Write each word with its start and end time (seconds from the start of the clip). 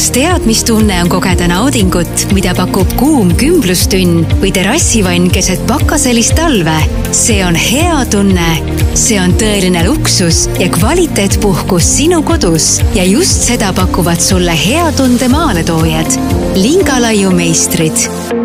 kas 0.00 0.14
tead, 0.16 0.46
mis 0.48 0.62
tunne 0.64 0.94
on 1.02 1.10
kogeda 1.12 1.44
naudingut, 1.50 2.22
mida 2.32 2.54
pakub 2.56 2.88
kuum 2.96 3.34
kümblustünn 3.36 4.22
või 4.40 4.48
terrassivann 4.56 5.28
keset 5.28 5.60
pakaselist 5.68 6.32
talve? 6.38 6.78
see 7.12 7.42
on 7.44 7.58
hea 7.58 7.98
tunne. 8.08 8.48
see 8.96 9.20
on 9.20 9.36
tõeline 9.36 9.84
luksus 9.84 10.46
ja 10.56 10.70
kvaliteetpuhkus 10.72 11.92
sinu 11.98 12.22
kodus 12.24 12.78
ja 12.96 13.04
just 13.04 13.44
seda 13.50 13.74
pakuvad 13.76 14.24
sulle 14.24 14.56
hea 14.56 14.88
tunde 14.96 15.28
maaletoojad. 15.28 16.16
Lingalaiu 16.56 17.36
meistrid 17.36 18.39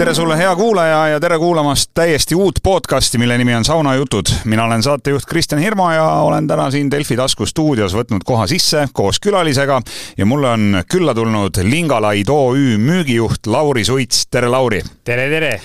tere 0.00 0.14
sulle, 0.14 0.36
hea 0.38 0.56
kuulaja 0.56 1.08
ja 1.08 1.20
tere 1.20 1.36
kuulamast 1.38 1.90
täiesti 1.94 2.34
uut 2.34 2.58
podcasti, 2.62 3.18
mille 3.18 3.38
nimi 3.38 3.54
on 3.54 3.64
Saunajutud. 3.64 4.32
mina 4.44 4.64
olen 4.64 4.82
saatejuht 4.82 5.26
Kristjan 5.28 5.60
Hirmu 5.60 5.90
ja 5.90 6.04
olen 6.04 6.46
täna 6.48 6.70
siin 6.70 6.90
Delfi 6.90 7.16
tasku 7.16 7.46
stuudios 7.46 7.92
võtnud 7.94 8.24
koha 8.24 8.46
sisse 8.46 8.86
koos 8.92 9.20
külalisega 9.20 9.82
ja 10.16 10.26
mulle 10.26 10.48
on 10.48 10.82
külla 10.90 11.14
tulnud 11.14 11.60
Lingalaid 11.62 12.32
OÜ 12.32 12.78
müügijuht 12.78 13.46
Lauri 13.46 13.84
Suits. 13.84 14.26
tere, 14.30 14.48
Lauri! 14.48 14.82
tere, 15.04 15.28
tere! 15.28 15.60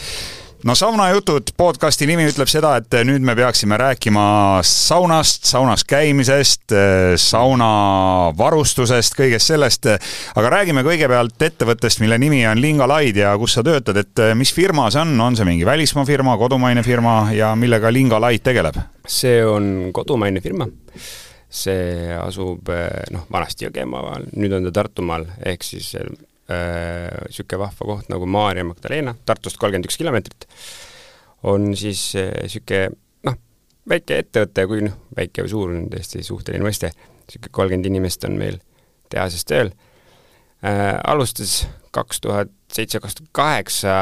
No 0.65 0.73
saunajutud 0.75 1.51
podcasti 1.57 2.07
nimi 2.09 2.25
ütleb 2.25 2.49
seda, 2.49 2.75
et 2.79 2.95
nüüd 3.05 3.23
me 3.25 3.35
peaksime 3.37 3.77
rääkima 3.77 4.25
saunast, 4.65 5.45
saunas 5.45 5.85
käimisest, 5.87 6.73
saunavarustusest, 7.21 9.17
kõigest 9.19 9.51
sellest. 9.53 9.85
aga 10.35 10.53
räägime 10.57 10.81
kõigepealt 10.87 11.45
ettevõttest, 11.49 12.01
mille 12.01 12.17
nimi 12.21 12.41
on 12.49 12.61
Lingalaid. 12.61 13.17
Ja 13.21 13.35
kus 13.37 13.53
sa 13.57 13.63
töötad, 13.65 13.99
et 14.01 14.23
mis 14.37 14.53
firma 14.53 14.89
see 14.89 15.03
on, 15.05 15.13
on 15.21 15.37
see 15.37 15.45
mingi 15.47 15.65
välismaa 15.67 16.05
firma, 16.05 16.37
kodumaine 16.41 16.83
firma? 16.83 17.15
Ja 17.35 17.53
millega 17.55 17.93
Lingalaid 17.93 18.45
tegeleb? 18.45 18.81
see 19.05 19.45
on 19.45 19.91
kodumaine 19.93 20.41
firma. 20.41 20.65
See 21.55 22.15
asub 22.17 22.71
noh, 23.13 23.27
vanasti 23.31 23.67
Jõgemaal, 23.67 24.31
nüüd 24.33 24.57
on 24.57 24.65
ta 24.65 24.79
Tartumaal, 24.81 25.29
ehk 25.45 25.63
siis 25.63 25.93
niisugune 26.49 27.57
äh, 27.57 27.61
vahva 27.61 27.87
koht 27.89 28.11
nagu 28.11 28.27
Maarja 28.29 28.65
Magdalena, 28.67 29.15
Tartust 29.25 29.57
kolmkümmend 29.61 29.89
üks 29.89 29.97
kilomeetrit, 29.97 30.47
on 31.49 31.71
siis 31.77 32.11
niisugune 32.15 32.83
äh, 32.91 32.99
noh, 33.29 33.39
väike 33.89 34.19
ettevõte, 34.23 34.67
kui 34.69 34.85
noh, 34.85 34.99
väike 35.17 35.45
või 35.45 35.53
suur 35.55 35.73
on 35.73 35.89
tõesti 35.93 36.21
suhteline 36.25 36.67
mõiste, 36.67 36.91
niisugune 37.25 37.55
kolmkümmend 37.59 37.89
inimest 37.89 38.27
on 38.29 38.37
meil 38.41 38.61
tehases 39.09 39.45
tööl. 39.49 39.73
Äh,, 40.65 40.93
alustas 41.05 41.63
kaks 41.95 42.21
tuhat 42.21 42.53
seitse, 42.73 42.99
kaks 43.01 43.19
tuhat 43.19 43.33
kaheksa 43.35 43.97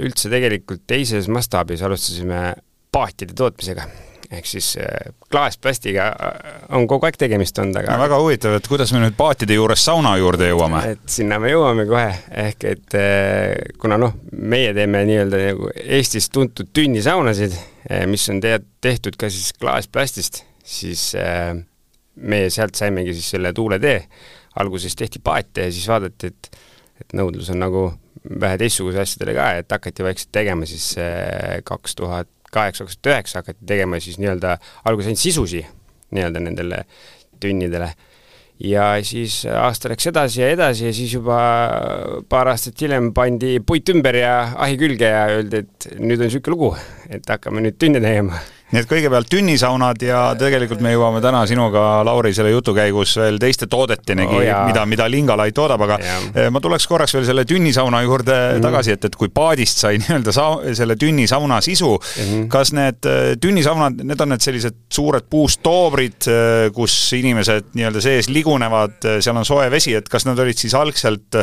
üldse 0.00 0.30
tegelikult 0.32 0.84
teises 0.88 1.30
mastaabis 1.32 1.82
alustasime 1.86 2.54
paatide 2.94 3.34
tootmisega 3.36 3.88
ehk 4.30 4.46
siis 4.48 4.72
äh, 4.80 5.12
klaasplastiga 5.30 6.06
äh, 6.08 6.54
on 6.76 6.86
kogu 6.90 7.06
aeg 7.08 7.18
tegemist 7.20 7.58
olnud, 7.62 7.78
aga 7.80 7.94
no, 7.94 8.02
väga 8.02 8.18
huvitav, 8.22 8.56
et 8.58 8.68
kuidas 8.70 8.92
me 8.94 9.02
nüüd 9.02 9.16
paatide 9.18 9.56
juures 9.58 9.84
sauna 9.86 10.16
juurde 10.20 10.50
jõuame? 10.50 10.82
et 10.94 11.04
sinna 11.16 11.38
me 11.42 11.52
jõuame 11.52 11.86
kohe, 11.88 12.10
ehk 12.46 12.66
et 12.72 12.98
äh, 12.98 13.52
kuna 13.82 13.98
noh, 14.02 14.16
meie 14.32 14.72
teeme 14.76 15.04
nii-öelda 15.08 15.42
nagu 15.42 15.70
Eestis 15.84 16.30
tuntud 16.34 16.72
tünnisaunasid, 16.74 17.54
mis 18.10 18.24
on 18.32 18.40
te 18.42 18.56
tehtud 18.82 19.14
ka 19.20 19.30
siis 19.30 19.52
klaasplastist, 19.60 20.42
siis 20.66 21.12
meie 21.14 22.48
sealt 22.50 22.74
saimegi 22.74 23.14
siis 23.14 23.28
selle 23.36 23.52
tuuletee. 23.54 24.00
alguses 24.56 24.96
tehti 24.96 25.20
paate 25.22 25.68
ja 25.68 25.72
siis 25.72 25.86
vaadati, 25.88 26.32
et, 26.32 26.48
et 27.00 27.14
nõudlus 27.14 27.50
on 27.52 27.60
nagu 27.60 27.82
vähe 28.40 28.58
teistsuguse 28.58 29.02
asjadele 29.04 29.36
ka, 29.36 29.50
et 29.60 29.70
hakati 29.70 30.02
vaikselt 30.02 30.32
tegema 30.34 30.66
siis 30.66 30.94
kaks 31.68 31.94
tuhat 31.94 32.30
kaheksa, 32.56 32.86
kaks 32.86 32.98
tuhat 32.98 33.14
üheksa 33.14 33.42
hakati 33.42 33.68
tegema 33.68 34.00
siis 34.02 34.18
nii-öelda 34.22 34.56
alguses 34.88 35.12
ainult 35.12 35.22
sisusi 35.22 35.62
nii-öelda 36.16 36.42
nendele 36.42 36.84
tünnidele. 37.40 37.92
ja 38.60 38.84
siis 39.04 39.42
aasta 39.52 39.90
läks 39.92 40.06
edasi 40.08 40.40
ja 40.40 40.48
edasi 40.54 40.86
ja 40.86 40.92
siis 40.96 41.12
juba 41.12 41.38
paar 42.28 42.48
aastat 42.48 42.80
hiljem 42.80 43.10
pandi 43.14 43.58
puit 43.60 43.88
ümber 43.92 44.16
ja 44.16 44.36
ahi 44.56 44.78
külge 44.80 45.10
ja 45.12 45.26
öeldi, 45.34 45.60
et 45.66 45.88
nüüd 46.00 46.22
on 46.22 46.30
niisugune 46.30 46.54
lugu, 46.54 46.70
et 47.12 47.28
hakkame 47.28 47.60
nüüd 47.66 47.76
tünne 47.76 48.00
tegema 48.00 48.40
nii 48.72 48.82
et 48.82 48.88
kõigepealt 48.90 49.28
tünnisaunad 49.30 50.02
ja 50.02 50.20
tegelikult 50.38 50.80
me 50.82 50.90
jõuame 50.90 51.20
täna 51.22 51.44
sinuga, 51.46 52.00
Lauri, 52.06 52.32
selle 52.34 52.50
jutu 52.50 52.72
käigus 52.74 53.12
veel 53.20 53.38
teiste 53.38 53.68
toodetenigi 53.70 54.40
oh,, 54.40 54.62
mida, 54.66 54.82
mida 54.90 55.06
Lingalai 55.10 55.52
toodab, 55.54 55.84
aga 55.86 55.98
ja. 56.02 56.16
Eh, 56.34 56.48
ma 56.50 56.58
tuleks 56.62 56.88
korraks 56.90 57.14
veel 57.14 57.28
selle 57.28 57.46
tünnisauna 57.46 58.02
juurde 58.02 58.34
mm 58.34 58.64
tagasi, 58.66 58.94
et, 58.96 59.04
et 59.06 59.14
kui 59.18 59.28
paadist 59.30 59.78
sai 59.84 59.98
nii-öelda 60.00 60.32
sa-, 60.34 60.72
selle 60.74 60.96
tünnisauna 60.98 61.60
sisu 61.62 61.92
mm, 61.94 62.24
-hmm. 62.24 62.46
kas 62.50 62.72
need 62.74 63.06
eh, 63.06 63.36
tünnisaunad, 63.40 64.00
need 64.02 64.20
on 64.24 64.32
need 64.32 64.42
sellised 64.42 64.78
suured 64.92 65.28
puust 65.30 65.60
toobrid, 65.62 66.26
eh, 66.26 66.66
kus 66.74 66.94
inimesed 67.14 67.70
nii-öelda 67.76 68.02
sees 68.02 68.30
ligunevad, 68.32 68.98
seal 69.20 69.38
on 69.38 69.46
soe 69.46 69.68
vesi, 69.70 69.94
et 69.94 70.08
kas 70.10 70.26
nad 70.26 70.38
olid 70.42 70.58
siis 70.58 70.74
algselt 70.74 71.38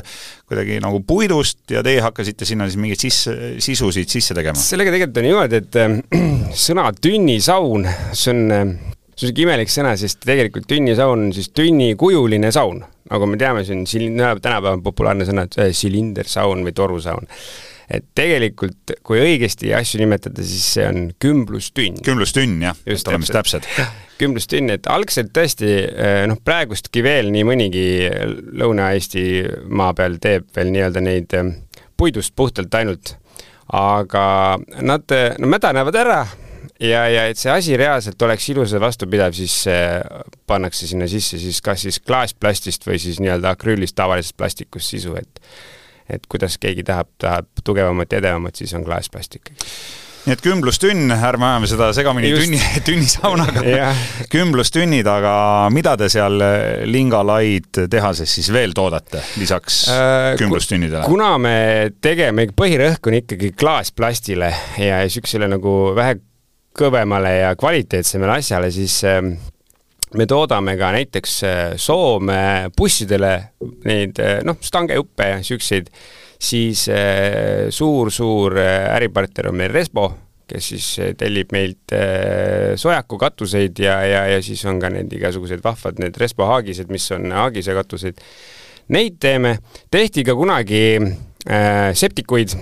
kuidagi 0.49 0.81
nagu 0.83 0.99
puidust 1.07 1.71
ja 1.71 1.83
teie 1.85 2.01
hakkasite 2.03 2.45
sinna 2.45 2.67
siis 2.67 2.81
mingeid 2.81 2.99
sisse, 2.99 3.37
sisusid 3.63 4.11
sisse 4.11 4.35
tegema? 4.35 4.59
sellega 4.59 4.91
tegelikult 4.91 5.21
on 5.21 5.29
niimoodi, 5.29 5.61
et 5.63 5.79
sõna 6.67 6.89
tünn 6.99 7.12
tünnisaun, 7.13 7.85
see 8.13 8.33
on, 8.33 8.47
see 8.49 9.27
on 9.27 9.29
sihuke 9.29 9.45
imelik 9.45 9.71
sõna, 9.71 9.93
sest 9.99 10.23
tegelikult 10.25 10.65
tünnisaun 10.69 11.27
on 11.27 11.35
siis 11.35 11.51
tünnikujuline 11.53 12.49
saun. 12.55 12.81
nagu 13.11 13.27
me 13.29 13.37
teame, 13.37 13.61
see 13.67 13.75
on 13.77 13.83
sil-, 13.89 14.15
tänapäeval 14.17 14.81
populaarne 14.81 15.27
sõna, 15.27 15.45
et 15.45 15.75
silindersaun 15.77 16.63
või 16.65 16.73
torusaun. 16.73 17.29
et 17.93 18.05
tegelikult, 18.15 18.95
kui 19.05 19.19
õigesti 19.21 19.73
asju 19.77 19.99
nimetada, 20.01 20.41
siis 20.41 20.65
see 20.77 20.87
on 20.87 21.11
kümblustünn. 21.21 22.01
kümblustünn, 22.05 22.61
jah, 22.63 22.79
et 22.85 23.07
oleme 23.11 23.27
siis 23.27 23.35
täpsed. 23.35 23.69
kümblustünn, 24.17 24.73
et 24.73 24.89
algselt 24.89 25.33
tõesti 25.35 25.73
eh, 25.83 26.23
noh, 26.31 26.39
praegustki 26.41 27.03
veel 27.05 27.29
nii 27.35 27.45
mõnigi 27.45 27.87
Lõuna-Eesti 28.63 29.25
maa 29.69 29.93
peal 29.97 30.17
teeb 30.23 30.47
veel 30.55 30.73
nii-öelda 30.73 31.03
neid 31.03 31.35
puidust 31.97 32.33
puhtalt 32.35 32.73
ainult 32.79 33.19
aga 33.73 34.23
nad, 34.81 35.13
no 35.39 35.49
mädanevad 35.49 35.95
ära, 35.97 36.23
ja, 36.79 37.03
ja 37.09 37.27
et 37.31 37.39
see 37.39 37.51
asi 37.53 37.77
reaalselt 37.79 38.21
oleks 38.21 38.49
ilus 38.53 38.73
ja 38.73 38.81
vastupidav, 38.83 39.35
siis 39.37 39.63
pannakse 40.47 40.89
sinna 40.89 41.07
sisse 41.11 41.39
siis 41.41 41.61
kas 41.65 41.85
siis 41.87 41.99
klaasplastist 42.03 42.87
või 42.87 42.99
siis 43.01 43.21
nii-öelda 43.23 43.53
akrüülist 43.53 43.97
tavalisest 43.99 44.37
plastikust 44.37 44.95
sisu, 44.95 45.17
et 45.19 45.43
et 46.11 46.25
kuidas 46.27 46.57
keegi 46.59 46.83
tahab, 46.83 47.07
tahab 47.17 47.47
tugevamat 47.63 48.11
ja 48.11 48.19
edevamat, 48.19 48.57
siis 48.59 48.73
on 48.75 48.83
klaasplastik 48.83 49.53
nii 50.23 50.35
et 50.37 50.43
kümblustünn, 50.43 51.11
ärme 51.11 51.47
ajame 51.49 51.67
seda 51.67 51.89
segamini 51.95 52.29
Just. 52.31 52.45
tünni, 52.45 52.59
tünnisaunaga 52.87 53.63
kümblustünnid, 54.33 55.07
aga 55.09 55.33
mida 55.75 55.97
te 55.99 56.07
seal 56.11 56.39
Lingalaid 56.87 57.83
tehases 57.91 58.35
siis 58.39 58.47
veel 58.55 58.75
toodate 58.77 59.23
lisaks 59.39 59.83
äh, 59.91 60.29
kümblustünnidele? 60.39 61.03
kuna 61.09 61.33
me 61.43 61.55
tegeme, 62.03 62.47
põhirõhk 62.55 63.11
on 63.11 63.19
ikkagi 63.19 63.51
klaasplastile 63.59 64.53
ja 64.79 65.01
niisugusele 65.03 65.51
nagu 65.51 65.75
vähe 65.97 66.21
kõvemale 66.77 67.33
ja 67.39 67.55
kvaliteetsemale 67.59 68.39
asjale, 68.39 68.71
siis 68.73 68.99
ähm, 69.09 69.33
me 70.17 70.25
toodame 70.29 70.75
ka 70.77 70.91
näiteks 70.93 71.37
äh, 71.47 71.61
Soome 71.81 72.69
bussidele 72.77 73.33
neid 73.85 74.19
äh, 74.21 74.41
noh, 74.45 74.59
stangejuppe 74.61 75.29
ja 75.29 75.39
siukseid, 75.45 75.89
siis 76.43 76.87
suur-suur 77.73 78.57
äh, 78.59 78.89
äripartner 78.97 79.49
on 79.51 79.57
meil 79.61 79.73
Respo, 79.73 80.09
kes 80.49 80.65
siis 80.73 80.87
tellib 81.17 81.53
meilt 81.55 81.93
sojaku 82.77 83.17
katuseid 83.17 83.79
ja, 83.79 83.95
ja, 84.05 84.25
ja 84.27 84.41
siis 84.43 84.59
on 84.67 84.81
ka 84.81 84.89
need 84.91 85.13
igasugused 85.15 85.63
vahvad 85.63 86.01
need 86.03 86.19
Respo 86.19 86.45
haagised, 86.49 86.91
mis 86.91 87.07
on 87.15 87.31
haagise 87.31 87.73
katused. 87.73 88.19
Neid 88.91 89.15
teeme, 89.23 89.55
tehti 89.91 90.25
ka 90.27 90.35
kunagi 90.35 90.83
äh, 90.99 91.93
septikuid 91.95 92.57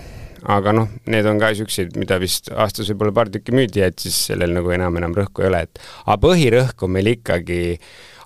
aga 0.50 0.74
noh, 0.76 0.90
need 1.12 1.28
on 1.30 1.40
ka 1.42 1.52
siuksed, 1.58 1.96
mida 2.00 2.18
vist 2.22 2.50
aastas 2.52 2.90
võib-olla 2.92 3.14
paar 3.16 3.32
tükki 3.34 3.54
müüdi, 3.56 3.84
et 3.86 4.02
siis 4.02 4.18
sellel 4.32 4.56
nagu 4.56 4.74
enam, 4.74 4.98
enam 4.98 5.16
rõhku 5.18 5.46
ei 5.46 5.52
ole, 5.52 5.64
et 5.68 5.82
aga 6.06 6.18
põhirõhk 6.26 6.86
on 6.88 6.94
meil 6.96 7.12
ikkagi, 7.14 7.62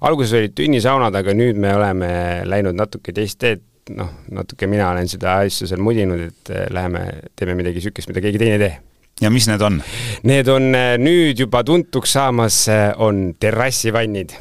alguses 0.07 0.35
olid 0.39 0.55
tünnisaunad, 0.57 1.15
aga 1.15 1.35
nüüd 1.35 1.59
me 1.59 1.75
oleme 1.75 2.09
läinud 2.47 2.77
natuke 2.77 3.15
teist 3.15 3.41
teed, 3.43 3.63
noh, 3.95 4.11
natuke 4.33 4.69
mina 4.71 4.89
olen 4.93 5.09
seda 5.11 5.39
asja 5.43 5.69
seal 5.69 5.83
mudinud, 5.83 6.27
et 6.31 6.53
eh, 6.55 6.67
läheme, 6.73 7.05
teeme 7.35 7.57
midagi 7.59 7.81
niisugust, 7.81 8.09
mida 8.11 8.23
keegi 8.23 8.41
teine 8.41 8.57
ei 8.57 8.63
tee 8.65 8.75
ja 9.21 9.31
mis 9.31 9.47
need 9.47 9.63
on? 9.63 9.79
Need 10.27 10.51
on 10.51 10.69
eh, 10.75 10.95
nüüd 10.99 11.39
juba 11.39 11.63
tuntuks 11.67 12.15
saamas, 12.17 12.65
eh, 12.71 12.91
on 12.97 13.33
terrassivannid. 13.39 14.37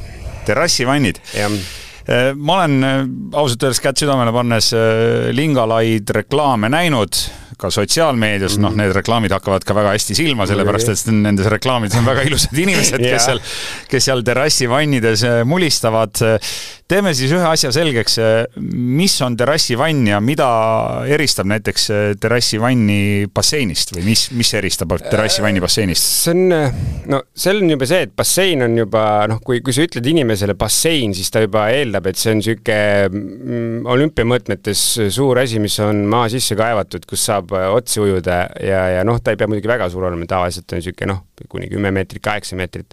terrassivannid? 0.47 1.21
jah 1.37 1.59
ma 2.37 2.59
olen 2.59 2.75
ausalt 3.33 3.63
öeldes 3.65 3.81
kätt 3.81 4.03
südamele 4.03 4.33
pannes 4.33 4.67
Lingalaid 5.33 6.11
reklaame 6.13 6.69
näinud 6.69 7.17
ka 7.59 7.71
sotsiaalmeedias 7.71 8.57
mm, 8.57 8.59
-hmm. 8.59 8.63
noh, 8.63 8.71
mhm. 8.71 8.79
need 8.79 8.93
reklaamid 8.93 9.33
hakkavad 9.33 9.65
ka 9.65 9.75
väga 9.75 9.95
hästi 9.95 10.15
silma, 10.15 10.47
sellepärast 10.47 10.89
et 10.89 11.13
nendes 11.13 11.47
reklaamides 11.47 11.99
on 11.99 12.07
väga 12.07 12.27
ilusad 12.29 12.59
inimesed, 12.65 13.03
kes 13.03 13.29
seal, 13.29 13.41
kes 13.91 14.09
seal 14.11 14.25
terrassi 14.27 14.69
vannides 14.71 15.25
äh, 15.25 15.45
mulistavad. 15.45 16.25
Teeme 16.91 17.15
siis 17.17 17.33
ühe 17.33 17.45
asja 17.49 17.71
selgeks, 17.73 18.19
mis 18.61 19.15
on 19.25 19.37
terrassivann 19.41 20.05
ja 20.11 20.19
mida 20.21 20.49
eristab 21.09 21.49
näiteks 21.49 21.87
terrassivanni 22.21 23.31
basseinist 23.33 23.95
või 23.95 24.05
mis, 24.11 24.27
mis 24.37 24.53
eristab 24.59 24.93
terrassivanni 25.01 25.63
basseinist? 25.65 26.11
see 26.25 26.35
on, 26.35 26.53
no 27.11 27.23
seal 27.33 27.63
on 27.63 27.73
juba 27.73 27.89
see, 27.89 28.05
et 28.05 28.15
bassein 28.17 28.67
on 28.67 28.77
juba 28.77 29.05
noh, 29.31 29.41
kui, 29.45 29.63
kui 29.65 29.77
sa 29.77 29.87
ütled 29.87 30.07
inimesele 30.13 30.59
bassein, 30.61 31.17
siis 31.17 31.33
ta 31.33 31.45
juba 31.45 31.67
eeldab, 31.73 32.11
et 32.11 32.21
see 32.21 32.35
on 32.35 32.43
niisugune 32.43 32.79
mm, 33.09 33.91
olümpiamõõtmetes 33.95 34.87
suur 35.15 35.41
asi, 35.41 35.63
mis 35.65 35.79
on 35.85 36.05
maa 36.11 36.29
sisse 36.33 36.57
kaevatud, 36.59 37.09
kus 37.09 37.25
saab 37.31 37.55
otsi 37.55 38.05
ujuda 38.05 38.43
ja, 38.61 38.87
ja 38.99 39.05
noh, 39.09 39.23
ta 39.25 39.33
ei 39.33 39.41
pea 39.41 39.49
muidugi 39.49 39.73
väga 39.73 39.89
suur 39.93 40.11
olema, 40.11 40.29
tavaliselt 40.29 40.69
on 40.69 40.85
niisugune 40.85 41.15
noh, 41.15 41.25
kuni 41.49 41.73
kümme 41.73 41.95
meetrit, 41.97 42.21
kaheksa 42.25 42.61
meetrit. 42.61 42.93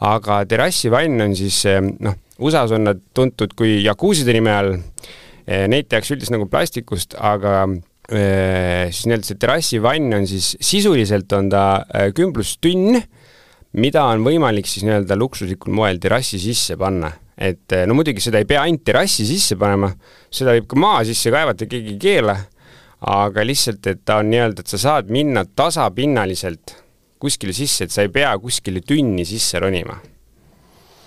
aga 0.00 0.44
terrassivann 0.48 1.28
on 1.28 1.36
siis 1.36 1.66
noh, 2.00 2.16
USA-s 2.38 2.74
on 2.76 2.88
nad 2.90 3.02
tuntud 3.16 3.54
kui 3.56 3.80
jakuuside 3.84 4.34
nime 4.36 4.52
all, 4.52 4.72
neid 5.46 5.88
tehakse 5.88 6.14
üldiselt 6.16 6.34
nagu 6.34 6.48
plastikust, 6.50 7.16
aga 7.16 7.66
siis 8.06 9.06
nii-öelda 9.08 9.26
see 9.26 9.38
terrassivann 9.42 10.14
on 10.14 10.26
siis, 10.30 10.52
sisuliselt 10.62 11.32
on 11.34 11.48
ta 11.50 11.62
kümblustünn, 12.14 13.00
mida 13.80 14.04
on 14.12 14.24
võimalik 14.26 14.68
siis 14.70 14.84
nii-öelda 14.86 15.16
luksuslikul 15.18 15.74
moel 15.74 16.00
terrassi 16.02 16.40
sisse 16.42 16.76
panna. 16.80 17.12
et 17.36 17.68
no 17.84 17.92
muidugi 17.92 18.22
seda 18.24 18.40
ei 18.40 18.46
pea 18.48 18.62
ainult 18.64 18.80
terrassi 18.86 19.26
sisse 19.28 19.58
panema, 19.60 19.90
seda 20.32 20.54
võib 20.56 20.70
ka 20.70 20.78
maa 20.80 21.02
sisse 21.04 21.28
kaevata, 21.34 21.66
keegi 21.68 21.92
ei 21.92 21.98
keela, 22.00 22.36
aga 23.12 23.44
lihtsalt, 23.44 23.84
et 23.92 24.00
ta 24.08 24.22
on 24.22 24.30
nii-öelda, 24.32 24.64
et 24.64 24.72
sa 24.72 24.80
saad 24.80 25.12
minna 25.12 25.44
tasapinnaliselt 25.44 26.72
kuskile 27.20 27.52
sisse, 27.56 27.84
et 27.84 27.92
sa 27.92 28.06
ei 28.06 28.12
pea 28.12 28.32
kuskile 28.40 28.80
tünni 28.80 29.28
sisse 29.28 29.60
ronima 29.60 29.98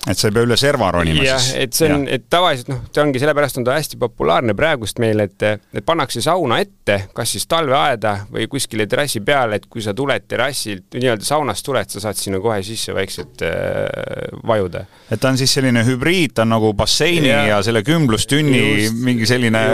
et 0.07 0.17
sa 0.17 0.29
ei 0.29 0.35
pea 0.35 0.45
üle 0.47 0.55
serva 0.59 0.89
ronima 0.95 1.23
jah, 1.25 1.41
siis? 1.43 1.55
et 1.59 1.75
see 1.75 1.89
on, 1.91 2.05
et 2.11 2.23
tavaliselt 2.31 2.71
noh, 2.71 2.79
see 2.87 3.03
ongi 3.03 3.19
sellepärast 3.19 3.59
on 3.59 3.65
ta 3.67 3.75
hästi 3.75 3.99
populaarne 3.99 4.55
praegust 4.57 5.01
meil, 5.03 5.19
et, 5.25 5.43
et 5.43 5.85
pannakse 5.85 6.23
sauna 6.23 6.61
ette, 6.63 7.01
kas 7.15 7.33
siis 7.35 7.47
talveaeda 7.51 8.13
või 8.31 8.47
kuskile 8.51 8.87
terrassi 8.89 9.19
peale, 9.25 9.59
et 9.59 9.67
kui 9.71 9.83
sa 9.83 9.93
tuled 9.97 10.23
terrassilt, 10.29 10.87
nii-öelda 10.95 11.27
saunast 11.27 11.65
tuled, 11.67 11.91
sa 11.91 12.03
saad 12.05 12.19
sinna 12.19 12.39
kohe 12.43 12.61
sisse 12.65 12.95
vaikselt 12.95 13.43
äh, 13.43 14.31
vajuda. 14.47 14.85
et 15.11 15.19
ta 15.19 15.33
on 15.33 15.39
siis 15.41 15.53
selline 15.59 15.83
hübriid, 15.87 16.37
ta 16.37 16.47
on 16.47 16.53
nagu 16.55 16.71
basseini 16.79 17.31
ja, 17.31 17.43
ja 17.51 17.59
selle 17.65 17.83
kümblustünni 17.83 18.63
just, 18.63 19.03
mingi 19.03 19.27
selline 19.29 19.65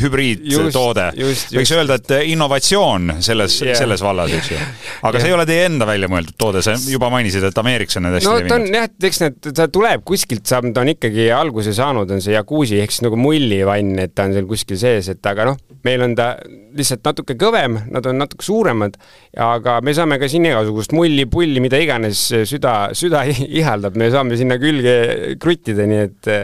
hübriidtoode. 0.00 1.10
võiks 1.52 1.74
öelda, 1.76 2.00
et 2.00 2.16
innovatsioon 2.32 3.18
selles 3.24 3.60
selles 3.60 4.02
vallas, 4.04 4.32
eks 4.40 4.50
ju. 4.54 4.58
aga 5.02 5.12
yeah. 5.12 5.20
see 5.20 5.28
ei 5.30 5.36
ole 5.36 5.46
teie 5.48 5.68
enda 5.68 5.86
välja 5.88 6.08
mõeldud 6.10 6.36
toode, 6.40 6.64
sa 6.64 6.74
juba 6.88 7.10
mainisid, 7.12 7.44
et 7.48 7.60
Ameerikas 7.60 8.00
on 8.00 8.08
need 8.08 8.18
hästi 8.18 8.30
no, 8.30 8.36
levinud. 8.40 8.74
jah, 8.78 8.90
eks 9.10 9.22
need 9.24 9.57
ta 9.58 9.66
tuleb 9.72 10.04
kuskilt, 10.06 10.46
saab, 10.48 10.68
ta 10.74 10.84
on 10.84 10.92
ikkagi 10.92 11.28
alguse 11.34 11.74
saanud, 11.76 12.10
on 12.14 12.22
see 12.24 12.34
jakuusi 12.36 12.78
ehk 12.82 12.94
siis 12.94 13.04
nagu 13.06 13.18
mullivann, 13.20 13.96
et 14.02 14.14
ta 14.16 14.28
on 14.28 14.36
seal 14.36 14.48
kuskil 14.48 14.80
sees, 14.80 15.10
et 15.12 15.30
aga 15.30 15.50
noh, 15.50 15.60
meil 15.86 16.04
on 16.06 16.16
ta 16.18 16.30
lihtsalt 16.78 17.04
natuke 17.06 17.36
kõvem, 17.38 17.78
nad 17.92 18.06
on 18.08 18.20
natuke 18.22 18.46
suuremad, 18.46 18.98
aga 19.42 19.78
me 19.84 19.94
saame 19.96 20.20
ka 20.22 20.30
siin 20.30 20.48
igasugust 20.48 20.94
mulli, 20.96 21.26
pulli, 21.30 21.62
mida 21.64 21.80
iganes 21.82 22.28
süda, 22.48 22.74
süda 22.98 23.24
ihaldab, 23.60 23.98
me 23.98 24.10
saame 24.14 24.38
sinna 24.40 24.58
külge 24.62 24.98
kruttida, 25.42 25.88
nii 25.88 26.04
et 26.08 26.34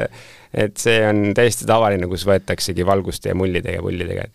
et 0.54 0.78
see 0.78 1.00
on 1.02 1.32
täiesti 1.34 1.66
tavaline, 1.66 2.06
kus 2.06 2.22
võetaksegi 2.28 2.84
valguste 2.86 3.32
ja 3.32 3.34
mullidega 3.34 3.80
ja 3.80 3.82
pullidega 3.82 4.28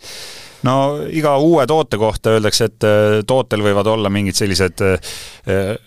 no 0.67 0.75
iga 1.15 1.35
uue 1.39 1.65
toote 1.69 1.97
kohta 1.99 2.33
öeldakse, 2.35 2.67
et 2.69 2.87
äh, 2.87 3.19
tootel 3.27 3.63
võivad 3.63 3.87
olla 3.91 4.11
mingid 4.11 4.37
sellised, 4.37 4.83
äh, 4.83 5.13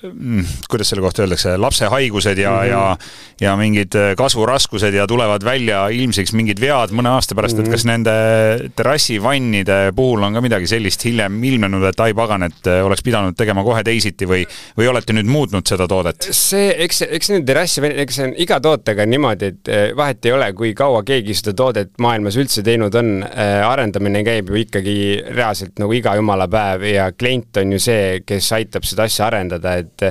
mm, 0.08 0.46
kuidas 0.70 0.92
selle 0.92 1.04
kohta 1.04 1.24
öeldakse, 1.24 1.56
lapsehaigused 1.60 2.38
ja 2.40 2.50
mm, 2.50 2.62
-hmm. 2.62 2.70
ja 2.70 2.96
ja 3.42 3.56
mingid 3.58 3.94
äh, 3.98 4.12
kasvuraskused 4.16 4.94
ja 4.94 5.06
tulevad 5.06 5.44
välja 5.44 5.88
ilmsiks 5.88 6.32
mingid 6.32 6.60
vead 6.60 6.92
mõne 6.94 7.10
aasta 7.12 7.34
pärast 7.34 7.56
mm, 7.56 7.64
-hmm. 7.64 7.66
et 7.66 7.72
kas 7.72 7.84
nende 7.84 8.70
terrassivannide 8.76 9.92
puhul 9.96 10.22
on 10.22 10.34
ka 10.34 10.40
midagi 10.40 10.66
sellist 10.66 11.04
hiljem 11.04 11.44
ilmnenud, 11.44 11.84
et 11.84 12.00
ai 12.00 12.14
pagan, 12.14 12.42
et 12.42 12.66
oleks 12.84 13.02
pidanud 13.02 13.36
tegema 13.36 13.64
kohe 13.64 13.84
teisiti 13.84 14.26
või, 14.26 14.46
või 14.78 14.88
olete 14.88 15.12
nüüd 15.12 15.26
muutnud 15.26 15.66
seda 15.66 15.88
toodet? 15.88 16.28
see, 16.30 16.74
eks, 16.78 17.02
eks 17.08 17.30
need 17.34 17.46
terrassivannid, 17.46 17.98
eks 17.98 18.16
see 18.16 18.28
on 18.30 18.34
iga 18.36 18.60
tootega 18.60 19.06
niimoodi, 19.06 19.46
et 19.46 19.72
vahet 19.96 20.24
ei 20.24 20.32
ole, 20.32 20.52
kui 20.52 20.74
kaua 20.74 21.02
keegi 21.02 21.34
seda 21.34 21.52
toodet 21.52 21.90
maailmas 21.98 22.36
üldse 22.36 22.62
teinud 22.62 22.94
on, 22.94 23.24
arendamine 23.66 24.22
käib 24.24 24.48
ju 24.48 24.61
ikkagi 24.64 24.96
reaalselt 25.32 25.78
nagu 25.82 25.94
iga 25.96 26.14
jumala 26.18 26.48
päev 26.50 26.86
ja 26.88 27.08
klient 27.14 27.60
on 27.62 27.74
ju 27.76 27.80
see, 27.82 28.20
kes 28.26 28.50
aitab 28.58 28.86
seda 28.88 29.06
asja 29.08 29.28
arendada, 29.28 29.76
et 29.80 30.06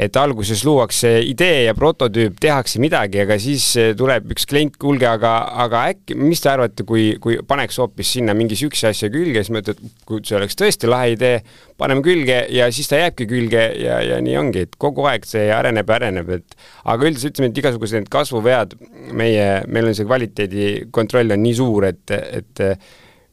et 0.00 0.16
alguses 0.16 0.64
luuakse 0.66 1.10
idee 1.28 1.64
ja 1.66 1.74
prototüüp, 1.76 2.38
tehakse 2.40 2.80
midagi, 2.82 3.20
aga 3.24 3.38
siis 3.40 3.66
tuleb 3.98 4.32
üks 4.34 4.48
klient, 4.50 4.78
kuulge, 4.80 5.06
aga, 5.08 5.34
aga 5.64 5.84
äkki, 5.92 6.16
mis 6.18 6.42
te 6.42 6.50
arvate, 6.52 6.86
kui, 6.88 7.14
kui 7.22 7.38
paneks 7.46 7.78
hoopis 7.82 8.14
sinna 8.16 8.34
mingi 8.36 8.54
niisuguse 8.54 8.90
asja 8.90 9.10
külge, 9.12 9.42
siis 9.42 9.54
mõtled, 9.54 9.80
kui 10.08 10.22
see 10.24 10.38
oleks 10.38 10.58
tõesti 10.58 10.90
lahe 10.90 11.14
idee, 11.14 11.38
paneme 11.80 12.04
külge 12.06 12.38
ja 12.54 12.68
siis 12.74 12.90
ta 12.90 13.00
jääbki 13.00 13.26
külge 13.30 13.64
ja, 13.82 13.98
ja 14.04 14.20
nii 14.24 14.36
ongi, 14.40 14.66
et 14.68 14.76
kogu 14.80 15.06
aeg 15.10 15.26
see 15.28 15.48
areneb 15.52 15.90
ja 15.90 15.98
areneb, 15.98 16.30
et 16.38 16.58
aga 16.84 17.08
üldiselt 17.08 17.34
ütleme, 17.34 17.50
et 17.50 17.62
igasugused 17.64 17.98
need 17.98 18.12
kasvuvead, 18.12 18.76
meie, 19.16 19.48
meil 19.68 19.90
on 19.90 19.98
see 19.98 20.08
kvaliteedikontroll 20.08 21.34
on 21.34 21.44
nii 21.44 21.58
suur, 21.58 21.88
et, 21.90 22.14
et 22.14 22.64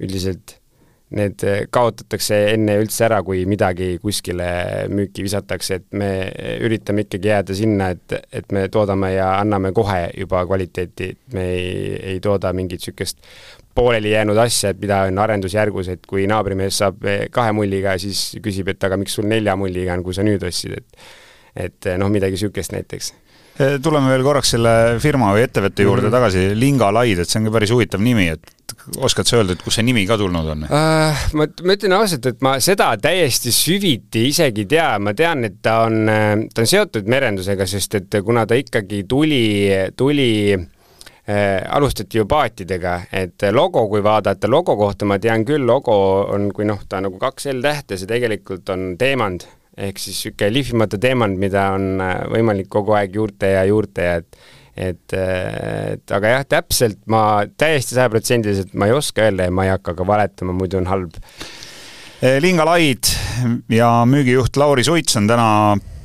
üldiselt 0.01 0.57
need 1.17 1.43
eh, 1.47 1.63
kaotatakse 1.73 2.37
enne 2.53 2.77
üldse 2.81 3.05
ära, 3.07 3.19
kui 3.27 3.43
midagi 3.49 3.95
kuskile 4.03 4.47
müüki 4.91 5.25
visatakse, 5.25 5.81
et 5.81 5.87
me 5.97 6.11
üritame 6.63 7.05
ikkagi 7.05 7.31
jääda 7.31 7.55
sinna, 7.57 7.89
et, 7.95 8.15
et 8.31 8.51
me 8.55 8.67
toodame 8.71 9.13
ja 9.15 9.33
anname 9.39 9.73
kohe 9.75 10.05
juba 10.17 10.45
kvaliteeti, 10.47 11.09
et 11.15 11.35
me 11.35 11.47
ei, 11.55 11.73
ei 12.13 12.21
tooda 12.23 12.53
mingit 12.55 12.81
niisugust 12.81 13.19
pooleli 13.75 14.11
jäänud 14.11 14.37
asja, 14.37 14.71
et 14.71 14.79
mida 14.81 15.01
on 15.07 15.19
arendusjärgus, 15.23 15.91
et 15.93 16.07
kui 16.07 16.27
naabrimees 16.31 16.79
saab 16.83 17.03
eh, 17.07 17.25
kahe 17.31 17.51
mulliga, 17.55 17.97
siis 18.01 18.31
küsib, 18.43 18.71
et 18.71 18.87
aga 18.87 18.99
miks 18.99 19.19
sul 19.19 19.27
nelja 19.31 19.55
mulliga 19.59 19.95
on, 19.97 20.05
kui 20.07 20.15
sa 20.17 20.27
nüüd 20.27 20.43
ostsid, 20.47 20.79
et 20.79 21.11
et 21.51 21.87
noh, 21.99 22.07
midagi 22.07 22.37
niisugust 22.37 22.71
näiteks. 22.71 23.09
eh, 23.11 23.20
tuleme 23.83 24.09
veel 24.11 24.23
korraks 24.25 24.55
selle 24.55 24.73
firma 25.03 25.31
või 25.35 25.45
ettevõtte 25.45 25.85
juurde 25.85 26.07
mm 26.07 26.11
-hmm. 26.11 26.17
tagasi, 26.17 26.59
Linga 26.59 26.91
Laid, 26.93 27.19
et 27.19 27.29
see 27.29 27.39
on 27.39 27.47
ka 27.49 27.53
päris 27.57 27.73
huvitav 27.73 28.01
nimi, 28.03 28.27
et 28.33 28.53
oskad 28.97 29.27
sa 29.27 29.37
öelda, 29.37 29.53
et 29.53 29.61
kust 29.61 29.79
see 29.79 29.85
nimi 29.85 30.05
ka 30.07 30.17
tulnud 30.17 30.49
on 30.53 30.65
uh,? 30.65 31.23
ma, 31.37 31.47
ma 31.47 31.77
ütlen 31.77 31.95
ausalt, 31.97 32.25
et 32.25 32.41
ma 32.41 32.57
seda 32.63 32.91
täiesti 33.01 33.53
süviti 33.55 34.27
isegi 34.29 34.65
ei 34.65 34.71
tea, 34.75 34.89
ma 34.99 35.13
tean, 35.13 35.45
et 35.47 35.59
ta 35.61 35.81
on, 35.87 36.09
ta 36.53 36.63
on 36.63 36.69
seotud 36.73 37.07
merendusega, 37.11 37.67
sest 37.67 37.95
et 38.01 38.19
kuna 38.25 38.45
ta 38.45 38.57
ikkagi 38.59 39.03
tuli, 39.09 39.43
tuli 39.97 40.31
äh, 40.55 41.61
alustati 41.69 42.17
ju 42.17 42.25
paatidega, 42.25 42.97
et 43.11 43.47
logo, 43.51 43.87
kui 43.87 44.03
vaadata 44.03 44.49
logo 44.49 44.77
kohta, 44.77 45.05
ma 45.05 45.19
tean 45.19 45.45
küll, 45.45 45.65
logo 45.65 45.95
on, 46.33 46.51
kui 46.55 46.65
noh, 46.65 46.81
ta 46.89 47.01
on 47.01 47.09
nagu 47.09 47.21
kaks 47.21 47.51
L-tähte, 47.53 47.97
see 47.97 48.09
tegelikult 48.09 48.69
on 48.73 48.95
teemand, 48.97 49.47
ehk 49.77 49.99
siis 50.01 50.17
niisugune 50.17 50.53
lihvimata 50.53 50.99
teemand, 51.01 51.39
mida 51.41 51.69
on 51.75 52.01
äh, 52.03 52.17
võimalik 52.31 52.71
kogu 52.71 52.95
aeg 52.97 53.15
juurte 53.15 53.53
ja 53.55 53.63
juurte 53.69 54.07
ja 54.07 54.17
et 54.21 54.41
et, 54.71 55.13
et 55.13 56.13
aga 56.15 56.35
jah, 56.35 56.45
täpselt 56.47 57.01
ma 57.11 57.43
täiesti 57.59 57.97
sajaprotsendiliselt 57.97 58.75
ma 58.79 58.87
ei 58.87 58.95
oska 58.95 59.27
öelda 59.27 59.49
ja 59.49 59.53
ma 59.53 59.65
ei 59.67 59.73
hakka 59.73 59.93
ka 59.97 60.05
valetama, 60.07 60.55
muidu 60.55 60.79
on 60.79 60.87
halb. 60.87 61.17
Linga 62.39 62.63
Laid 62.65 63.09
ja 63.73 63.89
müügijuht 64.07 64.57
Lauri 64.61 64.85
Suits 64.85 65.17
on 65.17 65.27
täna 65.27 65.47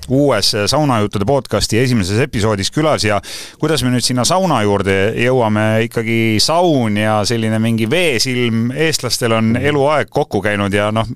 uues 0.08 0.52
saunajuttude 0.70 1.26
podcasti 1.28 1.78
esimeses 1.78 2.20
episoodis 2.22 2.70
külas 2.75 3.04
ja 3.06 3.18
kuidas 3.60 3.82
me 3.84 3.90
nüüd 3.94 4.04
sinna 4.04 4.25
sauna 4.28 4.60
juurde 4.64 4.96
jõuame, 5.18 5.64
ikkagi 5.86 6.18
saun 6.42 6.98
ja 7.00 7.18
selline 7.28 7.58
mingi 7.62 7.88
veesilm, 7.90 8.70
eestlastel 8.72 9.36
on 9.36 9.56
eluaeg 9.58 10.10
kokku 10.12 10.40
käinud 10.44 10.75
ja 10.75 10.88
noh, 10.94 11.08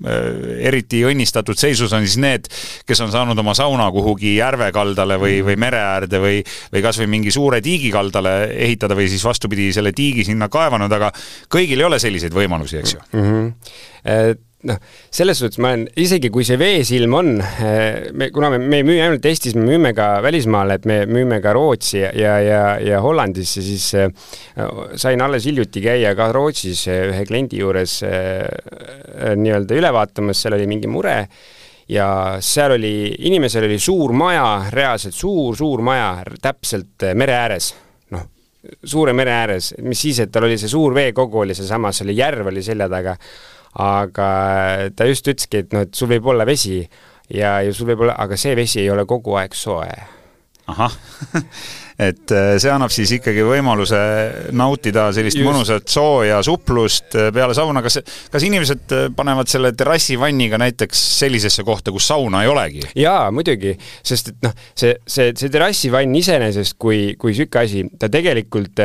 eriti 0.59 1.03
õnnistatud 1.07 1.59
seisus 1.59 1.93
on 1.95 2.05
siis 2.05 2.19
need, 2.21 2.51
kes 2.87 3.03
on 3.05 3.13
saanud 3.13 3.39
oma 3.39 3.55
sauna 3.57 3.89
kuhugi 3.93 4.35
järve 4.37 4.71
kaldale 4.75 5.19
või, 5.21 5.39
või 5.45 5.57
mere 5.61 5.81
äärde 5.81 6.21
või, 6.21 6.43
või 6.73 6.85
kasvõi 6.85 7.09
mingi 7.11 7.33
suure 7.33 7.61
tiigi 7.63 7.91
kaldale 7.93 8.35
ehitada 8.51 8.97
või 8.97 9.09
siis 9.11 9.25
vastupidi, 9.25 9.71
selle 9.75 9.95
tiigi 9.95 10.27
sinna 10.27 10.49
kaevanud, 10.51 10.91
aga 10.91 11.11
kõigil 11.51 11.79
ei 11.79 11.87
ole 11.87 11.99
selliseid 12.01 12.35
võimalusi, 12.35 12.81
eks 12.81 12.97
ju. 12.97 13.03
Mm. 13.13 13.27
-hmm 14.01 14.47
noh, 14.69 14.77
selles 15.13 15.39
suhtes 15.41 15.59
ma 15.63 15.71
olen, 15.71 15.85
isegi 16.01 16.29
kui 16.33 16.45
see 16.47 16.59
veesilm 16.59 17.15
on, 17.17 17.31
eh, 17.41 18.09
me, 18.13 18.29
kuna 18.33 18.51
me, 18.53 18.59
me 18.61 18.81
ei 18.81 18.87
müü 18.87 18.97
ainult 19.01 19.25
Eestis, 19.25 19.55
me 19.57 19.65
müüme 19.65 19.93
ka 19.97 20.09
välismaale, 20.23 20.77
et 20.79 20.87
me 20.89 21.01
müüme 21.09 21.41
ka 21.43 21.53
Rootsi 21.57 22.01
ja, 22.01 22.35
ja, 22.43 22.61
ja 22.83 23.01
Hollandisse, 23.03 23.63
siis 23.65 23.87
äh, 23.97 24.11
sain 24.99 25.21
alles 25.23 25.47
hiljuti 25.49 25.83
käia 25.85 26.13
ka 26.17 26.31
Rootsis 26.35 26.85
ühe 26.91 27.23
kliendi 27.27 27.61
juures 27.61 27.99
nii-öelda 28.01 29.77
üle 29.77 29.91
vaatamas, 29.93 30.41
seal 30.41 30.57
oli 30.57 30.67
mingi 30.69 30.89
mure 30.91 31.15
ja 31.91 32.07
seal 32.43 32.77
oli, 32.77 32.93
inimesel 33.27 33.65
oli 33.67 33.79
suur 33.81 34.13
maja, 34.15 34.67
reaalselt 34.73 35.17
suur-suur 35.17 35.81
maja 35.85 36.11
täpselt 36.41 37.07
mere 37.17 37.35
ääres, 37.35 37.71
noh, 38.15 38.27
suure 38.83 39.15
mere 39.17 39.33
ääres, 39.41 39.73
mis 39.83 40.05
siis, 40.05 40.21
et 40.23 40.31
tal 40.33 40.47
oli 40.47 40.59
see 40.61 40.71
suur 40.71 40.95
veekogu 40.95 41.43
oli 41.45 41.57
sealsamas, 41.57 42.03
oli 42.05 42.15
järv 42.19 42.51
oli 42.53 42.63
selja 42.65 42.87
taga 42.91 43.17
aga 43.79 44.31
ta 44.95 45.07
just 45.07 45.27
ütleski, 45.27 45.63
et 45.63 45.75
noh, 45.75 45.85
et 45.87 45.95
sul 45.95 46.11
võib 46.11 46.31
olla 46.33 46.47
vesi 46.47 46.81
ja, 47.31 47.59
ja 47.63 47.75
sul 47.75 47.91
võib 47.91 48.07
olla, 48.07 48.17
aga 48.19 48.39
see 48.39 48.55
vesi 48.59 48.81
ei 48.83 48.89
ole 48.91 49.05
kogu 49.09 49.37
aeg 49.39 49.55
soe. 49.55 49.91
ahah 50.71 50.93
et 52.01 52.31
äh, 52.33 52.55
see 52.61 52.71
annab 52.71 52.91
siis 52.93 53.11
ikkagi 53.17 53.43
võimaluse 53.45 53.99
nautida 54.57 55.07
sellist 55.15 55.37
Just. 55.37 55.47
mõnusat 55.47 55.91
sooja 55.91 56.39
suplust 56.45 57.15
äh, 57.17 57.29
peale 57.33 57.55
sauna. 57.57 57.83
kas, 57.85 57.99
kas 58.31 58.45
inimesed 58.47 58.95
panevad 59.17 59.51
selle 59.51 59.73
terrassivanniga 59.77 60.59
näiteks 60.61 61.01
sellisesse 61.21 61.65
kohta, 61.67 61.93
kus 61.93 62.09
sauna 62.11 62.43
ei 62.45 62.51
olegi? 62.51 62.85
jaa, 62.99 63.29
muidugi, 63.35 63.75
sest 64.03 64.33
et 64.33 64.45
noh, 64.47 64.55
see, 64.75 64.95
see, 65.05 65.31
see 65.37 65.53
terrassivann 65.53 66.15
iseenesest 66.19 66.77
kui, 66.81 67.15
kui 67.21 67.35
niisugune 67.35 67.65
asi, 67.65 67.85
ta 67.99 68.09
tegelikult 68.11 68.81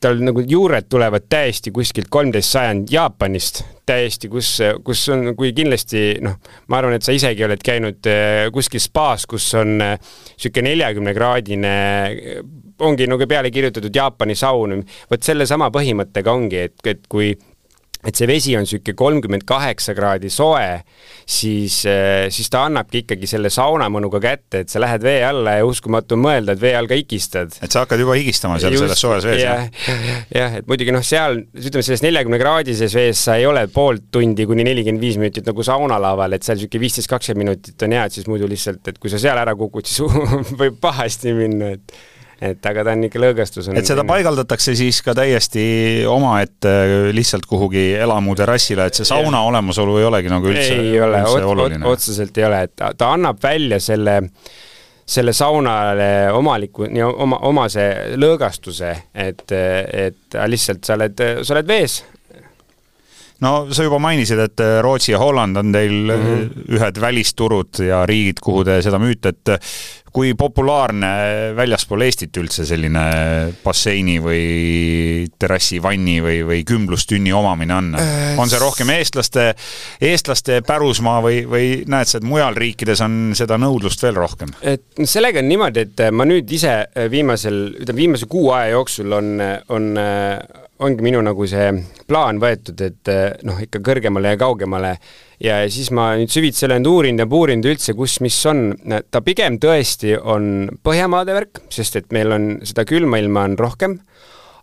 tal 0.00 0.20
nagu 0.22 0.42
juured 0.46 0.86
tulevad 0.90 1.26
täiesti 1.30 1.72
kuskilt 1.74 2.08
kolmteist 2.10 2.54
sajand 2.54 2.92
Jaapanist, 2.92 3.64
täiesti, 3.88 4.30
kus, 4.30 4.52
kus 4.84 5.02
on, 5.14 5.32
kui 5.38 5.50
kindlasti 5.56 6.20
noh, 6.22 6.38
ma 6.70 6.78
arvan, 6.78 6.94
et 6.98 7.06
sa 7.06 7.14
isegi 7.16 7.44
oled 7.46 7.62
käinud 7.64 8.08
eh, 8.10 8.46
kuskil 8.54 8.82
spaas, 8.82 9.26
kus 9.30 9.50
on 9.58 9.78
niisugune 9.80 10.64
eh, 10.64 10.70
neljakümne 10.70 11.14
kraadine 11.16 11.74
ongi 12.78 13.08
nagu 13.10 13.26
peale 13.26 13.50
kirjutatud 13.50 13.94
Jaapani 13.94 14.36
saun, 14.38 14.82
vot 15.10 15.24
sellesama 15.24 15.70
põhimõttega 15.74 16.34
ongi, 16.34 16.66
et, 16.68 16.76
et 16.86 17.06
kui 17.10 17.32
et 18.06 18.14
see 18.14 18.28
vesi 18.30 18.54
on 18.54 18.62
niisugune 18.62 18.94
kolmkümmend 18.98 19.44
kaheksa 19.48 19.94
kraadi 19.96 20.30
soe, 20.30 20.82
siis, 21.26 21.80
äh, 21.90 22.28
siis 22.34 22.50
ta 22.52 22.62
annabki 22.68 23.02
ikkagi 23.02 23.26
selle 23.30 23.50
saunamõnuga 23.50 24.20
kätte, 24.22 24.62
et 24.62 24.70
sa 24.70 24.82
lähed 24.82 25.02
vee 25.02 25.18
alla 25.26 25.56
ja 25.58 25.64
uskumatu 25.66 26.14
on 26.14 26.22
mõelda, 26.28 26.54
et 26.54 26.62
vee 26.62 26.74
all 26.78 26.90
ka 26.90 26.98
higistad. 26.98 27.56
et 27.58 27.74
sa 27.74 27.82
hakkad 27.82 28.04
juba 28.04 28.14
higistama 28.18 28.60
seal 28.62 28.76
Just, 28.76 28.86
selles 28.86 29.02
soojas 29.02 29.26
vees, 29.26 29.42
jah? 29.42 29.66
jah, 30.34 30.58
et 30.60 30.68
muidugi 30.70 30.94
noh, 30.94 31.02
seal 31.06 31.40
ütleme, 31.42 31.82
selles 31.86 32.04
neljakümne 32.06 32.38
kraadises 32.38 32.94
vees 32.94 33.24
sa 33.28 33.38
ei 33.40 33.48
ole 33.50 33.66
poolt 33.72 34.06
tundi 34.14 34.46
kuni 34.46 34.66
nelikümmend 34.68 35.02
viis 35.02 35.18
minutit 35.18 35.48
nagu 35.50 35.66
saunalaval, 35.66 36.38
et 36.38 36.46
seal 36.46 36.60
niisugune 36.60 36.84
viisteist, 36.86 37.10
kakskümmend 37.10 37.48
minutit 37.48 37.88
on 37.88 37.98
hea, 37.98 38.06
et 38.06 38.14
siis 38.14 38.30
muidu 38.30 38.46
lihtsalt, 38.50 38.86
et 38.92 39.02
kui 39.02 39.10
sa 39.10 39.18
seal 39.22 39.42
ära 39.42 39.56
kukud, 39.58 39.90
siis 39.90 40.06
võib 40.60 40.78
pahasti 40.82 41.34
minna, 41.34 41.74
et 41.74 41.98
et 42.40 42.66
aga 42.70 42.84
ta 42.86 42.94
on 42.94 43.04
ikka 43.08 43.20
lõõgastus. 43.22 43.70
et 43.74 43.88
seda 43.88 44.04
paigaldatakse 44.08 44.74
siis 44.78 45.00
ka 45.02 45.14
täiesti 45.18 45.64
omaette 46.06 47.12
lihtsalt 47.16 47.48
kuhugi 47.50 47.90
elamu 47.98 48.36
terrassile, 48.38 48.86
et 48.86 48.98
see 48.98 49.08
sauna 49.08 49.42
olemasolu 49.48 49.98
ei 49.98 50.08
olegi 50.08 50.32
nagu 50.32 50.50
üldse, 50.52 50.78
ei 50.78 51.00
ole, 51.02 51.22
ot, 51.26 51.76
otseselt 51.94 52.38
ei 52.38 52.48
ole, 52.48 52.62
et 52.68 52.76
ta, 52.76 52.92
ta 52.98 53.12
annab 53.16 53.42
välja 53.42 53.80
selle 53.82 54.20
selle 55.08 55.32
saunale 55.32 56.28
omaliku, 56.36 56.84
nii 56.92 57.04
oma, 57.08 57.38
omase 57.48 57.84
lõõgastuse, 58.20 58.90
et, 59.16 59.44
et 59.56 60.36
lihtsalt 60.52 60.84
sa 60.84 60.98
oled, 60.98 61.22
sa 61.40 61.54
oled 61.54 61.70
vees, 61.70 62.02
no 63.44 63.52
sa 63.72 63.86
juba 63.86 64.00
mainisid, 64.02 64.40
et 64.42 64.62
Rootsi 64.82 65.12
ja 65.14 65.20
Holland 65.22 65.56
on 65.56 65.72
teil 65.72 65.94
mm 65.94 66.26
-hmm. 66.26 66.74
ühed 66.76 67.00
välisturud 67.00 67.80
ja 67.86 68.04
riigid, 68.06 68.42
kuhu 68.42 68.64
te 68.64 68.82
seda 68.82 68.98
müüte, 68.98 69.28
et 69.28 69.48
kui 70.12 70.34
populaarne 70.38 71.10
väljaspool 71.56 72.04
Eestit 72.06 72.36
üldse 72.40 72.66
selline 72.68 73.04
basseini 73.64 74.18
või 74.22 75.26
terrassivanni 75.38 76.18
või, 76.24 76.40
või 76.48 76.62
kümblustünni 76.68 77.32
omamine 77.34 77.76
on? 77.76 77.90
Äh, 78.00 78.38
on 78.40 78.50
see 78.50 78.60
rohkem 78.62 78.92
eestlaste, 78.94 79.50
eestlaste 80.10 80.60
pärusmaa 80.66 81.20
või, 81.24 81.42
või 81.48 81.66
näed 81.88 82.10
sa, 82.10 82.20
et 82.20 82.28
mujal 82.28 82.56
riikides 82.58 83.02
on 83.04 83.18
seda 83.38 83.58
nõudlust 83.60 84.02
veel 84.06 84.18
rohkem? 84.18 84.54
et 84.62 84.86
sellega 85.04 85.42
on 85.42 85.50
niimoodi, 85.50 85.86
et 85.88 86.06
ma 86.12 86.26
nüüd 86.28 86.50
ise 86.52 86.80
viimasel, 87.10 87.60
ütleme 87.82 88.04
viimase 88.04 88.30
kuu 88.30 88.50
aja 88.54 88.72
jooksul 88.76 89.12
on, 89.18 89.36
on 89.74 89.92
ongi 90.84 91.02
minu 91.02 91.20
nagu 91.24 91.46
see 91.50 91.70
plaan 92.08 92.38
võetud, 92.42 92.80
et 92.86 93.10
noh, 93.46 93.58
ikka 93.62 93.80
kõrgemale 93.84 94.34
ja 94.34 94.38
kaugemale. 94.40 94.92
Ja 95.42 95.60
siis 95.70 95.90
ma 95.94 96.12
nüüd 96.18 96.32
süvitsi 96.32 96.66
olen 96.66 96.86
uurinud 96.86 97.22
ja 97.22 97.28
puurinud 97.30 97.68
üldse, 97.70 97.94
kus, 97.98 98.18
mis 98.24 98.38
on, 98.50 98.72
ta 99.10 99.22
pigem 99.26 99.58
tõesti 99.62 100.16
on 100.18 100.68
Põhjamaade 100.86 101.34
värk, 101.34 101.62
sest 101.74 101.98
et 102.00 102.10
meil 102.14 102.34
on 102.34 102.48
seda 102.66 102.86
külma 102.88 103.20
ilma 103.22 103.46
on 103.46 103.58
rohkem, 103.58 103.98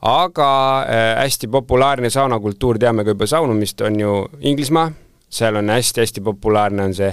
aga 0.06 0.50
äh, 0.84 1.06
hästi 1.24 1.50
populaarne 1.52 2.12
saunakultuur, 2.14 2.80
teame 2.82 3.06
ka 3.06 3.16
juba 3.16 3.30
saunumist, 3.30 3.82
on 3.88 4.00
ju 4.00 4.18
Inglismaa, 4.52 4.90
seal 5.32 5.60
on 5.60 5.72
hästi-hästi 5.74 6.24
populaarne 6.26 6.90
on 6.90 6.96
see. 6.96 7.12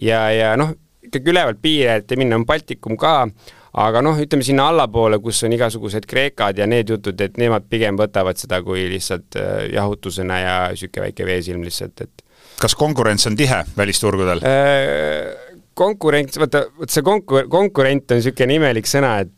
Ja, 0.00 0.26
ja 0.32 0.52
noh, 0.60 0.74
ikkagi 1.08 1.32
ülevalt 1.32 1.60
piiri 1.62 1.88
ette 1.98 2.16
minna 2.20 2.38
on 2.38 2.46
Baltikum 2.48 2.96
ka, 3.00 3.24
aga 3.72 4.02
noh, 4.02 4.18
ütleme 4.18 4.46
sinna 4.46 4.68
allapoole, 4.72 5.20
kus 5.22 5.44
on 5.46 5.54
igasugused 5.54 6.06
Kreekad 6.10 6.58
ja 6.58 6.66
need 6.70 6.90
jutud, 6.90 7.20
et 7.20 7.38
nemad 7.40 7.68
pigem 7.70 7.98
võtavad 8.00 8.40
seda 8.40 8.62
kui 8.66 8.88
lihtsalt 8.90 9.38
äh, 9.38 9.68
jahutusena 9.74 10.40
ja 10.40 10.56
niisugune 10.72 11.08
väike 11.08 11.28
veesilm 11.28 11.64
lihtsalt, 11.66 12.06
et 12.06 12.24
kas 12.60 12.74
konkurents 12.76 13.26
on 13.30 13.36
tihe 13.38 13.62
välisturgudel? 13.76 14.42
Äh, 14.46 15.60
konkurents, 15.78 16.40
vaata, 16.40 16.66
vot 16.78 16.92
see 16.92 17.04
konkur-, 17.06 17.46
konkurent 17.52 18.10
on 18.10 18.20
niisugune 18.20 18.58
imelik 18.58 18.90
sõna, 18.90 19.18
et 19.24 19.36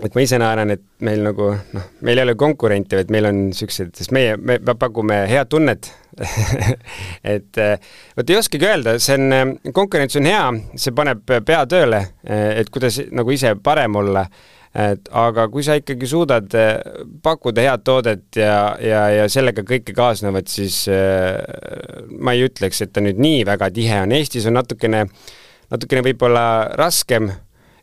et 0.00 0.14
ma 0.14 0.22
ise 0.22 0.38
naeran, 0.38 0.70
et 0.72 0.82
meil 1.04 1.20
nagu 1.26 1.50
noh, 1.74 1.88
meil 2.06 2.20
ei 2.20 2.24
ole 2.24 2.36
konkurente, 2.38 2.96
vaid 2.96 3.10
meil 3.12 3.26
on 3.28 3.40
niisugused, 3.48 3.90
sest 3.98 4.14
meie, 4.16 4.36
me 4.38 4.60
pakume 4.78 5.24
head 5.28 5.50
tunnet 5.50 5.90
et 7.34 7.60
äh, 7.60 7.90
vot 8.16 8.30
ei 8.30 8.38
oskagi 8.38 8.68
öelda, 8.68 8.96
see 9.02 9.18
on, 9.18 9.56
konkurents 9.76 10.18
on 10.20 10.28
hea, 10.28 10.46
see 10.78 10.94
paneb 10.96 11.24
pea 11.24 11.64
tööle, 11.70 12.04
et 12.24 12.70
kuidas 12.72 13.00
nagu 13.14 13.32
ise 13.34 13.54
parem 13.62 14.00
olla. 14.00 14.26
Et 14.70 15.08
aga 15.18 15.48
kui 15.50 15.64
sa 15.66 15.74
ikkagi 15.74 16.06
suudad 16.06 16.52
pakkuda 17.24 17.64
head 17.64 17.82
toodet 17.82 18.38
ja, 18.38 18.76
ja, 18.78 19.00
ja 19.10 19.24
sellega 19.32 19.64
kõike 19.66 19.90
kaasnevat, 19.96 20.46
siis 20.46 20.84
äh, 20.92 21.40
ma 22.22 22.36
ei 22.36 22.46
ütleks, 22.46 22.84
et 22.84 22.92
ta 22.94 23.02
nüüd 23.02 23.18
nii 23.18 23.42
väga 23.48 23.72
tihe 23.74 24.04
on, 24.04 24.14
Eestis 24.14 24.46
on 24.46 24.54
natukene, 24.60 25.08
natukene 25.74 26.04
võib-olla 26.06 26.44
raskem 26.78 27.32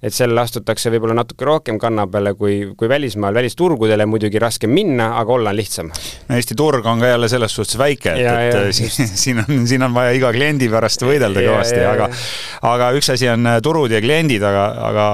et 0.02 0.14
seal 0.14 0.38
astutakse 0.38 0.92
võib-olla 0.94 1.16
natuke 1.18 1.46
rohkem 1.48 1.80
kanna 1.82 2.06
peale 2.12 2.34
kui, 2.38 2.60
kui 2.78 2.90
välismaal, 2.90 3.34
välisturgudele 3.38 4.06
muidugi 4.10 4.40
raskem 4.42 4.72
minna, 4.74 5.12
aga 5.22 5.34
olla 5.34 5.54
on 5.54 5.58
lihtsam. 5.58 5.92
no 6.28 6.38
Eesti 6.38 6.58
turg 6.58 6.86
on 6.86 7.02
ka 7.02 7.12
jälle 7.14 7.30
selles 7.30 7.56
suhtes 7.56 7.78
väike, 7.80 8.14
et, 8.14 8.28
et 8.28 8.56
ja, 8.56 8.74
siin, 8.74 9.08
siin 9.24 9.44
on, 9.44 9.68
siin 9.68 9.84
on 9.84 9.94
vaja 9.96 10.14
iga 10.18 10.32
kliendi 10.36 10.70
pärast 10.72 11.06
võidelda 11.06 11.44
kõvasti, 11.44 11.82
aga 11.88 12.10
aga 12.74 12.92
üks 12.98 13.12
asi 13.14 13.30
on 13.32 13.50
äh, 13.50 13.60
turud 13.64 13.94
ja 13.94 14.02
kliendid, 14.04 14.44
aga, 14.44 14.66
aga 14.90 15.08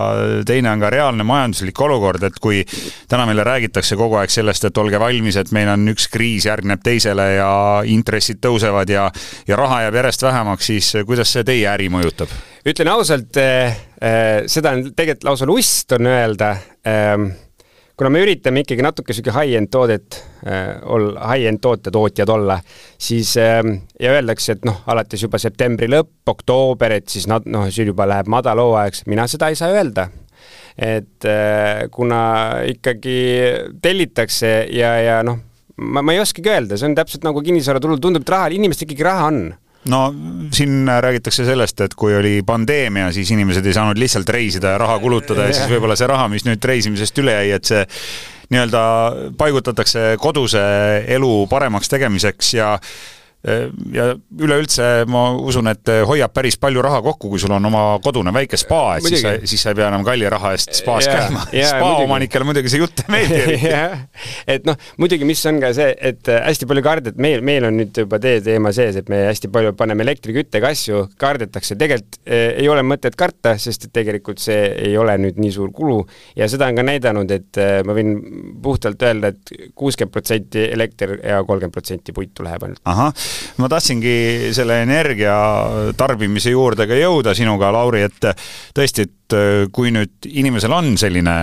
teine 0.47 0.73
on 0.73 0.83
ka 0.83 0.91
reaalne 0.93 1.27
majanduslik 1.27 1.79
olukord, 1.85 2.23
et 2.27 2.39
kui 2.43 2.63
täna 3.11 3.27
meile 3.29 3.45
räägitakse 3.47 3.97
kogu 3.99 4.19
aeg 4.19 4.33
sellest, 4.33 4.67
et 4.69 4.81
olge 4.81 4.99
valmis, 5.01 5.37
et 5.39 5.51
meil 5.55 5.71
on 5.73 5.87
üks 5.93 6.09
kriis 6.11 6.47
järgneb 6.49 6.83
teisele 6.83 7.29
ja 7.37 7.51
intressid 7.87 8.41
tõusevad 8.43 8.91
ja 8.91 9.09
ja 9.47 9.59
raha 9.59 9.83
jääb 9.85 10.01
järjest 10.01 10.27
vähemaks, 10.27 10.71
siis 10.71 10.93
kuidas 11.07 11.31
see 11.33 11.43
teie 11.47 11.67
äri 11.71 11.89
mõjutab? 11.93 12.31
Ütlen 12.67 12.89
ausalt 12.93 13.37
äh,, 13.37 13.75
äh, 13.99 14.43
seda 14.47 14.73
on 14.77 14.91
tegelikult 14.95 15.27
lausa 15.27 15.47
lust 15.47 15.91
on 15.95 16.07
öelda 16.07 16.53
äh,, 16.87 17.17
kuna 17.99 18.11
me 18.13 18.23
üritame 18.23 18.63
ikkagi 18.63 18.85
natuke 18.85 19.15
sihuke 19.15 19.33
high-end 19.35 19.71
toodet 19.73 20.19
äh, 20.47 20.79
olla, 20.87 21.27
high-end 21.33 21.61
toote 21.63 21.91
tootjad 21.93 22.31
olla, 22.31 22.57
siis 22.97 23.35
äh, 23.41 23.61
ja 23.99 24.15
öeldakse, 24.15 24.57
et 24.57 24.67
noh, 24.67 24.81
alates 24.89 25.25
juba 25.25 25.41
septembri 25.41 25.91
lõpp, 25.91 26.23
oktoober, 26.33 26.97
et 26.99 27.11
siis 27.11 27.27
nad 27.31 27.47
noh, 27.51 27.67
siis 27.69 27.91
juba 27.91 28.07
läheb 28.09 28.31
madalhooajaks, 28.31 29.05
mina 29.11 29.27
seda 29.31 29.51
ei 29.51 29.59
saa 29.59 29.73
öelda. 29.75 30.09
Et 30.73 31.21
kuna 31.93 32.19
ikkagi 32.65 33.17
tellitakse 33.77 34.49
ja, 34.73 34.95
ja 35.05 35.19
noh, 35.21 35.37
ma, 35.77 36.01
ma 36.01 36.15
ei 36.15 36.21
oskagi 36.23 36.49
öelda, 36.49 36.79
see 36.81 36.87
on 36.89 36.95
täpselt 36.97 37.27
nagu 37.27 37.43
kinnisvaraturul, 37.45 37.99
tundub, 38.01 38.25
et 38.25 38.31
raha, 38.33 38.49
inimestel 38.57 38.87
ikkagi 38.87 39.05
raha 39.05 39.27
on 39.29 39.43
no 39.91 40.03
siin 40.53 40.87
räägitakse 40.87 41.45
sellest, 41.45 41.81
et 41.81 41.95
kui 41.99 42.15
oli 42.15 42.37
pandeemia, 42.45 43.11
siis 43.11 43.31
inimesed 43.35 43.65
ei 43.65 43.75
saanud 43.75 43.99
lihtsalt 43.99 44.29
reisida 44.29 44.75
ja 44.75 44.83
raha 44.83 44.99
kulutada 44.99 45.47
ja 45.49 45.55
siis 45.55 45.71
võib-olla 45.71 45.97
see 45.99 46.07
raha, 46.07 46.29
mis 46.31 46.45
nüüd 46.47 46.63
reisimisest 46.63 47.19
üle 47.23 47.35
jäi, 47.35 47.51
et 47.57 47.71
see 47.71 47.83
nii-öelda 48.53 48.83
paigutatakse 49.39 50.13
koduse 50.21 50.61
elu 51.15 51.33
paremaks 51.51 51.91
tegemiseks 51.91 52.53
ja 52.57 52.77
ja 53.43 54.05
üleüldse 54.39 55.03
ma 55.11 55.25
usun, 55.35 55.67
et 55.67 55.89
hoiab 56.07 56.31
päris 56.31 56.55
palju 56.61 56.81
raha 56.83 57.01
kokku, 57.03 57.33
kui 57.33 57.41
sul 57.41 57.51
on 57.51 57.65
oma 57.67 57.81
kodune 58.03 58.31
väike 58.31 58.55
spa, 58.59 58.95
et 58.95 59.03
muidugi. 59.03 59.19
siis 59.19 59.25
sa, 59.43 59.49
siis 59.51 59.65
sa 59.65 59.73
ei 59.73 59.79
pea 59.79 59.89
enam 59.91 60.05
kalli 60.07 60.29
raha 60.31 60.53
eest 60.55 60.71
spaas 60.77 61.09
ja, 61.09 61.17
käima. 61.17 61.43
spa 61.51 61.89
omanikele 62.05 62.47
muidugi 62.47 62.71
see 62.71 62.79
jutt 62.79 63.03
ei 63.03 63.11
meeldi 63.11 63.73
et 64.55 64.67
noh, 64.67 64.79
muidugi, 65.01 65.27
mis 65.27 65.43
on 65.51 65.59
ka 65.59 65.73
see, 65.75 65.89
et 65.99 66.31
äh, 66.31 66.39
hästi 66.47 66.69
palju 66.71 66.85
kardet, 66.85 67.19
meil, 67.19 67.43
meil 67.43 67.67
on 67.67 67.75
nüüd 67.81 67.99
juba 68.03 68.21
tee 68.23 68.39
teema 68.45 68.71
sees, 68.75 69.01
et 69.01 69.11
me 69.11 69.25
hästi 69.27 69.51
palju 69.51 69.75
paneme 69.79 70.07
elektriküttega 70.07 70.71
asju, 70.71 71.03
kardetakse, 71.19 71.75
tegelikult 71.79 72.21
ei 72.23 72.67
ole 72.71 72.85
mõtet 72.87 73.19
karta, 73.19 73.57
sest 73.59 73.89
et 73.89 73.95
tegelikult 73.99 74.39
see 74.39 74.69
ei 74.87 74.95
ole 74.99 75.17
nüüd 75.19 75.43
nii 75.43 75.51
suur 75.51 75.75
kulu 75.75 75.99
ja 76.39 76.47
seda 76.51 76.71
on 76.71 76.79
ka 76.79 76.87
näidanud, 76.87 77.35
et 77.35 77.59
ma 77.83 77.95
võin 77.97 78.15
puhtalt 78.63 79.03
öelda 79.03 79.33
et, 79.33 79.51
et 79.51 79.75
kuuskümmend 79.75 80.15
protsenti 80.15 80.63
elekter 80.71 81.17
ja 81.19 81.43
kolmkümmend 81.43 81.75
protsenti 81.75 82.15
puitu 82.15 82.47
läheb 82.47 82.69
ainult. 82.69 82.79
ahah 82.87 83.11
ma 83.57 83.69
tahtsingi 83.71 84.53
selle 84.55 84.81
energia 84.83 85.35
tarbimise 85.97 86.53
juurde 86.53 86.87
ka 86.89 86.97
jõuda 86.99 87.35
sinuga, 87.37 87.71
Lauri, 87.73 88.05
et 88.07 88.31
tõesti, 88.75 89.07
et 89.07 89.37
kui 89.73 89.89
nüüd 89.93 90.27
inimesel 90.29 90.73
on 90.75 90.93
selline 90.99 91.33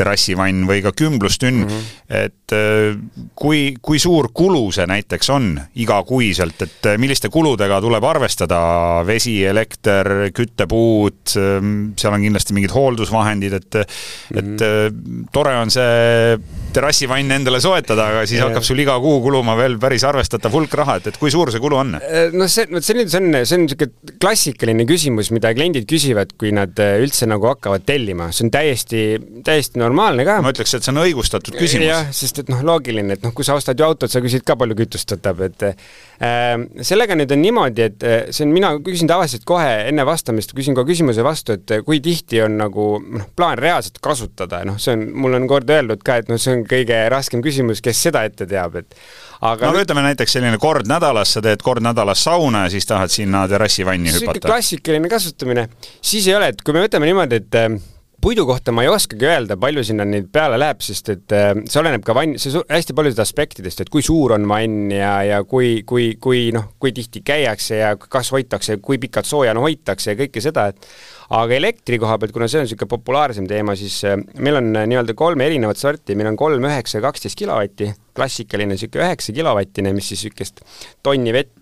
terrassivann 0.00 0.64
või 0.68 0.80
ka 0.84 0.92
kümblustünn 0.96 1.60
mm, 1.62 1.68
-hmm. 1.68 2.22
et 2.24 2.54
äh, 2.56 2.96
kui, 3.34 3.74
kui 3.82 4.00
suur 4.02 4.30
kulu 4.34 4.70
see 4.74 4.86
näiteks 4.88 5.30
on 5.34 5.52
igakuiselt, 5.74 6.62
et 6.66 6.90
äh, 6.92 6.98
milliste 7.00 7.28
kuludega 7.32 7.80
tuleb 7.80 8.04
arvestada, 8.04 8.60
vesi, 9.06 9.38
elekter, 9.46 10.30
küttepuud, 10.36 11.20
seal 11.30 12.16
on 12.16 12.26
kindlasti 12.26 12.56
mingid 12.56 12.74
hooldusvahendid, 12.74 13.52
et 13.60 13.74
mm, 13.74 13.84
-hmm. 13.84 14.38
et 14.38 14.66
äh, 14.66 15.26
tore 15.32 15.56
on 15.60 15.70
see 15.70 16.38
terrassivann 16.74 17.36
endale 17.36 17.60
soetada, 17.62 18.08
aga 18.12 18.24
siis 18.28 18.40
ja. 18.40 18.48
hakkab 18.48 18.66
sul 18.66 18.80
iga 18.82 18.96
kuu 19.02 19.20
kuluma 19.24 19.56
veel 19.58 19.78
päris 19.82 20.04
arvestatav 20.08 20.54
hulk 20.54 20.74
raha, 20.80 20.98
et, 21.00 21.10
et 21.12 21.20
kui 21.20 21.32
suur 21.32 21.52
see 21.52 21.62
kulu 21.62 21.80
on? 21.80 21.96
no 22.36 22.48
see, 22.50 22.66
vot 22.70 22.86
see 22.86 22.98
nüüd, 22.98 23.12
see 23.12 23.20
on, 23.22 23.30
see 23.42 23.58
on 23.58 23.66
niisugune 23.66 24.16
klassikaline 24.20 24.86
küsimus, 24.88 25.32
mida 25.34 25.52
kliendid 25.56 25.88
küsivad, 25.90 26.34
kui 26.40 26.52
nad 26.56 26.76
üldse 26.78 27.28
nagu 27.30 27.50
hakkavad 27.50 27.86
tellima, 27.88 28.30
see 28.34 28.46
on 28.46 28.52
täiesti, 28.54 29.04
täiesti 29.46 29.80
normaalne 29.80 30.26
ka. 30.28 30.38
ma 30.44 30.52
ütleks, 30.54 30.74
et 30.76 30.86
see 30.86 30.94
on 30.94 31.02
õigustatud 31.04 31.56
küsimus. 31.58 31.88
jah, 31.90 32.08
sest 32.14 32.42
et 32.44 32.52
noh, 32.52 32.62
loogiline, 32.66 33.16
et 33.16 33.24
noh, 33.26 33.34
kui 33.36 33.46
sa 33.46 33.56
ostad 33.58 33.78
ju 33.78 33.86
autot, 33.86 34.10
sa 34.12 34.22
küsid 34.22 34.44
ka 34.46 34.56
palju 34.60 34.76
kütust 34.78 35.14
võtab, 35.14 35.42
et 35.46 35.66
äh, 35.68 36.64
sellega 36.86 37.16
nüüd 37.18 37.34
on 37.34 37.42
niimoodi, 37.44 37.86
et 37.90 38.06
äh, 38.06 38.18
see 38.34 38.46
on, 38.46 38.54
mina 38.54 38.72
küsin 38.84 39.10
tavaliselt 39.10 39.46
kohe 39.48 39.68
enne 39.90 40.06
vastamist, 40.08 40.54
küsin 40.56 40.76
kohe 40.78 40.88
küsimuse 40.88 41.24
vastu, 41.26 41.56
et 41.58 41.76
äh, 41.76 41.84
kui 41.86 42.00
tihti 42.04 42.42
on 42.44 42.58
nagu 42.60 42.90
noh, 43.00 43.28
plaan 43.36 43.58
reaalselt 43.60 44.00
kasutada, 44.04 44.62
noh, 44.68 44.78
see 44.82 44.96
on, 44.96 45.06
mulle 45.24 45.40
on 45.40 45.48
kord 45.50 45.70
öeldud 45.70 46.04
ka, 46.06 46.20
et 46.22 46.30
noh, 46.32 46.40
see 46.40 46.58
on 46.58 46.59
kõige 46.68 46.98
raskem 47.12 47.42
küsimus, 47.44 47.82
kes 47.84 48.02
seda 48.08 48.24
ette 48.28 48.46
teab, 48.50 48.80
et 48.80 48.98
aga 49.40 49.68
no 49.68 49.74
aga 49.74 49.84
ütleme 49.86 50.04
näiteks 50.08 50.36
selline 50.38 50.58
kord 50.62 50.88
nädalas, 50.90 51.36
sa 51.36 51.44
teed 51.44 51.62
kord 51.64 51.84
nädalas 51.84 52.24
sauna 52.26 52.66
ja 52.66 52.74
siis 52.74 52.88
tahad 52.88 53.12
sinna 53.12 53.46
terrassivanni 53.50 54.12
hüpata. 54.16 54.44
klassikaline 54.48 55.12
kasutamine, 55.12 55.68
siis 56.02 56.28
ei 56.28 56.36
ole, 56.38 56.52
et 56.54 56.62
kui 56.64 56.76
me 56.76 56.84
võtame 56.84 57.08
niimoodi, 57.10 57.40
et 57.40 57.58
äh, 57.60 57.80
puidu 58.20 58.44
kohta 58.46 58.72
ma 58.72 58.84
ei 58.84 58.90
oskagi 58.92 59.26
öelda, 59.26 59.56
palju 59.60 59.84
sinna 59.86 60.04
neid 60.08 60.28
peale 60.32 60.58
läheb, 60.60 60.82
sest 60.84 61.08
et 61.14 61.34
äh, 61.36 61.52
see 61.64 61.80
oleneb 61.80 62.04
ka 62.06 62.14
vann, 62.16 62.36
see 62.40 62.52
hästi 62.68 62.96
paljudest 62.96 63.22
aspektidest, 63.24 63.84
et 63.84 63.92
kui 63.92 64.04
suur 64.04 64.36
on 64.36 64.44
vann 64.50 64.92
ja, 64.92 65.14
ja 65.26 65.40
kui, 65.48 65.80
kui, 65.88 66.12
kui 66.20 66.50
noh, 66.56 66.72
kui 66.80 66.92
tihti 66.96 67.24
käiakse 67.26 67.80
ja 67.80 67.94
kas 68.00 68.32
hoitakse, 68.34 68.76
kui 68.84 69.00
pikalt 69.02 69.28
sooja 69.28 69.56
no 69.56 69.64
hoitakse 69.64 70.12
ja 70.12 70.20
kõike 70.20 70.44
seda, 70.44 70.68
et 70.74 70.90
aga 71.30 71.54
elektri 71.54 71.98
koha 72.02 72.16
pealt, 72.18 72.34
kuna 72.34 72.48
see 72.50 72.60
on 72.60 72.66
niisugune 72.66 72.90
populaarsem 72.90 73.46
teema, 73.50 73.76
siis 73.78 74.00
äh, 74.08 74.18
meil 74.42 74.58
on 74.58 74.70
äh, 74.74 74.86
nii-öelda 74.90 75.14
kolme 75.18 75.46
erinevat 75.46 75.78
sorti, 75.78 76.16
meil 76.18 76.32
on 76.32 76.38
kolm, 76.40 76.66
üheksa 76.66 76.98
ja 76.98 77.04
kaksteist 77.06 77.38
kilovatti, 77.38 77.92
klassikaline 78.18 78.74
niisugune 78.74 79.06
üheksa 79.06 79.34
kilovattine, 79.36 79.94
mis 79.96 80.10
siis 80.10 80.26
niisugust 80.26 80.64
tonni 81.06 81.34
vett 81.36 81.56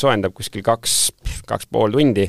soojendab 0.00 0.32
kuskil 0.34 0.64
kaks, 0.66 0.94
kaks 1.46 1.68
pool 1.70 1.92
tundi. 1.94 2.26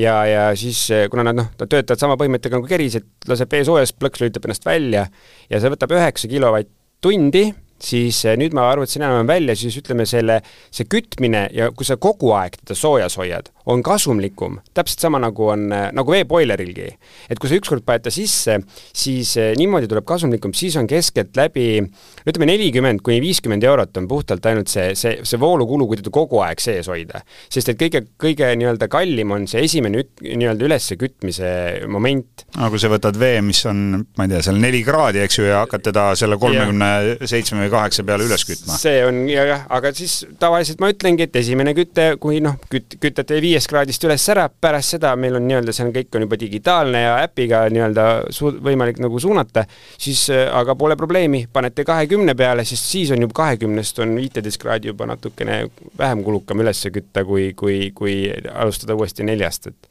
Ja, 0.00 0.14
ja 0.24 0.44
siis 0.56 0.86
kuna 1.12 1.26
nad 1.26 1.36
noh, 1.36 1.50
töötavad 1.60 2.00
sama 2.00 2.14
põhimõttega 2.16 2.56
nagu 2.56 2.68
keris, 2.70 2.96
et 2.96 3.28
laseb 3.28 3.50
vee 3.52 3.66
soojaks, 3.66 3.92
plõks 3.98 4.22
lülitab 4.22 4.46
ennast 4.46 4.64
välja 4.64 5.02
ja 5.50 5.60
see 5.60 5.72
võtab 5.74 5.92
üheksa 5.98 6.30
kilovatt-tundi 6.30 7.50
siis 7.84 8.24
eh, 8.28 8.36
nüüd 8.40 8.54
ma 8.56 8.66
arvutasin 8.70 9.04
enam-vähem 9.04 9.30
välja, 9.30 9.56
siis 9.58 9.76
ütleme 9.80 10.06
selle, 10.08 10.40
see 10.74 10.88
kütmine 10.90 11.46
ja 11.56 11.70
kui 11.74 11.86
sa 11.88 11.96
kogu 12.00 12.32
aeg 12.36 12.58
teda 12.60 12.76
soojas 12.78 13.16
hoiad, 13.20 13.50
on 13.70 13.82
kasumlikum, 13.86 14.58
täpselt 14.76 15.04
sama 15.04 15.20
nagu 15.22 15.50
on, 15.52 15.66
eh, 15.74 15.88
nagu 15.96 16.14
veepoilerilgi. 16.14 16.88
et 17.30 17.38
kui 17.38 17.48
sa 17.48 17.58
ükskord 17.58 17.84
paned 17.86 18.04
ta 18.06 18.12
sisse, 18.14 18.58
siis 18.92 19.36
eh, 19.40 19.52
niimoodi 19.58 19.88
tuleb 19.90 20.04
kasumlikum, 20.08 20.54
siis 20.54 20.76
on 20.76 20.88
keskeltläbi 20.90 21.68
ütleme 22.28 22.50
nelikümmend 22.50 23.02
kuni 23.06 23.20
viiskümmend 23.22 23.64
eurot 23.64 23.96
on 23.96 24.08
puhtalt 24.10 24.46
ainult 24.50 24.68
see, 24.68 24.94
see, 24.98 25.20
see 25.24 25.40
voolukulu, 25.40 25.86
kui 25.88 26.00
teda 26.00 26.12
kogu 26.14 26.42
aeg 26.44 26.60
sees 26.60 26.88
hoida. 26.90 27.22
sest 27.48 27.72
et 27.72 27.80
kõige, 27.80 28.04
kõige 28.20 28.52
nii-öelda 28.60 28.90
kallim 28.92 29.32
on 29.36 29.46
see 29.50 29.64
esimene 29.64 30.04
nii-öelda 30.20 30.68
üleskütmise 30.68 31.52
moment. 31.88 32.46
aga 32.56 32.70
kui 32.72 32.82
sa 32.82 32.92
võtad 32.92 33.18
vee, 33.20 33.40
mis 33.44 33.62
on, 33.70 34.04
ma 34.18 34.26
ei 34.26 34.34
tea, 34.34 34.42
seal 34.44 34.60
neli 34.60 34.82
kraadi, 34.84 35.24
eks 35.24 35.40
ju, 35.40 35.48
ja 35.48 35.64
hakkad 35.64 35.86
teda 35.90 36.10
selle 36.18 36.36
kolmekümne 36.40 36.90
seitsme 37.30 37.69
kaheksa 37.72 38.04
peale 38.06 38.26
üles 38.28 38.44
kütma. 38.46 38.76
see 38.80 39.02
on 39.06 39.22
jah, 39.30 39.64
aga 39.72 39.92
siis 39.96 40.20
tavaliselt 40.40 40.80
ma 40.82 40.90
ütlengi, 40.92 41.26
et 41.26 41.36
esimene 41.40 41.74
küte, 41.76 42.06
kui 42.22 42.40
noh, 42.44 42.58
küt-, 42.72 42.96
kütate 43.02 43.40
viiest 43.42 43.70
kraadist 43.70 44.04
üles 44.08 44.26
ära, 44.32 44.48
pärast 44.50 44.96
seda 44.96 45.14
meil 45.20 45.38
on 45.38 45.46
nii-öelda, 45.48 45.74
see 45.76 45.86
on 45.86 45.94
kõik 45.94 46.18
on 46.18 46.26
juba 46.26 46.40
digitaalne 46.40 47.04
ja 47.04 47.16
äpiga 47.24 47.64
nii-öelda 47.72 48.06
su-, 48.34 48.54
võimalik 48.64 49.00
nagu 49.02 49.20
suunata, 49.22 49.66
siis 50.00 50.26
aga 50.30 50.76
pole 50.78 50.96
probleemi, 51.00 51.44
panete 51.52 51.84
kahekümne 51.88 52.34
peale, 52.38 52.64
sest 52.68 52.90
siis 52.90 53.14
on 53.14 53.26
juba 53.26 53.40
kahekümnest 53.42 54.02
on 54.04 54.16
viiteist 54.18 54.60
kraadi 54.62 54.92
juba 54.92 55.08
natukene 55.10 55.62
vähem 55.98 56.24
kulukam 56.26 56.62
üles 56.64 56.82
kütta, 56.90 57.24
kui, 57.28 57.52
kui, 57.58 57.90
kui 57.94 58.16
alustada 58.54 58.96
uuesti 58.98 59.26
neljast, 59.26 59.70
et 59.70 59.89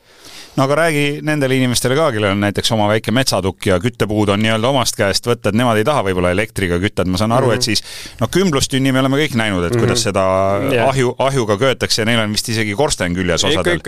no 0.60 0.66
aga 0.66 0.76
räägi 0.82 1.04
nendele 1.26 1.56
inimestele 1.60 1.96
ka, 1.96 2.10
kellel 2.16 2.36
on 2.36 2.44
näiteks 2.44 2.72
oma 2.76 2.90
väike 2.92 3.14
metsatukk 3.16 3.70
ja 3.70 3.80
küttepuud 3.82 4.34
on 4.34 4.42
nii-öelda 4.44 4.72
omast 4.74 4.98
käest 5.00 5.28
võtta, 5.30 5.52
et 5.52 5.58
nemad 5.60 5.80
ei 5.80 5.88
taha 5.88 6.04
võib-olla 6.10 6.34
elektriga 6.36 6.80
kütta, 6.84 7.06
et 7.06 7.12
ma 7.12 7.22
saan 7.22 7.34
aru 7.36 7.50
mm, 7.50 7.52
-hmm. 7.52 7.56
et 7.56 7.62
mhm. 7.62 7.66
siis 7.66 8.20
noh, 8.20 8.32
kümblustünni 8.34 8.94
me 8.96 9.04
oleme 9.04 9.22
kõik 9.22 9.38
näinud, 9.40 9.64
et 9.64 9.72
mm 9.72 9.78
-hmm. 9.78 9.88
kuidas 9.88 10.04
seda 10.10 10.26
yeah. 10.72 10.90
ahju, 10.90 11.16
ahjuga 11.18 11.58
köetakse 11.58 12.02
ja 12.02 12.06
neil 12.10 12.24
on 12.26 12.36
vist 12.36 12.50
isegi 12.50 12.76
korsten 12.76 13.16
küljes 13.16 13.44
osadel. 13.44 13.82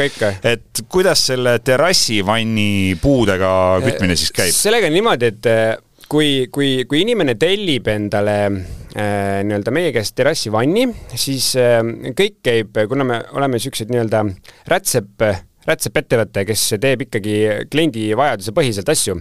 et 0.43 0.83
kuidas 0.89 1.25
selle 1.27 1.59
terrassivanni 1.59 2.97
puudega 3.01 3.81
kütmine 3.85 4.15
siis 4.15 4.31
käib? 4.31 4.55
sellega 4.55 4.87
on 4.87 4.93
niimoodi, 4.93 5.25
et 5.25 5.45
äh, 5.45 5.77
kui, 6.07 6.47
kui, 6.51 6.85
kui 6.87 7.01
inimene 7.01 7.35
tellib 7.35 7.87
endale 7.87 8.37
äh, 8.47 9.43
nii-öelda 9.43 9.71
meie 9.71 9.91
käest 9.91 10.15
terrassivanni, 10.15 10.87
siis 11.15 11.55
äh, 11.59 11.79
kõik 12.15 12.41
käib, 12.43 12.83
kuna 12.87 13.03
me 13.03 13.23
oleme 13.33 13.59
niisugused 13.59 13.91
nii-öelda 13.91 14.25
rätsep 14.71 15.25
rätsepettevõte, 15.67 16.43
kes 16.47 16.65
teeb 16.81 17.05
ikkagi 17.05 17.35
kliendi 17.71 18.07
vajaduse 18.17 18.53
põhiselt 18.55 18.91
asju, 18.91 19.17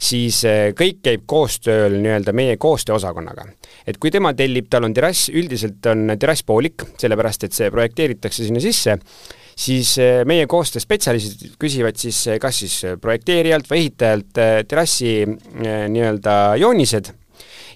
siis 0.00 0.40
eh, 0.48 0.72
kõik 0.76 1.02
käib 1.04 1.24
koostööl 1.30 1.98
nii-öelda 2.00 2.34
meie 2.36 2.58
koostööosakonnaga. 2.60 3.46
et 3.86 3.98
kui 3.98 4.10
tema 4.10 4.34
tellib, 4.34 4.68
tal 4.70 4.84
on 4.84 4.94
terrass, 4.94 5.28
üldiselt 5.28 5.84
on 5.90 6.16
terrass 6.18 6.42
poolik, 6.42 6.86
sellepärast 7.00 7.44
et 7.44 7.56
see 7.56 7.70
projekteeritakse 7.70 8.46
sinna 8.46 8.62
sisse, 8.64 8.96
siis 9.56 9.96
eh, 9.98 10.22
meie 10.24 10.46
koostööspetsialistid 10.50 11.58
küsivad 11.60 12.00
siis 12.00 12.26
eh, 12.28 12.40
kas 12.42 12.62
siis 12.64 12.78
projekteerijalt 13.00 13.68
või 13.70 13.84
ehitajalt 13.84 14.32
terrassi 14.68 15.20
nii-öelda 15.26 16.56
joonised 16.62 17.12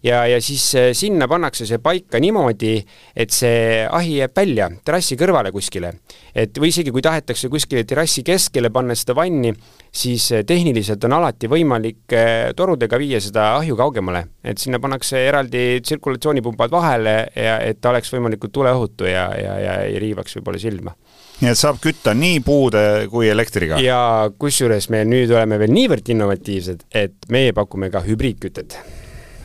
ja, 0.03 0.23
ja 0.27 0.41
siis 0.43 0.65
äh, 0.79 0.91
sinna 0.97 1.29
pannakse 1.29 1.67
see 1.69 1.81
paika 1.83 2.21
niimoodi, 2.23 2.77
et 3.17 3.35
see 3.35 3.85
ahi 3.85 4.19
jääb 4.21 4.37
välja 4.37 4.69
terrassi 4.85 5.19
kõrvale 5.19 5.53
kuskile. 5.55 5.93
et 6.35 6.59
või 6.59 6.71
isegi, 6.73 6.93
kui 6.95 7.03
tahetakse 7.03 7.49
kuskile 7.49 7.85
terrassi 7.85 8.23
keskele 8.23 8.71
panna 8.71 8.95
seda 8.99 9.17
vanni, 9.19 9.53
siis 9.93 10.31
äh, 10.33 10.45
tehniliselt 10.47 11.05
on 11.05 11.19
alati 11.19 11.51
võimalik 11.51 12.15
äh, 12.15 12.53
torudega 12.57 12.99
viia 12.99 13.21
seda 13.21 13.55
ahju 13.57 13.77
kaugemale, 13.77 14.25
et 14.45 14.59
sinna 14.59 14.81
pannakse 14.83 15.21
eraldi 15.29 15.81
tsirkulatsioonipumbad 15.83 16.71
vahele 16.71 17.17
ja 17.35 17.59
et 17.65 17.81
ta 17.81 17.93
oleks 17.93 18.13
võimalikult 18.15 18.55
tuleohutu 18.55 19.09
ja, 19.09 19.29
ja, 19.39 19.59
ja 19.59 19.81
ei 19.87 19.99
riivaks 20.03 20.39
võib-olla 20.39 20.63
silma 20.63 20.95
nii 21.39 21.53
et 21.53 21.59
saab 21.59 21.77
kütta 21.83 22.15
nii 22.19 22.41
puude 22.43 22.81
kui 23.13 23.29
elektriga? 23.31 23.79
ja 23.83 24.31
kusjuures 24.39 24.89
me 24.91 25.05
nüüd 25.07 25.31
oleme 25.35 25.59
veel 25.61 25.75
niivõrd 25.75 26.15
innovatiivsed, 26.15 26.89
et 26.91 27.29
meie 27.31 27.55
pakume 27.55 27.93
ka 27.95 28.03
hübriidkütet 28.07 28.79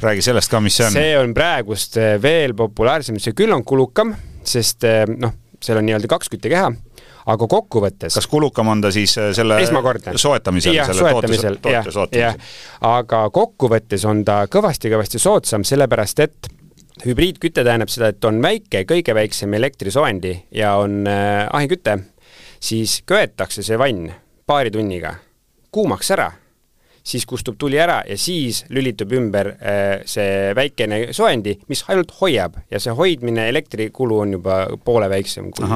räägi 0.04 0.26
sellest 0.26 0.52
ka, 0.52 0.62
mis 0.64 0.78
see 0.78 0.88
on. 0.88 0.96
see 0.98 1.14
on 1.20 1.34
praegust 1.36 1.98
eh, 2.02 2.16
veel 2.22 2.56
populaarsem, 2.58 3.20
see 3.22 3.36
küll 3.38 3.54
on 3.56 3.64
kulukam, 3.68 4.14
sest 4.48 4.86
eh, 4.88 5.04
noh, 5.08 5.36
seal 5.64 5.80
on 5.80 5.88
nii-öelda 5.88 6.10
kaks 6.12 6.32
küttekeha, 6.34 6.72
aga 7.34 7.48
kokkuvõttes 7.50 8.18
kas 8.20 8.28
kulukam 8.32 8.72
on 8.74 8.84
ta 8.84 8.92
siis 8.96 9.16
eh, 9.22 9.32
selle 9.36 9.60
esmakordne. 9.64 10.16
soetamisel? 10.20 10.76
jah, 10.80 10.92
soetamisel, 10.98 11.60
jah, 11.72 11.88
jah. 12.18 12.42
aga 12.90 13.24
kokkuvõttes 13.34 14.06
on 14.10 14.26
ta 14.28 14.44
kõvasti-kõvasti 14.52 15.22
soodsam, 15.24 15.66
sellepärast 15.68 16.24
et 16.26 16.52
hübriidküte 17.04 17.64
tähendab 17.66 17.92
seda, 17.92 18.12
et 18.14 18.26
on 18.28 18.42
väike, 18.44 18.84
kõige 18.90 19.16
väiksem 19.16 19.54
elektrisooendi 19.58 20.36
ja 20.56 20.76
on 20.82 21.04
äh, 21.10 21.48
ahiküte, 21.52 21.98
siis 22.64 23.02
köetakse 23.10 23.66
see 23.66 23.80
vann 23.80 24.12
paari 24.48 24.72
tunniga 24.72 25.16
kuumaks 25.74 26.12
ära 26.14 26.30
siis 27.04 27.26
kustub 27.28 27.58
tuli 27.60 27.78
ära 27.80 28.00
ja 28.08 28.16
siis 28.18 28.64
lülitub 28.72 29.12
ümber 29.18 29.50
äh, 29.54 30.04
see 30.08 30.54
väikene 30.56 31.00
soojendi, 31.12 31.58
mis 31.68 31.84
ainult 31.92 32.14
hoiab 32.22 32.56
ja 32.72 32.80
see 32.80 32.94
hoidmine, 32.96 33.50
elektrikulu 33.52 34.22
on 34.24 34.38
juba 34.38 34.60
poole 34.86 35.10
väiksem 35.12 35.50
kui 35.52 35.68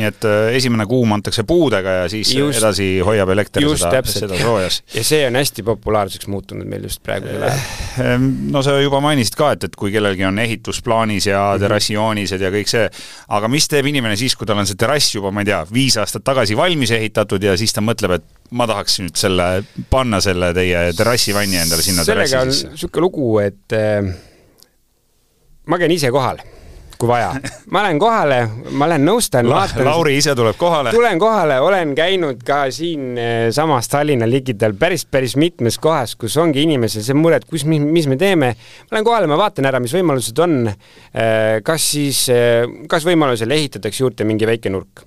nii 0.00 0.08
et 0.08 0.24
äh, 0.28 0.54
esimene 0.56 0.86
kuum 0.88 1.12
antakse 1.16 1.44
puudega 1.48 1.96
ja 2.00 2.08
siis 2.12 2.32
just, 2.34 2.62
edasi 2.62 2.88
hoiab 3.04 3.34
elekter 3.36 3.66
seda, 3.76 4.02
seda 4.08 4.40
soojas. 4.40 4.80
ja 4.96 5.04
see 5.04 5.20
on 5.28 5.36
hästi 5.36 5.66
populaarseks 5.68 6.30
muutunud 6.32 6.68
meil 6.70 6.88
just 6.88 7.02
praegusel 7.04 7.44
ajal. 7.44 7.62
Ehm, 8.06 8.28
no 8.54 8.64
sa 8.64 8.78
juba 8.80 9.02
mainisid 9.04 9.36
ka, 9.36 9.52
et, 9.56 9.68
et 9.68 9.76
kui 9.76 9.92
kellelgi 9.92 10.24
on 10.28 10.40
ehitusplaanis 10.40 11.28
ja 11.28 11.44
mhm. 11.52 11.64
terrassijoonised 11.66 12.48
ja 12.48 12.52
kõik 12.56 12.72
see, 12.72 12.88
aga 13.36 13.52
mis 13.52 13.68
teeb 13.68 13.92
inimene 13.92 14.16
siis, 14.20 14.36
kui 14.38 14.48
tal 14.48 14.64
on 14.64 14.68
see 14.68 14.80
terrass 14.80 15.12
juba, 15.14 15.32
ma 15.34 15.44
ei 15.44 15.52
tea, 15.52 15.60
viis 15.68 16.00
aastat 16.00 16.24
tagasi 16.24 16.56
valmis 16.56 16.96
ehitatud 16.96 17.44
ja 17.44 17.56
siis 17.60 17.76
ta 17.76 17.84
mõtleb, 17.84 18.16
et 18.16 18.39
ma 18.56 18.66
tahaks 18.70 19.00
nüüd 19.04 19.18
selle, 19.18 19.48
panna 19.90 20.20
selle 20.24 20.52
teie 20.56 20.90
terrassivanni 20.96 21.60
endale 21.62 21.84
sinna 21.86 22.06
sellega 22.06 22.44
on 22.44 22.54
niisugune 22.54 23.04
lugu, 23.06 23.28
et 23.44 23.76
äh, 23.76 24.08
ma 25.70 25.78
käin 25.80 25.94
ise 25.94 26.10
kohal 26.14 26.42
kui 27.00 27.08
vaja. 27.08 27.30
ma 27.72 27.82
lähen 27.84 27.98
kohale, 28.00 28.38
ma 28.76 28.88
lähen 28.90 29.06
nõustan 29.08 29.48
La. 29.48 29.62
Lauri 29.86 30.18
ise 30.20 30.34
tuleb 30.36 30.58
kohale. 30.60 30.92
tulen 30.94 31.20
kohale, 31.20 31.56
olen 31.64 31.94
käinud 31.96 32.42
ka 32.46 32.62
siinsamas 32.74 33.88
eh, 33.88 33.92
Tallinna 33.94 34.28
ligidal 34.28 34.76
päris, 34.78 35.06
päris 35.08 35.36
mitmes 35.40 35.80
kohas, 35.82 36.14
kus 36.20 36.36
ongi 36.40 36.64
inimesel 36.66 37.04
see 37.06 37.16
mure, 37.16 37.40
et 37.40 37.48
kus, 37.48 37.64
mis 37.64 38.08
me 38.10 38.20
teeme. 38.20 38.52
ma 38.52 38.98
lähen 38.98 39.08
kohale, 39.08 39.30
ma 39.30 39.40
vaatan 39.40 39.70
ära, 39.70 39.80
mis 39.82 39.94
võimalused 39.96 40.44
on. 40.44 40.58
Eh, 40.68 41.60
kas 41.64 41.90
siis, 41.96 42.26
kas 42.90 43.08
võimalusel 43.08 43.56
ehitatakse 43.56 44.04
juurde 44.04 44.28
mingi 44.28 44.48
väike 44.48 44.72
nurk 44.72 45.06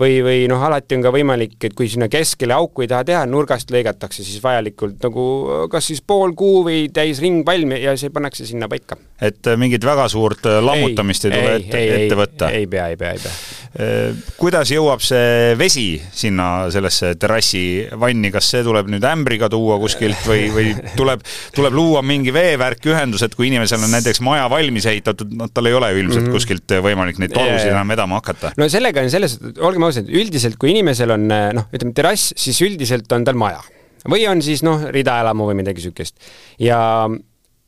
või, 0.00 0.18
või 0.24 0.44
noh, 0.50 0.62
alati 0.66 0.98
on 0.98 1.04
ka 1.04 1.12
võimalik, 1.14 1.56
et 1.66 1.74
kui 1.76 1.88
sinna 1.90 2.08
keskele 2.12 2.56
auku 2.56 2.84
ei 2.84 2.90
taha 2.90 3.06
teha, 3.08 3.24
nurgast 3.30 3.70
lõigatakse 3.74 4.24
siis 4.26 4.42
vajalikult 4.42 5.02
nagu 5.04 5.26
kas 5.72 5.90
siis 5.90 6.02
pool 6.06 6.34
kuu 6.38 6.64
või 6.66 6.86
täis 6.94 7.22
ringvalm 7.22 7.76
ja 7.78 7.94
see 8.00 8.12
pannakse 8.14 8.46
sinna 8.48 8.68
paika. 8.70 8.98
et 9.20 9.46
äh, 9.46 9.58
mingit 9.60 9.84
väga 9.84 10.08
suurt 10.12 10.46
äh, 10.50 10.60
lammutamist 10.64 11.28
ei, 11.28 11.32
ei 11.32 11.38
tule 11.38 11.54
ette, 11.60 11.84
ette 11.98 12.18
võtta? 12.18 12.50
ei 12.50 12.66
pea, 12.70 12.88
ei 12.92 13.00
pea, 13.00 13.14
ei 13.14 13.22
pea. 13.22 13.63
Äh, 13.74 14.14
kuidas 14.38 14.70
jõuab 14.70 15.00
see 15.02 15.54
vesi 15.58 15.96
sinna 16.14 16.68
sellesse 16.70 17.16
terrassi 17.18 17.82
vanni, 17.98 18.30
kas 18.30 18.46
see 18.52 18.62
tuleb 18.62 18.86
nüüd 18.92 19.02
ämbriga 19.08 19.48
tuua 19.50 19.80
kuskilt 19.82 20.20
või, 20.30 20.44
või 20.54 20.68
tuleb, 20.94 21.24
tuleb 21.56 21.74
luua 21.74 22.04
mingi 22.06 22.30
veevärk, 22.34 22.86
ühendus, 22.92 23.24
et 23.26 23.34
kui 23.34 23.48
inimesel 23.48 23.82
on 23.82 23.90
näiteks 23.96 24.22
maja 24.22 24.46
valmis 24.52 24.86
ehitatud, 24.92 25.34
noh, 25.40 25.50
tal 25.50 25.66
ei 25.66 25.74
ole 25.74 25.90
ju 25.90 26.04
ilmselt 26.04 26.22
-hmm. 26.28 26.38
kuskilt 26.38 26.76
võimalik 26.86 27.18
neid 27.18 27.34
torusid 27.34 27.72
enam 27.72 27.90
vedama 27.90 28.22
hakata? 28.22 28.54
no 28.60 28.70
sellega 28.70 29.02
on 29.02 29.10
selles, 29.10 29.40
olgem 29.58 29.90
ausad, 29.90 30.06
üldiselt 30.22 30.54
kui 30.54 30.70
inimesel 30.70 31.10
on 31.10 31.26
noh, 31.26 31.66
ütleme 31.74 31.98
terrass, 31.98 32.30
siis 32.38 32.62
üldiselt 32.62 33.10
on 33.10 33.26
tal 33.26 33.34
maja 33.34 33.58
või 34.06 34.22
on 34.30 34.42
siis 34.44 34.62
noh, 34.62 34.86
ridaelamu 34.94 35.50
või 35.50 35.58
midagi 35.64 35.82
siukest. 35.82 36.14
ja, 36.62 37.10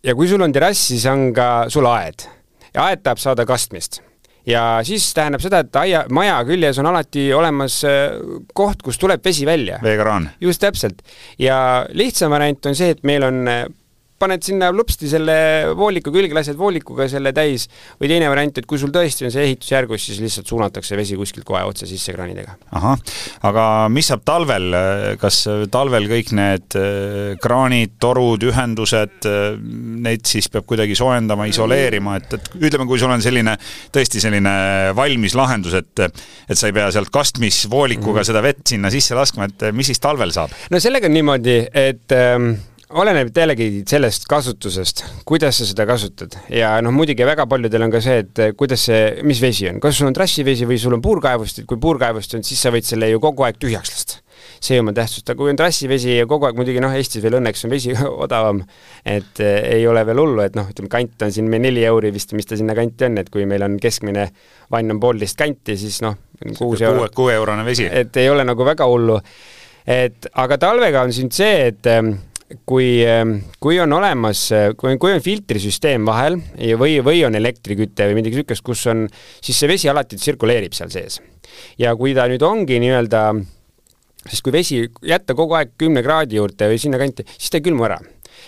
ja 0.06 0.14
kui 0.14 0.30
sul 0.30 0.46
on 0.46 0.54
terrass, 0.54 0.86
siis 0.86 1.06
on 1.10 1.32
ka 1.34 1.66
sul 1.66 1.90
aed 1.90 2.30
ja 2.76 2.92
aed 2.92 3.02
tahab 3.02 3.18
saada 3.18 3.42
kastmist 3.48 4.04
ja 4.46 4.62
siis 4.86 5.08
tähendab 5.14 5.42
seda, 5.44 5.62
et 5.64 5.80
aia, 5.80 6.04
maja 6.12 6.36
küljes 6.46 6.78
on 6.82 6.90
alati 6.90 7.28
olemas 7.34 7.80
äh, 7.88 8.18
koht, 8.54 8.82
kust 8.86 9.02
tuleb 9.02 9.24
vesi 9.24 9.46
välja. 9.46 9.80
veekraan. 9.82 10.30
just 10.40 10.62
täpselt. 10.62 11.02
ja 11.38 11.86
lihtsam 11.92 12.30
variant 12.30 12.66
on 12.66 12.78
see, 12.78 12.94
et 12.94 13.02
meil 13.06 13.26
on 13.26 13.42
äh, 13.50 13.64
paned 14.20 14.44
sinna 14.44 14.70
lupsti 14.72 15.08
selle 15.10 15.36
vooliku 15.76 16.12
külge, 16.14 16.34
lased 16.36 16.56
voolikuga 16.58 17.06
selle 17.10 17.32
täis 17.36 17.66
või 18.00 18.10
teine 18.10 18.30
variant, 18.32 18.58
et 18.58 18.68
kui 18.68 18.80
sul 18.80 18.92
tõesti 18.94 19.26
on 19.26 19.32
see 19.34 19.44
ehitusjärgus, 19.50 20.06
siis 20.08 20.20
lihtsalt 20.22 20.48
suunatakse 20.48 20.96
vesi 20.98 21.18
kuskilt 21.18 21.46
kohe 21.48 21.62
otse 21.68 21.88
sisse 21.88 22.14
kraanidega. 22.16 22.56
ahah, 22.78 23.00
aga 23.48 23.64
mis 23.92 24.08
saab 24.10 24.24
talvel, 24.26 24.76
kas 25.20 25.42
talvel 25.72 26.08
kõik 26.10 26.32
need 26.36 26.78
äh, 26.80 27.34
kraanid, 27.42 27.96
torud, 28.02 28.46
ühendused, 28.50 29.18
äh, 29.28 29.58
neid 30.06 30.24
siis 30.28 30.48
peab 30.52 30.68
kuidagi 30.68 30.96
soojendama, 30.98 31.48
isoleerima, 31.50 32.16
et, 32.20 32.38
et 32.38 32.50
ütleme, 32.56 32.88
kui 32.88 33.00
sul 33.02 33.12
on 33.12 33.24
selline 33.24 33.56
tõesti 33.94 34.22
selline 34.22 34.54
valmis 34.96 35.36
lahendus, 35.36 35.76
et 35.76 36.06
et 36.06 36.58
sa 36.58 36.68
ei 36.68 36.74
pea 36.76 36.88
sealt 36.92 37.10
kastmisvoolikuga 37.12 38.20
mm 38.20 38.22
-hmm. 38.22 38.28
seda 38.28 38.42
vett 38.42 38.64
sinna 38.68 38.90
sisse 38.90 39.14
laskma, 39.14 39.50
et 39.50 39.68
mis 39.72 39.86
siis 39.86 40.00
talvel 40.00 40.32
saab? 40.32 40.54
no 40.70 40.80
sellega 40.80 41.06
on 41.06 41.14
niimoodi, 41.14 41.58
et 41.72 42.12
ähm, 42.12 42.56
oleneb 42.94 43.32
jällegi 43.34 43.82
sellest 43.88 44.28
kasutusest, 44.30 45.02
kuidas 45.26 45.58
sa 45.58 45.66
seda 45.66 45.86
kasutad 45.88 46.36
ja 46.52 46.76
noh, 46.84 46.94
muidugi 46.94 47.26
väga 47.26 47.46
paljudel 47.50 47.82
on 47.86 47.90
ka 47.90 48.00
see, 48.04 48.20
et 48.22 48.42
eh, 48.42 48.52
kuidas 48.58 48.84
see, 48.86 49.00
mis 49.26 49.40
vesi 49.42 49.66
on, 49.70 49.80
kas 49.82 49.98
sul 49.98 50.06
on 50.06 50.14
trassivesi 50.14 50.68
või 50.70 50.78
sul 50.78 50.94
on 50.94 51.02
puurkaevust, 51.02 51.62
et 51.62 51.66
kui 51.66 51.80
puurkaevust 51.82 52.36
on, 52.38 52.44
siis 52.46 52.62
sa 52.62 52.70
võid 52.74 52.86
selle 52.86 53.08
ju 53.10 53.22
kogu 53.22 53.46
aeg 53.46 53.58
tühjaks 53.62 53.90
lasta. 53.90 54.22
see 54.62 54.78
oma 54.80 54.92
tähtsust, 54.94 55.26
aga 55.28 55.38
kui 55.40 55.50
on 55.50 55.58
trassivesi 55.58 56.14
ja 56.14 56.26
kogu 56.30 56.46
aeg 56.46 56.56
muidugi 56.58 56.80
noh, 56.80 56.94
Eestis 56.94 57.24
veel 57.24 57.40
õnneks 57.40 57.66
on 57.66 57.74
vesi 57.74 57.96
odavam, 58.26 58.62
et 59.02 59.42
eh, 59.42 59.58
ei 59.80 59.88
ole 59.90 60.06
veel 60.06 60.22
hullu, 60.22 60.44
et 60.46 60.54
noh, 60.54 60.70
ütleme 60.70 60.92
kant 60.92 61.26
on 61.26 61.34
siin 61.34 61.50
meil 61.50 61.66
neli 61.66 61.82
euri 61.88 62.14
vist, 62.14 62.36
mis 62.38 62.46
ta 62.46 62.58
sinna 62.58 62.78
kanti 62.78 63.08
on, 63.08 63.18
et 63.18 63.32
kui 63.34 63.48
meil 63.50 63.66
on 63.66 63.80
keskmine 63.82 64.28
vann 64.70 64.94
on 64.94 65.02
poolteist 65.02 65.38
kanti, 65.42 65.74
siis 65.80 65.98
noh, 66.06 66.14
kuus 66.54 66.86
euro. 66.86 67.10
kuueurone 67.14 67.66
vesi. 67.66 67.90
et 67.90 68.22
ei 68.22 68.30
ole 68.30 68.46
nagu 68.46 68.64
väga 68.64 68.86
hullu 68.86 69.18
et 69.86 70.30
aga 70.34 70.58
talvega 70.58 71.02
on 71.06 71.12
siin 71.14 71.34
see, 71.34 71.68
et 71.72 71.90
eh, 71.90 72.14
kui, 72.68 73.02
ähm, 73.06 73.38
kui 73.60 73.80
on 73.82 73.92
olemas, 73.96 74.46
kui, 74.78 74.96
kui 75.02 75.14
on 75.16 75.22
filtrisüsteem 75.22 76.06
vahel 76.06 76.38
või, 76.78 76.98
või 77.04 77.24
on 77.26 77.34
elektriküte 77.38 78.06
või 78.08 78.20
midagi 78.20 78.38
niisugust, 78.38 78.64
kus 78.66 78.86
on, 78.92 79.06
siis 79.42 79.58
see 79.58 79.70
vesi 79.70 79.90
alati 79.90 80.18
tsirkuleerib 80.20 80.76
seal 80.76 80.92
sees. 80.94 81.20
ja 81.78 81.94
kui 81.96 82.14
ta 82.14 82.26
nüüd 82.30 82.42
ongi 82.46 82.78
nii-öelda, 82.82 83.22
sest 84.26 84.44
kui 84.44 84.54
vesi 84.54 84.84
jätta 85.02 85.34
kogu 85.34 85.56
aeg 85.58 85.74
kümne 85.78 86.02
kraadi 86.06 86.38
juurde 86.38 86.70
või 86.70 86.78
sinnakanti, 86.82 87.26
siis 87.36 87.50
ta 87.50 87.58
ei 87.58 87.66
külmu 87.66 87.88
ära 87.88 87.98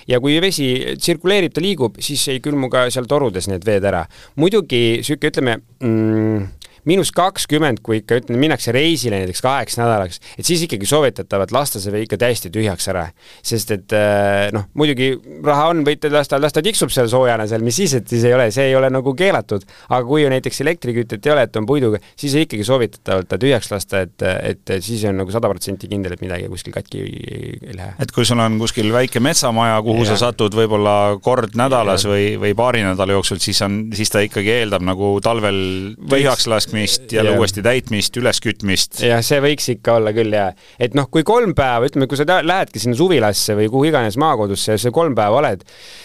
ja 0.09 0.21
kui 0.23 0.39
vesi 0.43 0.69
tsirkuleerib, 1.01 1.55
ta 1.55 1.65
liigub, 1.65 1.99
siis 2.05 2.23
ei 2.33 2.43
külmu 2.45 2.71
ka 2.73 2.87
seal 2.93 3.09
torudes 3.11 3.49
need 3.51 3.67
veed 3.67 3.85
ära. 3.89 4.05
muidugi 4.37 5.01
niisugune, 5.01 5.33
ütleme 5.33 5.59
mm, 5.81 6.47
miinus 6.89 7.13
kakskümmend, 7.17 7.83
kui 7.85 8.01
ikka 8.01 8.21
ütleme, 8.23 8.41
minnakse 8.41 8.73
reisile 8.75 9.21
näiteks 9.23 9.43
kaheks 9.45 9.79
nädalaks, 9.81 10.21
et 10.39 10.49
siis 10.49 10.63
ikkagi 10.65 10.89
soovitatavat 10.89 11.53
lasta 11.55 11.83
see 11.83 12.05
ikka 12.05 12.19
täiesti 12.21 12.51
tühjaks 12.55 12.89
ära. 12.93 13.09
sest 13.45 13.73
et 13.75 13.95
äh, 13.97 14.49
noh, 14.55 14.69
muidugi 14.79 15.11
raha 15.45 15.69
on, 15.73 15.85
võite 15.87 16.11
lasta, 16.13 16.41
las 16.41 16.57
ta 16.57 16.63
tiksub 16.65 16.93
seal 16.95 17.11
soojana 17.11 17.47
seal, 17.51 17.65
mis 17.67 17.77
siis, 17.81 17.95
et 17.99 18.09
siis 18.09 18.25
ei 18.29 18.35
ole, 18.37 18.49
see 18.55 18.71
ei 18.71 18.77
ole 18.79 18.91
nagu 18.93 19.15
keelatud. 19.19 19.67
aga 19.89 20.01
kui 20.07 20.25
näiteks 20.33 20.63
elektrikütet 20.65 21.27
ei 21.27 21.35
ole, 21.35 21.45
et 21.49 21.61
on 21.61 21.69
puiduga, 21.69 22.01
siis 22.17 22.37
ikkagi 22.39 22.65
soovitatavalt 22.65 23.29
ta 23.29 23.41
tühjaks 23.41 23.71
lasta, 23.73 24.05
et, 24.07 24.27
et 24.53 24.75
siis 24.85 25.05
on 25.09 25.21
nagu 25.23 25.35
sada 25.35 25.51
protsenti 25.51 25.91
kindel, 25.91 26.17
et 26.17 26.25
midagi 26.25 26.49
kuskil 26.49 26.77
katki 26.77 27.05
ei 27.05 27.77
lähe. 27.77 27.95
et 28.01 28.15
kui 28.15 28.27
sul 28.29 28.41
on 28.41 28.59
kuskil 28.63 28.91
väike 28.95 29.21
metsamaja, 29.25 29.81
kuhu 29.85 30.07
ja. 30.07 30.15
sa 30.15 30.29
satud 30.29 30.57
võib-olla 30.57 31.19
kord 31.23 31.59
nädalas 31.59 32.07
ja. 32.07 32.15
või, 32.15 32.33
või 32.41 32.57
paari 32.59 32.85
nädala 32.87 33.19
jooksul, 33.19 33.43
siis 33.43 33.61
on, 33.67 33.81
siis 33.97 34.13
ta 34.13 34.25
ikkagi 34.25 34.55
eeldab 34.61 34.85
nagu 34.87 35.17
talvel 35.25 35.61
tühjaks 36.09 36.49
laskmist 36.49 36.78
laskmist, 36.79 37.13
jälle 37.13 37.31
ja. 37.31 37.39
uuesti 37.39 37.63
täitmist, 37.63 38.17
üleskütmist. 38.17 39.01
jah, 39.03 39.23
see 39.25 39.41
võiks 39.43 39.69
ikka 39.73 39.99
olla 39.99 40.13
küll 40.15 40.33
ja, 40.35 40.49
et 40.79 40.95
noh, 40.95 41.09
kui 41.11 41.25
kolm 41.27 41.55
päeva, 41.59 41.87
ütleme, 41.89 42.07
kui 42.09 42.19
sa 42.19 42.27
lähedki 42.27 42.81
sinna 42.83 42.97
suvilasse 42.97 43.57
või 43.59 43.69
kuhu 43.73 43.89
iganes 43.91 44.19
maakodusse 44.21 44.77
ja 44.77 44.79
sa 44.81 44.93
kolm 44.95 45.17
päeva 45.19 45.41
oled, 45.41 45.65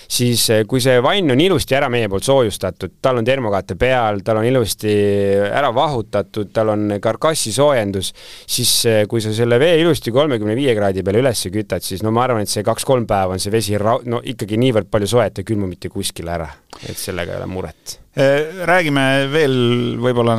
siis 0.09 0.45
eh, 0.53 0.63
kui 0.69 0.81
see 0.83 0.99
vann 1.03 1.31
on 1.33 1.41
ilusti 1.41 1.77
ära 1.77 1.89
meie 1.93 2.09
poolt 2.09 2.25
soojustatud, 2.25 2.97
tal 3.01 3.21
on 3.21 3.27
termokaate 3.27 3.77
peal, 3.79 4.21
tal 4.25 4.41
on 4.41 4.49
ilusti 4.49 4.93
ära 5.49 5.73
vahutatud, 5.75 6.51
tal 6.53 6.73
on 6.73 6.97
karkassisoojendus, 7.03 8.13
siis 8.47 8.75
eh, 8.89 9.01
kui 9.09 9.23
sa 9.23 9.33
selle 9.35 9.59
vee 9.61 9.77
ilusti 9.83 10.13
kolmekümne 10.13 10.57
viie 10.57 10.75
kraadi 10.77 11.05
peale 11.05 11.23
üles 11.23 11.47
kütad, 11.53 11.85
siis 11.85 12.03
no 12.05 12.13
ma 12.15 12.25
arvan, 12.27 12.45
et 12.45 12.51
see 12.51 12.65
kaks-kolm 12.65 13.07
päeva 13.09 13.37
on 13.37 13.43
see 13.43 13.53
vesi 13.53 13.77
ra-, 13.79 13.99
no 14.05 14.23
ikkagi 14.23 14.59
niivõrd 14.61 14.91
palju 14.93 15.15
soe, 15.15 15.27
et 15.29 15.43
ei 15.43 15.51
külmu 15.53 15.69
mitte 15.69 15.91
kuskile 15.93 16.33
ära. 16.33 16.49
et 16.87 16.97
sellega 16.97 17.35
ei 17.35 17.43
ole 17.43 17.51
muret 17.51 18.02
räägime 18.13 19.03
veel 19.33 19.55
võib-olla 19.97 20.35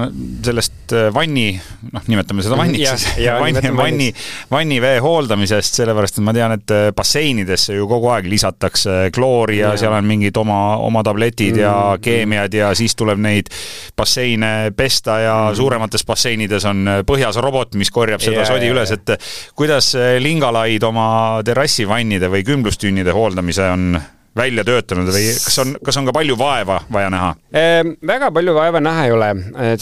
sellest 0.46 0.92
äh, 0.94 1.08
vanni, 1.14 1.48
noh, 1.90 2.04
nimetame 2.06 2.44
seda 2.46 2.54
vanniks 2.58 3.02
siis, 3.02 3.26
vanni, 3.40 3.72
vanni, 3.74 4.06
vannivee 4.50 5.00
hooldamisest, 5.02 5.80
sellepärast 5.80 6.20
et 6.20 6.26
ma 6.28 6.34
tean, 6.36 6.54
et 6.54 6.74
äh, 6.74 6.84
basseinidesse 6.94 7.74
ju 7.74 7.88
kogu 7.90 8.12
aeg 8.14 8.30
lisatakse 8.30 9.10
kloori 9.14 9.58
ja, 9.58 9.72
ja 9.74 9.82
seal 9.82 9.98
on 9.98 10.06
mingid 10.06 10.38
oma, 10.38 10.60
oma 10.86 11.02
tabletid 11.02 11.58
mm. 11.58 11.64
ja 11.64 11.74
keemiad 11.98 12.54
ja 12.54 12.70
siis 12.78 12.94
tuleb 12.94 13.18
neid 13.26 13.50
basseine 13.98 14.70
pesta 14.76 15.18
ja 15.24 15.36
mm. 15.48 15.58
suuremates 15.58 16.06
basseinides 16.06 16.70
on 16.70 16.86
põhjas 17.02 17.42
robot, 17.42 17.74
mis 17.74 17.90
korjab 17.90 18.22
seda 18.22 18.44
ja, 18.44 18.48
sodi 18.54 18.70
üles, 18.70 18.94
et 18.94 19.16
kuidas 19.58 19.96
lingalaid 20.22 20.86
oma 20.86 21.08
terrassivannide 21.42 22.30
või 22.30 22.46
kümblustünnide 22.46 23.18
hooldamise 23.18 23.72
on 23.74 23.96
välja 24.36 24.64
töötanud 24.66 25.10
või 25.14 25.28
kas 25.44 25.58
on, 25.62 25.74
kas 25.84 25.98
on 26.00 26.08
ka 26.08 26.14
palju 26.16 26.36
vaeva 26.38 26.80
vaja 26.92 27.10
näha 27.12 27.30
ehm,? 27.54 27.94
väga 28.06 28.30
palju 28.34 28.54
vaeva 28.56 28.82
näha 28.82 29.06
ei 29.06 29.14
ole, 29.14 29.30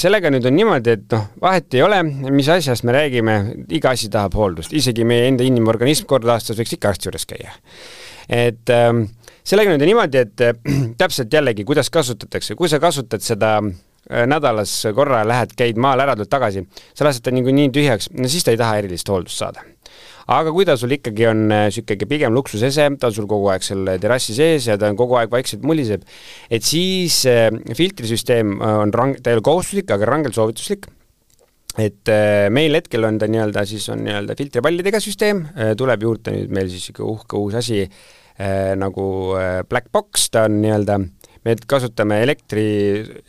sellega 0.01 0.33
nüüd 0.33 0.47
on 0.49 0.57
niimoodi, 0.59 0.97
et 0.99 1.07
noh, 1.15 1.27
vahet 1.43 1.79
ei 1.79 1.85
ole, 1.87 2.03
mis 2.05 2.51
asjast 2.53 2.87
me 2.89 2.97
räägime, 2.97 3.39
iga 3.73 3.95
asi 3.97 4.11
tahab 4.13 4.37
hooldust, 4.39 4.75
isegi 4.77 5.07
meie 5.09 5.31
enda 5.31 5.47
inimorganism 5.47 6.09
kord 6.11 6.29
aastas 6.29 6.61
võiks 6.61 6.77
ikka 6.77 6.93
arsti 6.93 7.09
juures 7.09 7.29
käia. 7.29 7.57
et 8.29 8.73
ähm, 8.75 9.07
sellega 9.45 9.73
nüüd 9.73 9.87
on 9.87 9.93
niimoodi, 9.95 10.27
et 10.27 10.45
äh, 10.45 10.57
täpselt 11.01 11.33
jällegi, 11.33 11.67
kuidas 11.69 11.91
kasutatakse, 11.91 12.57
kui 12.59 12.71
sa 12.73 12.81
kasutad 12.83 13.25
seda 13.25 13.57
äh, 13.63 14.27
nädalas 14.29 14.75
korra 14.95 15.25
lähed, 15.29 15.57
käid 15.57 15.81
maal 15.81 16.05
ära, 16.05 16.17
tuled 16.19 16.33
tagasi, 16.33 16.67
sa 16.93 17.09
lased 17.09 17.25
ta 17.25 17.35
niikuinii 17.35 17.73
tühjaks, 17.75 18.13
no 18.19 18.29
siis 18.29 18.45
ta 18.45 18.55
ei 18.55 18.61
taha 18.61 18.83
erilist 18.83 19.09
hooldust 19.09 19.41
saada 19.41 19.65
aga 20.31 20.53
kui 20.55 20.67
ta 20.69 20.77
sul 20.79 20.95
ikkagi 20.95 21.27
on 21.31 21.45
niisugune 21.51 22.07
äh, 22.07 22.11
pigem 22.11 22.35
luksusese, 22.37 22.89
ta 23.01 23.11
on 23.11 23.17
sul 23.17 23.29
kogu 23.31 23.51
aeg 23.53 23.67
seal 23.67 23.95
terrassi 24.03 24.37
sees 24.37 24.69
ja 24.71 24.79
ta 24.79 24.91
on 24.93 24.99
kogu 24.99 25.19
aeg 25.21 25.33
vaikselt 25.33 25.67
muliseb, 25.67 26.05
et 26.51 26.67
siis 26.67 27.23
äh, 27.31 27.49
filtrisüsteem 27.75 28.59
äh, 28.61 28.75
on 28.85 28.95
rang-, 28.95 29.19
ta 29.21 29.33
ei 29.33 29.39
ole 29.39 29.47
kohustuslik, 29.47 29.91
aga 29.91 30.11
rangelt 30.11 30.39
soovituslik. 30.39 30.91
Et 31.81 32.05
meil 32.53 32.77
hetkel 32.77 33.01
on 33.09 33.17
ta 33.17 33.25
nii-öelda 33.33 33.63
siis 33.65 33.87
on 33.89 34.03
nii-öelda 34.05 34.35
filtripallidega 34.37 34.99
süsteem, 35.01 35.39
tuleb 35.81 36.03
juurde 36.05 36.35
nüüd 36.35 36.51
meil 36.53 36.67
siis 36.69 36.91
niisugune 36.91 37.15
uhke 37.15 37.39
uus 37.41 37.57
asi 37.57 37.87
nagu 38.77 39.07
Black 39.71 39.89
Box, 39.89 40.27
ta 40.35 40.43
on 40.51 40.59
nii-öelda 40.61 40.99
äh, 41.01 41.22
me 41.47 41.55
kasutame 41.69 42.21
elektri, 42.23 42.65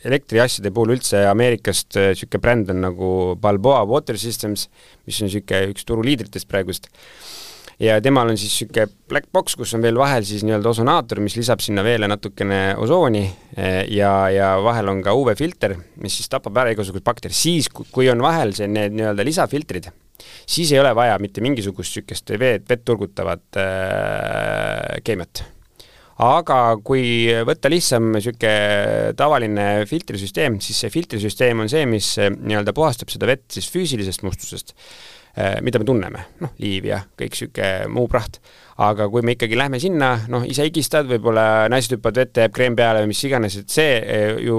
elektriasjade 0.06 0.70
puhul 0.74 0.94
üldse 0.96 1.24
Ameerikast 1.30 1.98
niisugune 1.98 2.42
bränd 2.42 2.74
on 2.74 2.84
nagu 2.86 3.08
Balboa 3.40 3.82
Water 3.90 4.18
Systems, 4.20 4.68
mis 5.08 5.18
on 5.20 5.30
niisugune 5.30 5.72
üks 5.74 5.86
turuliidritest 5.88 6.48
praegust. 6.50 6.90
Ja 7.82 7.96
temal 7.98 8.30
on 8.30 8.38
siis 8.38 8.52
niisugune 8.52 8.86
black 9.10 9.26
box, 9.34 9.56
kus 9.58 9.74
on 9.74 9.82
veel 9.82 9.98
vahel 9.98 10.22
siis 10.26 10.44
nii-öelda 10.46 10.70
osonaator, 10.70 11.18
mis 11.24 11.34
lisab 11.38 11.62
sinna 11.64 11.82
veele 11.86 12.06
natukene 12.10 12.60
osooni 12.78 13.24
eh, 13.24 13.80
ja, 13.96 14.12
ja 14.30 14.52
vahel 14.62 14.92
on 14.92 15.02
ka 15.02 15.16
UV-filter, 15.18 15.74
mis 16.04 16.20
siis 16.20 16.30
tapab 16.30 16.62
ära 16.62 16.74
igasugused 16.74 17.06
bakterid, 17.06 17.34
siis 17.34 17.66
kui 17.74 18.06
on 18.12 18.22
vahel 18.22 18.54
see, 18.54 18.70
need 18.70 18.94
nii-öelda 18.94 19.26
lisafiltrid, 19.26 19.90
siis 20.46 20.70
ei 20.70 20.78
ole 20.84 20.94
vaja 20.94 21.18
mitte 21.18 21.42
mingisugust 21.42 21.98
niisugust 21.98 22.30
veed, 22.38 22.70
vett 22.70 22.86
turgutavat 22.86 23.58
äh, 23.58 25.02
keemiat 25.02 25.42
aga 26.22 26.58
kui 26.86 27.26
võtta 27.46 27.70
lihtsam 27.72 28.12
niisugune 28.14 29.14
tavaline 29.18 29.66
filtrisüsteem, 29.90 30.60
siis 30.62 30.84
see 30.84 30.92
filtrisüsteem 30.94 31.64
on 31.64 31.70
see, 31.70 31.86
mis 31.90 32.12
eh, 32.22 32.30
nii-öelda 32.30 32.74
puhastab 32.76 33.10
seda 33.10 33.30
vett 33.30 33.48
siis 33.54 33.70
füüsilisest 33.72 34.22
mustusest 34.26 34.76
mida 35.34 35.80
me 35.82 35.86
tunneme, 35.88 36.20
noh, 36.42 36.52
liiv 36.62 36.84
ja 36.86 37.00
kõik 37.18 37.34
niisugune 37.34 37.88
muu 37.90 38.06
praht. 38.10 38.38
aga 38.74 39.04
kui 39.06 39.22
me 39.22 39.36
ikkagi 39.36 39.54
lähme 39.54 39.78
sinna, 39.78 40.08
noh, 40.26 40.42
ise 40.50 40.64
higistad, 40.66 41.06
võib-olla 41.06 41.68
naised 41.70 41.92
hüppavad 41.94 42.16
vette, 42.18 42.42
jääb 42.42 42.54
kreem 42.56 42.74
peale 42.74 43.04
või 43.04 43.12
mis 43.12 43.20
iganes, 43.22 43.54
et 43.60 43.70
see 43.70 43.92
äh, 44.00 44.40
ju 44.42 44.56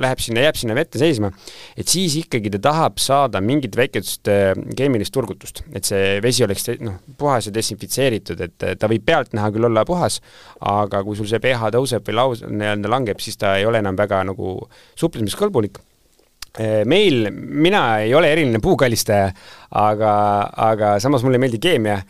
läheb 0.00 0.22
sinna, 0.24 0.40
jääb 0.46 0.56
sinna 0.56 0.76
vette 0.78 0.96
seisma, 1.00 1.28
et 1.76 1.92
siis 1.92 2.16
ikkagi 2.22 2.48
ta 2.54 2.62
tahab 2.70 2.96
saada 2.96 3.42
mingit 3.44 3.76
väikest 3.76 4.30
äh, 4.32 4.54
keemilist 4.76 5.12
turgutust, 5.12 5.60
et 5.76 5.84
see 5.84 6.16
vesi 6.24 6.46
oleks 6.46 6.64
noh, 6.80 6.96
puhas 7.20 7.50
ja 7.50 7.52
desinfitseeritud, 7.52 8.40
et 8.46 8.68
ta 8.80 8.88
võib 8.88 9.04
pealtnäha 9.04 9.52
küll 9.52 9.68
olla 9.68 9.84
puhas, 9.88 10.22
aga 10.64 11.04
kui 11.04 11.20
sul 11.20 11.28
see 11.28 11.42
pH 11.44 11.68
tõuseb 11.76 12.08
või 12.08 12.16
laus-, 12.22 12.46
nii-öelda 12.48 12.94
langeb, 12.96 13.20
siis 13.20 13.36
ta 13.36 13.58
ei 13.60 13.68
ole 13.68 13.84
enam 13.84 14.00
väga 14.00 14.24
nagu 14.32 14.56
suplemiskõlbulik. 14.96 15.76
Äh, 15.76 15.87
meil, 16.88 17.28
mina 17.30 18.00
ei 18.02 18.14
ole 18.16 18.32
eriline 18.32 18.58
puukallistaja, 18.62 19.30
aga, 19.78 20.12
aga 20.70 20.96
samas 21.02 21.22
mulle 21.22 21.38
ei 21.38 21.44
meeldi 21.46 21.60
keemia. 21.62 22.00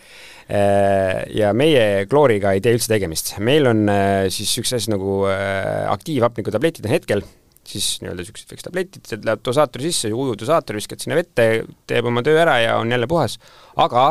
Äh, 0.48 1.26
ja 1.36 1.50
meie 1.52 2.06
klooriga 2.08 2.54
ei 2.56 2.62
tee 2.64 2.72
üldse 2.72 2.88
tegemist. 2.88 3.34
meil 3.44 3.68
on 3.68 3.82
äh, 3.92 4.30
siis 4.32 4.54
üks 4.62 4.70
asi 4.72 4.88
nagu 4.88 5.26
aktiivhapniku 5.28 6.54
tabletid 6.54 6.86
on 6.88 6.94
hetkel, 6.94 7.20
siis 7.68 7.98
nii-öelda 8.00 8.24
niisugused 8.24 8.54
väiksed 8.54 8.70
tabletid, 8.70 9.02
see 9.04 9.20
läheb 9.28 9.42
dosaatori 9.44 9.90
sisse, 9.90 10.08
ujudosaator, 10.08 10.78
viskad 10.80 11.04
sinna 11.04 11.18
vette, 11.18 11.66
teeb 11.84 12.08
oma 12.08 12.24
töö 12.24 12.40
ära 12.40 12.54
ja 12.62 12.78
on 12.80 12.88
jälle 12.94 13.08
puhas. 13.10 13.36
aga 13.76 14.06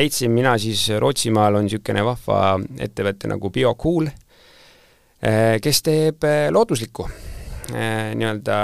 leidsin 0.00 0.32
mina 0.32 0.56
siis 0.58 0.86
Rootsimaal 0.96 1.60
on 1.60 1.68
niisugune 1.68 2.06
vahva 2.08 2.56
ettevõte 2.80 3.28
nagu 3.28 3.52
BioCool, 3.52 4.08
kes 5.60 5.82
teeb 5.84 6.24
looduslikku 6.56 7.04
nii-öelda 7.70 8.56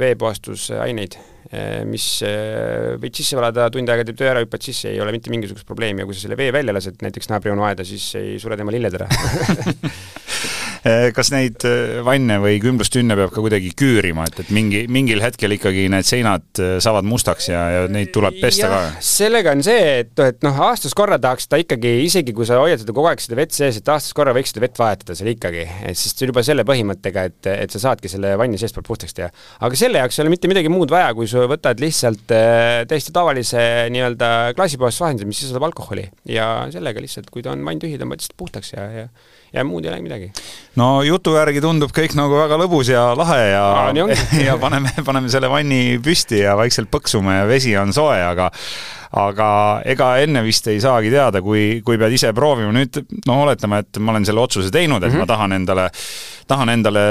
veepuhastusaineid, 0.00 1.18
eh, 1.52 1.82
mis 1.88 2.06
võid 3.02 3.18
sisse 3.18 3.38
valada, 3.38 3.68
tund 3.74 3.88
aega 3.88 4.06
teeb 4.08 4.18
töö 4.20 4.30
ära, 4.32 4.44
hüppad 4.44 4.64
sisse, 4.64 4.92
ei 4.92 5.00
ole 5.04 5.14
mitte 5.14 5.32
mingisugust 5.32 5.68
probleemi. 5.68 6.04
Ja 6.04 6.08
kui 6.08 6.16
sa 6.16 6.26
selle 6.26 6.38
vee 6.40 6.52
välja 6.54 6.76
lased 6.76 7.02
näiteks 7.04 7.30
naabri 7.32 7.54
onu 7.54 7.66
aeda, 7.68 7.86
siis 7.88 8.10
ei 8.20 8.38
sure 8.42 8.58
tema 8.58 8.74
lilled 8.74 8.98
ära 9.00 9.08
kas 11.16 11.30
neid 11.34 11.64
eh, 11.68 11.98
vanne 12.06 12.38
või 12.42 12.58
kümblustünne 12.62 13.16
peab 13.18 13.32
ka 13.34 13.42
kuidagi 13.44 13.70
küürima, 13.78 14.26
et, 14.28 14.40
et 14.44 14.52
mingi, 14.54 14.84
mingil 14.92 15.22
hetkel 15.22 15.54
ikkagi 15.56 15.86
need 15.92 16.06
seinad 16.08 16.62
eh, 16.62 16.76
saavad 16.82 17.06
mustaks 17.08 17.50
ja, 17.50 17.62
ja 17.74 17.84
neid 17.92 18.12
tuleb 18.14 18.38
pesta 18.42 18.66
ja, 18.66 18.70
ka? 18.72 19.02
sellega 19.04 19.54
on 19.56 19.64
see, 19.66 19.84
et, 20.02 20.12
et 20.24 20.42
noh, 20.46 20.60
aastas 20.68 20.94
korra 20.98 21.18
tahaks 21.22 21.48
ta 21.50 21.60
ikkagi, 21.60 21.94
isegi 22.06 22.34
kui 22.36 22.48
sa 22.48 22.60
hoiad 22.62 22.82
seda 22.82 22.94
kogu 22.96 23.10
aeg 23.10 23.22
seda 23.22 23.38
vett 23.40 23.54
sees, 23.56 23.80
et 23.80 23.92
aastas 23.92 24.16
korra 24.16 24.34
võiks 24.36 24.52
seda 24.54 24.64
vett 24.64 24.80
vahetada 24.80 25.16
seal 25.18 25.32
ikkagi, 25.32 25.64
et 25.90 25.98
sest 25.98 26.22
juba 26.24 26.44
selle 26.46 26.66
põhimõttega, 26.68 27.26
et, 27.30 27.50
et 27.66 27.74
sa 27.74 27.82
saadki 27.88 28.10
selle 28.12 28.34
vanni 28.40 28.60
seestpoolt 28.60 28.88
puhtaks 28.88 29.16
teha. 29.16 29.30
aga 29.66 29.80
selle 29.80 30.02
jaoks 30.02 30.18
ei 30.18 30.24
ole 30.26 30.34
mitte 30.34 30.50
midagi 30.50 30.72
muud 30.72 30.92
vaja, 30.92 31.10
kui 31.18 31.30
sa 31.30 31.46
võtad 31.50 31.82
lihtsalt 31.82 32.26
täiesti 32.28 33.14
tavalise 33.14 33.64
nii-öelda 33.94 34.30
klaasipuhastusvahendi, 34.58 35.28
mis 35.28 35.42
sisaldab 35.42 35.68
alkoholi 35.70 36.06
ja 36.28 36.48
sellega 36.72 37.02
lihtsalt, 37.02 37.32
kui 37.34 37.44
ta 37.44 37.54
on 37.54 37.64
vann 37.66 37.80
tühi, 37.82 37.98
tõmbad 38.00 38.22
lihtsalt 38.22 38.38
puhtaks 38.40 38.74
ja, 38.76 38.86
ja 38.94 39.08
ja 39.52 39.64
muud 39.64 39.84
ei 39.86 39.92
olegi 39.92 40.04
midagi. 40.04 40.30
no 40.80 40.90
jutu 41.06 41.34
järgi 41.38 41.62
tundub 41.64 41.94
kõik 41.94 42.14
nagu 42.18 42.36
väga 42.40 42.58
lõbus 42.60 42.92
ja 42.92 43.08
lahe 43.18 43.40
ja 43.52 43.64
Aa, 43.64 43.96
ja 44.48 44.58
paneme, 44.60 44.92
paneme 45.04 45.32
selle 45.32 45.50
vanni 45.52 45.98
püsti 46.04 46.42
ja 46.44 46.56
vaikselt 46.58 46.90
põksume 46.92 47.40
ja 47.40 47.48
vesi 47.50 47.76
on 47.80 47.92
soe, 47.96 48.18
aga 48.22 48.50
aga 49.16 49.80
ega 49.88 50.10
enne 50.20 50.42
vist 50.44 50.66
ei 50.68 50.80
saagi 50.82 51.10
teada, 51.12 51.40
kui, 51.44 51.80
kui 51.84 51.98
pead 52.00 52.12
ise 52.12 52.32
proovima. 52.36 52.72
nüüd 52.74 53.00
no 53.26 53.42
oletame, 53.44 53.80
et 53.84 54.00
ma 54.02 54.12
olen 54.12 54.26
selle 54.28 54.42
otsuse 54.42 54.70
teinud, 54.70 55.02
et 55.02 55.08
mm 55.08 55.14
-hmm. 55.14 55.24
ma 55.24 55.26
tahan 55.26 55.52
endale, 55.52 55.90
tahan 56.46 56.68
endale 56.68 57.04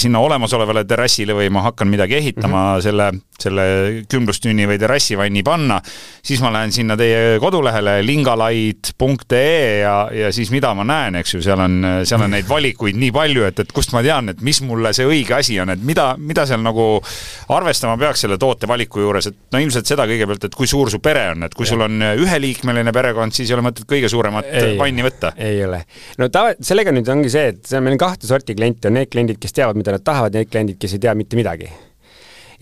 sinna 0.00 0.20
olemasolevale 0.20 0.84
terrassile 0.84 1.34
või 1.34 1.50
ma 1.50 1.62
hakkan 1.62 1.88
midagi 1.88 2.16
ehitama 2.16 2.62
mm 2.62 2.78
-hmm. 2.78 2.82
selle, 2.82 3.12
selle 3.38 4.04
kümblustünni 4.08 4.66
või 4.66 4.78
terrassivanni 4.78 5.42
panna, 5.42 5.80
siis 6.22 6.40
ma 6.40 6.52
lähen 6.52 6.72
sinna 6.72 6.96
teie 6.96 7.38
kodulehele 7.40 8.06
lingalaid.ee 8.06 9.78
ja, 9.80 10.08
ja 10.12 10.32
siis 10.32 10.50
mida 10.50 10.74
ma 10.74 10.84
näen, 10.84 11.14
eks 11.14 11.34
ju, 11.34 11.42
seal 11.42 11.60
on, 11.60 11.84
seal 12.04 12.22
on 12.22 12.30
neid 12.30 12.48
valikuid 12.48 12.96
nii 12.96 13.12
palju, 13.12 13.44
et, 13.44 13.58
et 13.60 13.72
kust 13.72 13.92
ma 13.92 14.02
tean, 14.02 14.28
et 14.28 14.40
mis 14.40 14.62
mulle 14.62 14.92
see 14.92 15.06
õige 15.06 15.34
asi 15.34 15.60
on, 15.60 15.68
et 15.70 15.82
mida, 15.82 16.16
mida 16.18 16.46
seal 16.46 16.62
nagu 16.62 17.02
arvestama 17.48 17.96
peaks 17.98 18.20
selle 18.20 18.38
toote 18.38 18.66
valiku 18.68 19.00
juures, 19.00 19.26
et 19.26 19.36
no 19.52 19.58
ilmselt 19.58 19.86
seda 19.86 20.06
kõigepealt, 20.06 20.44
et 20.44 20.54
kui 20.54 20.66
suur 20.66 20.90
su 20.90 20.98
pere 20.98 21.25
on, 21.32 21.46
et 21.46 21.56
kui 21.56 21.66
ja. 21.66 21.72
sul 21.72 21.86
on 21.86 22.04
äh, 22.04 22.14
üheliikmeline 22.20 22.94
perekond, 22.94 23.34
siis 23.36 23.50
ei 23.50 23.56
ole 23.56 23.66
mõtet 23.66 23.88
kõige 23.88 24.10
suuremat 24.12 24.48
ei, 24.50 24.76
vanni 24.80 25.06
võtta. 25.06 25.32
ei 25.36 25.64
ole. 25.66 25.82
no 26.20 26.30
ta, 26.32 26.48
sellega 26.60 26.94
nüüd 26.94 27.10
ongi 27.12 27.32
see, 27.32 27.52
et 27.54 27.74
on 27.76 27.84
meil 27.86 27.98
kahte 28.00 28.28
sorti 28.28 28.56
kliente, 28.58 28.90
on 28.90 28.98
need 29.00 29.10
kliendid, 29.12 29.40
kes 29.42 29.56
teavad, 29.56 29.78
mida 29.78 29.96
nad 29.96 30.06
tahavad, 30.06 30.36
need 30.36 30.52
kliendid, 30.52 30.80
kes 30.82 30.96
ei 30.96 31.04
tea 31.06 31.16
mitte 31.18 31.38
midagi 31.38 31.70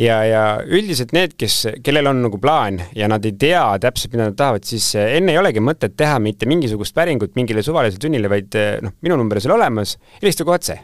ja, 0.01 0.19
ja 0.27 0.43
üldiselt 0.67 1.15
need, 1.15 1.37
kes, 1.39 1.61
kellel 1.85 2.11
on 2.11 2.23
nagu 2.27 2.41
plaan 2.43 2.81
ja 2.97 3.09
nad 3.11 3.25
ei 3.27 3.35
tea 3.39 3.63
täpselt, 3.83 4.15
mida 4.15 4.31
nad 4.31 4.39
tahavad, 4.39 4.67
siis 4.69 4.91
äh, 4.99 5.17
enne 5.19 5.35
ei 5.35 5.41
olegi 5.41 5.63
mõtet 5.65 5.97
teha 5.99 6.19
mitte 6.23 6.49
mingisugust 6.51 6.97
päringut 6.97 7.37
mingile 7.39 7.63
suvalisele 7.67 8.03
tunnile, 8.03 8.31
vaid 8.33 8.59
äh, 8.59 8.77
noh, 8.85 8.97
minu 9.05 9.19
number 9.21 9.39
on 9.39 9.47
seal 9.47 9.57
olemas, 9.59 9.97
helistage 10.23 10.59
otse 10.59 10.81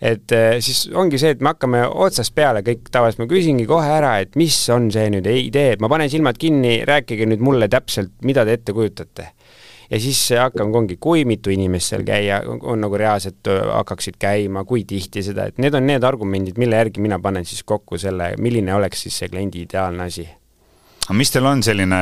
et 0.00 0.32
eh, 0.34 0.58
siis 0.64 0.86
ongi 0.94 1.20
see, 1.20 1.34
et 1.36 1.42
me 1.44 1.52
hakkame 1.52 1.82
otsast 1.86 2.34
peale 2.36 2.62
kõik 2.66 2.90
tavaliselt, 2.92 3.24
ma 3.24 3.30
küsingi 3.30 3.66
kohe 3.68 3.88
ära, 3.98 4.16
et 4.24 4.36
mis 4.38 4.56
on 4.74 4.90
see 4.94 5.08
nüüd 5.14 5.28
idee, 5.30 5.76
ma 5.80 5.90
panen 5.92 6.10
silmad 6.12 6.38
kinni, 6.40 6.78
rääkige 6.88 7.28
nüüd 7.28 7.44
mulle 7.44 7.70
täpselt, 7.72 8.12
mida 8.26 8.44
te 8.46 8.56
ette 8.58 8.76
kujutate. 8.76 9.28
ja 9.90 10.00
siis 10.02 10.20
hakkame, 10.34 10.74
ongi, 10.76 10.96
kui 11.00 11.24
mitu 11.24 11.52
inimest 11.54 11.92
seal 11.94 12.02
käia, 12.06 12.40
on 12.46 12.80
nagu 12.82 12.98
reaalselt 12.98 13.46
hakkaksid 13.48 14.18
käima, 14.18 14.64
kui 14.64 14.84
tihti 14.84 15.22
seda, 15.22 15.46
et 15.46 15.62
need 15.62 15.74
on 15.74 15.86
need 15.86 16.04
argumendid, 16.04 16.58
mille 16.58 16.82
järgi 16.82 17.04
mina 17.04 17.20
panen 17.22 17.46
siis 17.46 17.62
kokku 17.62 17.98
selle, 17.98 18.34
milline 18.42 18.74
oleks 18.74 19.06
siis 19.06 19.22
see 19.22 19.30
kliendi 19.30 19.62
ideaalne 19.62 20.10
asi 20.10 20.26
mis 21.14 21.30
teil 21.30 21.46
on 21.46 21.62
selline, 21.62 22.00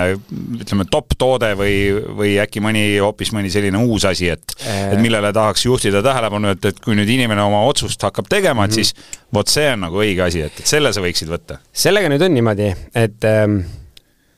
ütleme, 0.63 0.87
top 0.91 1.13
toode 1.19 1.51
või, 1.59 1.77
või 2.17 2.35
äkki 2.41 2.63
mõni, 2.65 2.85
hoopis 3.03 3.35
mõni 3.37 3.53
selline 3.53 3.83
uus 3.85 4.07
asi, 4.09 4.31
et 4.33 4.57
et 4.65 5.01
millele 5.01 5.33
tahaks 5.35 5.67
juhtida 5.67 6.03
tähelepanu, 6.05 6.55
et, 6.55 6.65
et 6.71 6.81
kui 6.85 6.97
nüüd 6.97 7.11
inimene 7.11 7.43
oma 7.45 7.65
otsust 7.69 8.03
hakkab 8.07 8.29
tegema, 8.31 8.65
et 8.65 8.71
mm 8.71 8.81
-hmm. 8.81 8.93
siis 8.95 9.31
vot 9.35 9.49
see 9.49 9.73
on 9.73 9.85
nagu 9.87 10.01
õige 10.01 10.25
asi, 10.25 10.45
et, 10.47 10.61
et 10.61 10.67
selle 10.67 10.93
sa 10.93 11.05
võiksid 11.05 11.29
võtta? 11.29 11.59
sellega 11.73 12.09
nüüd 12.09 12.23
on 12.23 12.35
niimoodi, 12.35 12.75
et 12.95 13.25
ähm, 13.29 13.61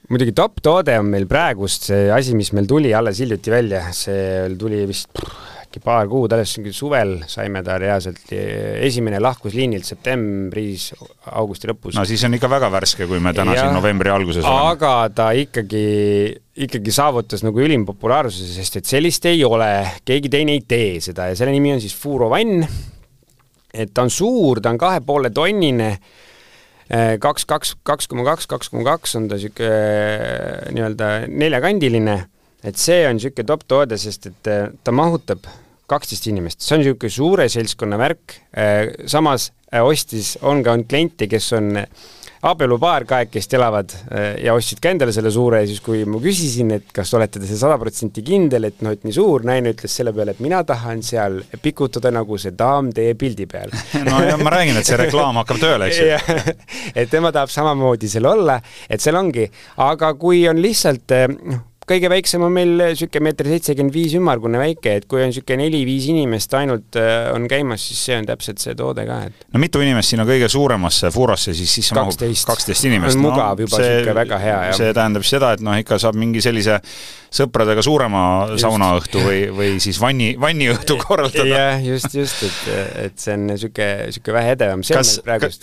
muidugi 0.08 0.32
top 0.32 0.60
toode 0.62 0.98
on 0.98 1.06
meil 1.10 1.26
praegust 1.26 1.90
see 1.90 2.10
asi, 2.12 2.34
mis 2.34 2.52
meil 2.56 2.66
tuli 2.66 2.94
alles 2.94 3.20
hiljuti 3.22 3.50
välja, 3.50 3.86
see 3.92 4.48
tuli 4.58 4.86
vist 4.88 5.08
äkki 5.76 5.84
paar 5.84 6.08
kuud, 6.08 6.32
alles 6.32 6.54
suvel 6.72 7.18
saime 7.28 7.62
ta 7.64 7.76
reaalselt, 7.78 8.32
esimene 8.32 9.20
lahkus 9.20 9.54
liinilt 9.54 9.84
septembris, 9.84 10.92
augusti 11.36 11.68
lõpus. 11.68 11.96
no 11.96 12.04
siis 12.08 12.22
on 12.24 12.36
ikka 12.36 12.48
väga 12.48 12.70
värske, 12.72 13.06
kui 13.06 13.20
me 13.20 13.32
täna 13.36 13.54
ja, 13.54 13.66
siin 13.66 13.76
novembri 13.76 14.10
alguses 14.10 14.44
oleme. 14.44 14.72
aga 14.72 14.92
ta 15.14 15.30
ikkagi, 15.36 16.36
ikkagi 16.66 16.94
saavutas 16.94 17.44
nagu 17.44 17.60
ülim 17.60 17.84
populaarsuse, 17.86 18.48
sest 18.56 18.80
et 18.80 18.86
sellist 18.88 19.26
ei 19.28 19.44
ole, 19.44 19.68
keegi 20.04 20.32
teine 20.32 20.56
ei 20.56 20.62
tee 20.66 21.00
seda 21.04 21.28
ja 21.30 21.36
selle 21.36 21.52
nimi 21.52 21.74
on 21.74 21.82
siis 21.82 21.96
Furo 21.96 22.30
vann. 22.32 22.64
et 23.74 23.92
ta 23.92 24.06
on 24.06 24.10
suur, 24.10 24.62
ta 24.62 24.72
on 24.72 24.80
kahe 24.80 25.02
poole 25.04 25.30
tonnine 25.30 25.90
eh, 26.88 27.18
kaks, 27.20 27.44
kaks, 27.44 27.76
kaks 27.84 28.08
koma 28.08 28.24
kaks, 28.24 28.48
kaks 28.48 28.72
koma 28.72 28.86
kaks 28.94 29.18
on 29.20 29.28
ta 29.28 29.36
niisugune 29.36 29.68
eh, 29.68 30.72
nii-öelda 30.72 31.12
neljakandiline, 31.28 32.16
et 32.64 32.80
see 32.80 33.04
on 33.04 33.20
niisugune 33.20 33.52
top 33.52 33.68
toode, 33.68 34.00
sest 34.00 34.32
et 34.32 34.52
eh, 34.52 34.66
ta 34.80 34.96
mahutab 34.96 35.44
kaksteist 35.90 36.26
inimest, 36.30 36.60
see 36.62 36.76
on 36.76 36.82
niisugune 36.82 37.14
suure 37.14 37.48
seltskonna 37.52 37.98
värk, 38.00 38.38
äh, 38.58 38.92
samas 39.10 39.50
äh, 39.70 39.82
ostis, 39.84 40.36
on 40.42 40.64
ka 40.66 40.74
on 40.76 40.86
kliente, 40.88 41.28
kes 41.30 41.52
on 41.56 41.74
abielupaar 42.46 43.04
kahekesti 43.08 43.56
elavad 43.56 43.92
äh, 43.94 44.26
ja 44.44 44.54
ostsid 44.54 44.80
ka 44.82 44.90
endale 44.92 45.14
selle 45.14 45.30
suure 45.34 45.62
ja 45.62 45.68
siis, 45.70 45.80
kui 45.84 46.02
ma 46.08 46.20
küsisin, 46.22 46.72
et 46.76 46.90
kas 46.94 47.12
olete 47.16 47.40
te 47.42 47.48
sada 47.48 47.78
protsenti 47.80 48.24
kindel, 48.26 48.68
et 48.68 48.82
noh, 48.84 48.94
et 48.94 49.06
nii 49.06 49.14
suur, 49.16 49.46
naine 49.46 49.72
ütles 49.74 49.94
selle 50.00 50.12
peale, 50.16 50.36
et 50.36 50.42
mina 50.44 50.62
tahan 50.66 51.02
seal 51.06 51.40
pikutada 51.62 52.12
nagu 52.14 52.38
see 52.40 52.54
daam 52.58 52.90
teie 52.94 53.14
pildi 53.18 53.48
peal. 53.50 53.74
No 54.06 54.20
ja 54.22 54.36
ma 54.38 54.52
räägin, 54.52 54.76
et 54.78 54.86
see 54.86 54.98
reklaam 55.00 55.38
hakkab 55.40 55.58
tööle, 55.62 55.88
eks 55.88 56.02
ju. 56.02 56.50
et 57.00 57.10
tema 57.10 57.32
tahab 57.34 57.50
samamoodi 57.52 58.10
seal 58.10 58.28
olla, 58.30 58.60
et 58.90 59.02
seal 59.02 59.18
ongi, 59.18 59.48
aga 59.82 60.12
kui 60.20 60.44
on 60.50 60.60
lihtsalt 60.62 61.16
noh, 61.32 61.64
kõige 61.86 62.10
väiksem 62.10 62.42
on 62.42 62.54
meil 62.54 62.72
niisugune 62.80 63.28
meeter 63.28 63.48
seitsekümmend 63.50 63.94
viis 63.94 64.14
ümmargune 64.18 64.58
väike, 64.60 64.96
et 65.00 65.06
kui 65.10 65.22
on 65.22 65.30
niisugune 65.30 65.62
neli-viis 65.62 66.08
inimest 66.10 66.54
ainult 66.58 66.98
äh, 66.98 67.28
on 67.34 67.46
käimas, 67.50 67.84
siis 67.86 68.00
see 68.08 68.16
on 68.18 68.26
täpselt 68.26 68.62
see 68.62 68.74
toode 68.78 69.06
ka, 69.06 69.20
et 69.28 69.46
no 69.54 69.62
mitu 69.62 69.82
inimest 69.84 70.14
sinna 70.14 70.26
kõige 70.28 70.50
suuremasse 70.52 71.12
fuurasse 71.14 71.54
siis 71.56 71.76
sisse 71.78 71.94
mahub? 71.96 72.16
kaksteist 72.16 72.88
inimest. 72.90 73.18
on 73.18 73.28
mugav 73.28 73.54
no, 73.54 73.66
juba, 73.66 73.82
niisugune 73.82 74.16
väga 74.18 74.40
hea, 74.42 74.58
jah. 74.70 74.80
see 74.80 74.96
tähendab 74.98 75.28
seda, 75.28 75.52
et 75.56 75.62
noh, 75.66 75.78
ikka 75.78 76.00
saab 76.02 76.18
mingi 76.18 76.42
sellise 76.44 76.80
sõpradega 77.36 77.82
suurema 77.84 78.22
just. 78.50 78.64
saunaõhtu 78.64 79.22
või, 79.22 79.38
või 79.54 79.70
siis 79.82 80.00
vanni, 80.02 80.32
vanniõhtu 80.40 80.98
korraldada. 81.04 81.46
jah, 81.46 81.86
just, 81.86 82.10
just, 82.16 82.42
et, 82.46 82.58
et 83.06 83.20
see 83.20 83.36
on 83.36 83.46
niisugune, 83.52 84.10
niisugune 84.10 84.38
vähe 84.40 84.56
edevam. 84.56 84.82
kas, 84.82 85.20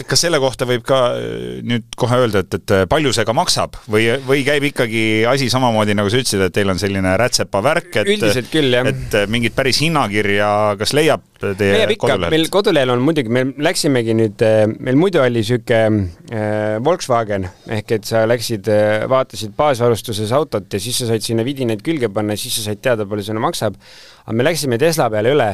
kas 0.07 0.25
selle 0.27 0.39
kohta 0.43 0.67
võib 0.69 0.87
ka 0.87 1.03
äh, 1.17 1.59
nüüd 1.67 1.87
kohe 1.99 2.23
öelda, 2.23 2.45
et, 2.45 2.59
et 2.61 2.75
palju 2.91 3.11
see 3.15 3.27
ka 3.27 3.35
maksab 3.35 3.75
või, 3.91 4.07
või 4.23 4.47
käib 4.47 4.71
ikkagi 4.71 5.03
asi 5.27 5.49
samamoodi, 5.51 5.97
nagu 5.99 6.12
sa 6.13 6.21
ütlesid, 6.21 6.43
et 6.45 6.55
teil 6.55 6.71
on 6.71 6.79
selline 6.81 7.13
rätsepa 7.19 7.61
värk, 7.65 7.91
et 8.01 8.11
üldiselt 8.15 8.49
küll, 8.53 8.73
jah. 8.73 8.89
et 8.89 9.17
mingit 9.31 9.55
päris 9.57 9.81
hinnakirja 9.83 10.49
kas 10.79 10.93
leiab 10.95 11.25
teie 11.43 11.73
leiab 11.75 11.93
ikka, 11.95 12.17
meil 12.31 12.47
kodulehel 12.53 12.93
on 12.93 13.03
muidugi, 13.03 13.31
me 13.33 13.45
läksimegi 13.65 14.15
nüüd, 14.17 14.43
äh, 14.45 14.63
meil 14.73 14.99
muidu 14.99 15.21
oli 15.23 15.41
niisugune 15.41 16.07
äh, 16.31 16.77
Volkswagen, 16.83 17.47
ehk 17.77 17.95
et 17.97 18.07
sa 18.07 18.23
läksid 18.29 18.69
vaatasid 19.11 19.55
baasvarustuses 19.57 20.31
autot 20.35 20.71
ja 20.71 20.81
siis 20.81 21.01
sa 21.01 21.09
said 21.09 21.25
sinna 21.25 21.45
vidinaid 21.47 21.83
külge 21.85 22.09
panna 22.13 22.37
ja 22.37 22.43
siis 22.43 22.59
sa 22.59 22.69
said 22.69 22.83
teada, 22.83 23.07
palju 23.09 23.25
see 23.27 23.43
maksab. 23.43 23.79
aga 24.23 24.37
me 24.37 24.47
läksime 24.47 24.79
Tesla 24.81 25.09
peale 25.11 25.33
üle 25.35 25.49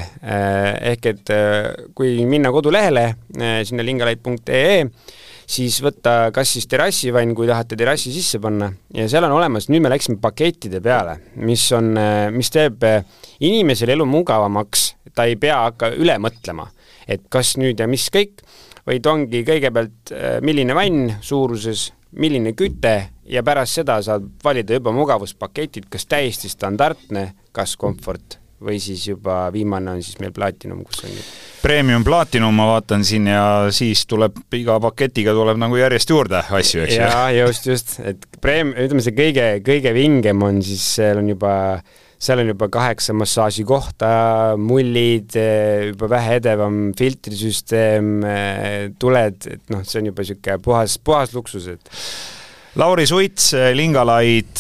ehk 0.92 1.10
et 1.14 1.34
kui 1.98 2.20
minna 2.30 2.52
kodulehele 2.54 3.06
sinna 3.66 3.86
lingalait.ee, 3.86 4.86
siis 5.50 5.80
võtta 5.84 6.30
kas 6.36 6.54
siis 6.56 6.68
terrassivann, 6.70 7.34
kui 7.38 7.50
tahate 7.50 7.78
terrassi 7.80 8.14
sisse 8.14 8.40
panna. 8.42 8.70
Ja 8.96 9.08
seal 9.12 9.26
on 9.28 9.36
olemas, 9.38 9.70
nüüd 9.72 9.84
me 9.84 9.92
läksime 9.94 10.20
pakettide 10.22 10.82
peale, 10.86 11.18
mis 11.42 11.66
on, 11.76 11.94
mis 12.36 12.54
teeb 12.54 12.86
inimesele 13.40 13.96
elu 13.98 14.08
mugavamaks, 14.10 14.90
ta 15.16 15.26
ei 15.30 15.40
pea 15.42 15.64
hakka 15.66 15.94
üle 15.98 16.18
mõtlema, 16.22 16.70
et 17.10 17.26
kas 17.34 17.56
nüüd 17.62 17.82
ja 17.82 17.90
mis 17.90 18.08
kõik, 18.14 18.44
vaid 18.90 19.06
ongi 19.10 19.44
kõigepealt, 19.48 20.14
milline 20.46 20.78
vann 20.78 21.16
suuruses, 21.26 21.90
milline 22.20 22.56
küte 22.58 22.96
ja 23.30 23.44
pärast 23.46 23.82
seda 23.82 24.00
saad 24.06 24.26
valida 24.44 24.78
juba 24.78 24.94
mugavuspaketid, 24.96 25.90
kas 25.94 26.10
täiesti 26.10 26.50
standardne, 26.50 27.32
kas 27.54 27.76
komfort 27.78 28.40
või 28.64 28.80
siis 28.84 29.06
juba 29.08 29.46
viimane 29.54 29.96
on 29.96 30.04
siis 30.04 30.20
meil 30.20 30.34
Platinum, 30.36 30.84
kus 30.88 31.06
on 31.08 31.16
Premium 31.60 32.04
Platinum 32.08 32.56
ma 32.56 32.70
vaatan 32.74 33.06
siin 33.08 33.28
ja 33.32 33.44
siis 33.76 34.06
tuleb 34.10 34.38
iga 34.56 34.78
paketiga 34.84 35.34
tuleb 35.36 35.60
nagu 35.60 35.80
järjest 35.80 36.12
juurde 36.12 36.44
asju, 36.44 36.84
eks 36.86 36.96
ju? 36.96 37.02
jaa, 37.02 37.26
just, 37.36 37.68
just, 37.68 37.98
et 38.04 38.28
preem-, 38.44 38.76
ütleme 38.76 39.04
see 39.04 39.16
kõige, 39.16 39.48
kõige 39.66 39.96
vingem 39.96 40.46
on 40.46 40.62
siis, 40.66 40.86
seal 41.00 41.24
on 41.24 41.34
juba 41.34 41.56
seal 42.20 42.42
on 42.44 42.50
juba 42.52 42.68
kaheksa 42.68 43.14
massaažikohta, 43.16 44.10
mullid, 44.60 45.38
juba 45.94 46.10
vähe 46.12 46.36
edevam 46.42 46.90
filtrisüsteem, 47.00 48.10
tuled, 49.00 49.48
et 49.48 49.72
noh, 49.72 49.86
see 49.88 50.02
on 50.02 50.10
juba 50.12 50.26
niisugune 50.26 50.60
puhas, 50.66 50.98
puhas 51.00 51.32
luksus, 51.36 51.70
et 51.72 51.94
Lauri 52.80 53.04
Suits, 53.04 53.50
eh, 53.58 53.74
lingalaid.ee 53.76 54.52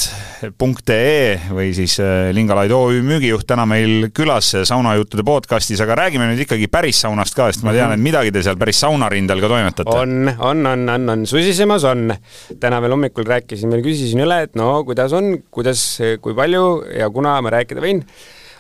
või 1.56 1.70
siis 1.72 1.94
eh, 2.04 2.34
Lingalaid 2.36 2.74
OÜ 2.76 3.00
müügijuht 3.06 3.48
täna 3.48 3.64
meil 3.70 4.10
külas 4.12 4.50
saunajuttude 4.68 5.24
podcastis, 5.24 5.80
aga 5.86 5.96
räägime 6.02 6.28
nüüd 6.28 6.42
ikkagi 6.44 6.68
päris 6.68 7.00
saunast 7.06 7.38
ka, 7.38 7.48
sest 7.48 7.64
ma 7.64 7.72
tean, 7.72 7.94
et 7.96 8.02
midagi 8.04 8.34
te 8.36 8.44
seal 8.44 8.60
päris 8.60 8.82
saunarindel 8.84 9.40
ka 9.40 9.48
toimetate. 9.54 9.96
on, 10.02 10.34
on, 10.36 10.66
on, 10.68 10.84
on, 10.98 11.08
on, 11.14 11.24
susisemas 11.32 11.86
on. 11.88 12.12
täna 12.60 12.82
veel 12.84 12.98
hommikul 12.98 13.24
rääkisin 13.30 13.72
veel, 13.72 13.86
küsisin 13.88 14.20
üle, 14.26 14.42
et 14.50 14.54
no 14.60 14.84
kuidas 14.90 15.16
on, 15.16 15.40
kuidas, 15.48 15.80
kui 16.20 16.36
palju 16.36 16.66
ja 17.00 17.08
kuna 17.14 17.40
ma 17.46 17.56
rääkida 17.56 17.80
võin 17.86 18.04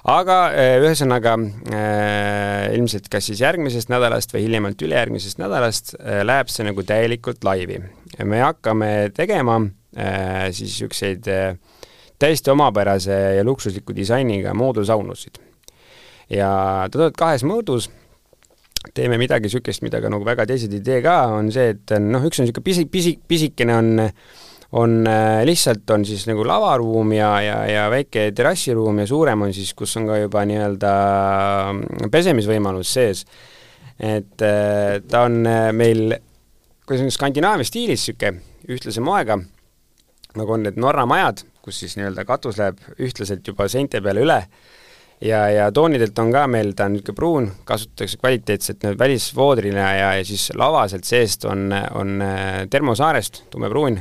aga 0.07 0.37
eh, 0.55 0.77
ühesõnaga 0.79 1.35
äh, 1.39 2.75
ilmselt 2.77 3.09
kas 3.11 3.27
siis 3.29 3.41
järgmisest 3.43 3.91
nädalast 3.91 4.33
või 4.33 4.45
hiljemalt 4.45 4.81
ülejärgmisest 4.85 5.41
nädalast 5.41 5.95
äh, 5.97 6.21
läheb 6.27 6.51
see 6.51 6.67
nagu 6.67 6.83
täielikult 6.87 7.43
laivi. 7.43 7.81
me 8.23 8.41
hakkame 8.41 9.11
tegema 9.15 9.59
äh, 9.97 10.49
siis 10.51 10.79
niisuguseid 10.79 11.27
äh, 11.27 11.55
täiesti 12.19 12.51
omapärase 12.51 13.35
ja 13.37 13.43
luksusliku 13.43 13.95
disainiga 13.95 14.53
moodulsaunusid. 14.53 15.39
ja 16.29 16.49
ta 16.87 16.97
tuleb 16.97 17.15
kahes 17.17 17.43
mõõdus 17.43 17.89
teeme 18.95 19.17
midagi 19.19 19.49
niisugust, 19.49 19.81
mida 19.83 19.99
ka 20.01 20.09
nagu 20.09 20.23
väga 20.23 20.45
teised 20.47 20.73
ei 20.73 20.81
tee 20.81 21.01
ka, 21.03 21.25
on 21.35 21.51
see, 21.51 21.73
et 21.75 21.97
noh, 21.99 22.23
üks 22.23 22.39
on 22.39 22.47
niisugune 22.47 22.63
pisi, 22.63 22.85
pisi, 22.87 23.17
pisikene 23.27 23.75
on 23.75 23.89
on 24.71 25.07
äh, 25.07 25.45
lihtsalt, 25.45 25.89
on 25.89 26.05
siis 26.05 26.27
nagu 26.29 26.43
lavaruum 26.45 27.13
ja, 27.17 27.31
ja, 27.41 27.57
ja 27.65 27.85
väike 27.89 28.29
terrassiruum 28.35 29.01
ja 29.01 29.07
suurem 29.09 29.47
on 29.47 29.53
siis, 29.53 29.73
kus 29.73 29.95
on 29.97 30.05
ka 30.09 30.19
juba 30.21 30.43
nii-öelda 30.45 30.91
mm, 31.73 32.09
pesemisvõimalus 32.13 32.93
sees. 32.93 33.23
et 33.99 34.41
äh, 34.45 34.99
ta 35.09 35.25
on 35.25 35.41
äh, 35.49 35.71
meil, 35.73 36.13
kuidas 36.85 37.07
on 37.07 37.13
Skandinaavia 37.13 37.65
stiilis 37.65 38.05
niisugune 38.05 38.45
ühtlase 38.69 39.01
moega, 39.01 39.39
nagu 40.37 40.53
on 40.53 40.67
need 40.67 40.77
Norra 40.77 41.07
majad, 41.09 41.41
kus 41.65 41.79
siis 41.81 41.97
nii-öelda 41.97 42.25
katus 42.27 42.59
läheb 42.61 42.77
ühtlaselt 43.01 43.47
juba 43.49 43.65
seinte 43.71 44.03
peale 44.05 44.21
üle 44.21 44.37
ja, 45.25 45.41
ja 45.49 45.71
toonidelt 45.73 46.21
on 46.21 46.29
ka 46.35 46.45
meil, 46.45 46.75
ta 46.77 46.85
on 46.85 46.93
niisugune 46.93 47.17
pruun, 47.17 47.49
kasutatakse 47.65 48.21
kvaliteetselt 48.21 48.85
välisvoodrina 49.01 49.89
ja, 49.97 50.13
ja 50.21 50.29
siis 50.29 50.51
lava 50.53 50.85
sealt 50.93 51.09
seest 51.09 51.49
on, 51.49 51.73
on 51.97 52.21
termosaarest 52.69 53.47
tumepruun 53.49 53.97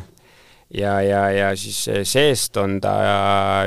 ja, 0.74 0.98
ja, 1.02 1.22
ja 1.32 1.48
siis 1.56 1.80
seest 2.08 2.56
on 2.60 2.78
ta 2.82 2.94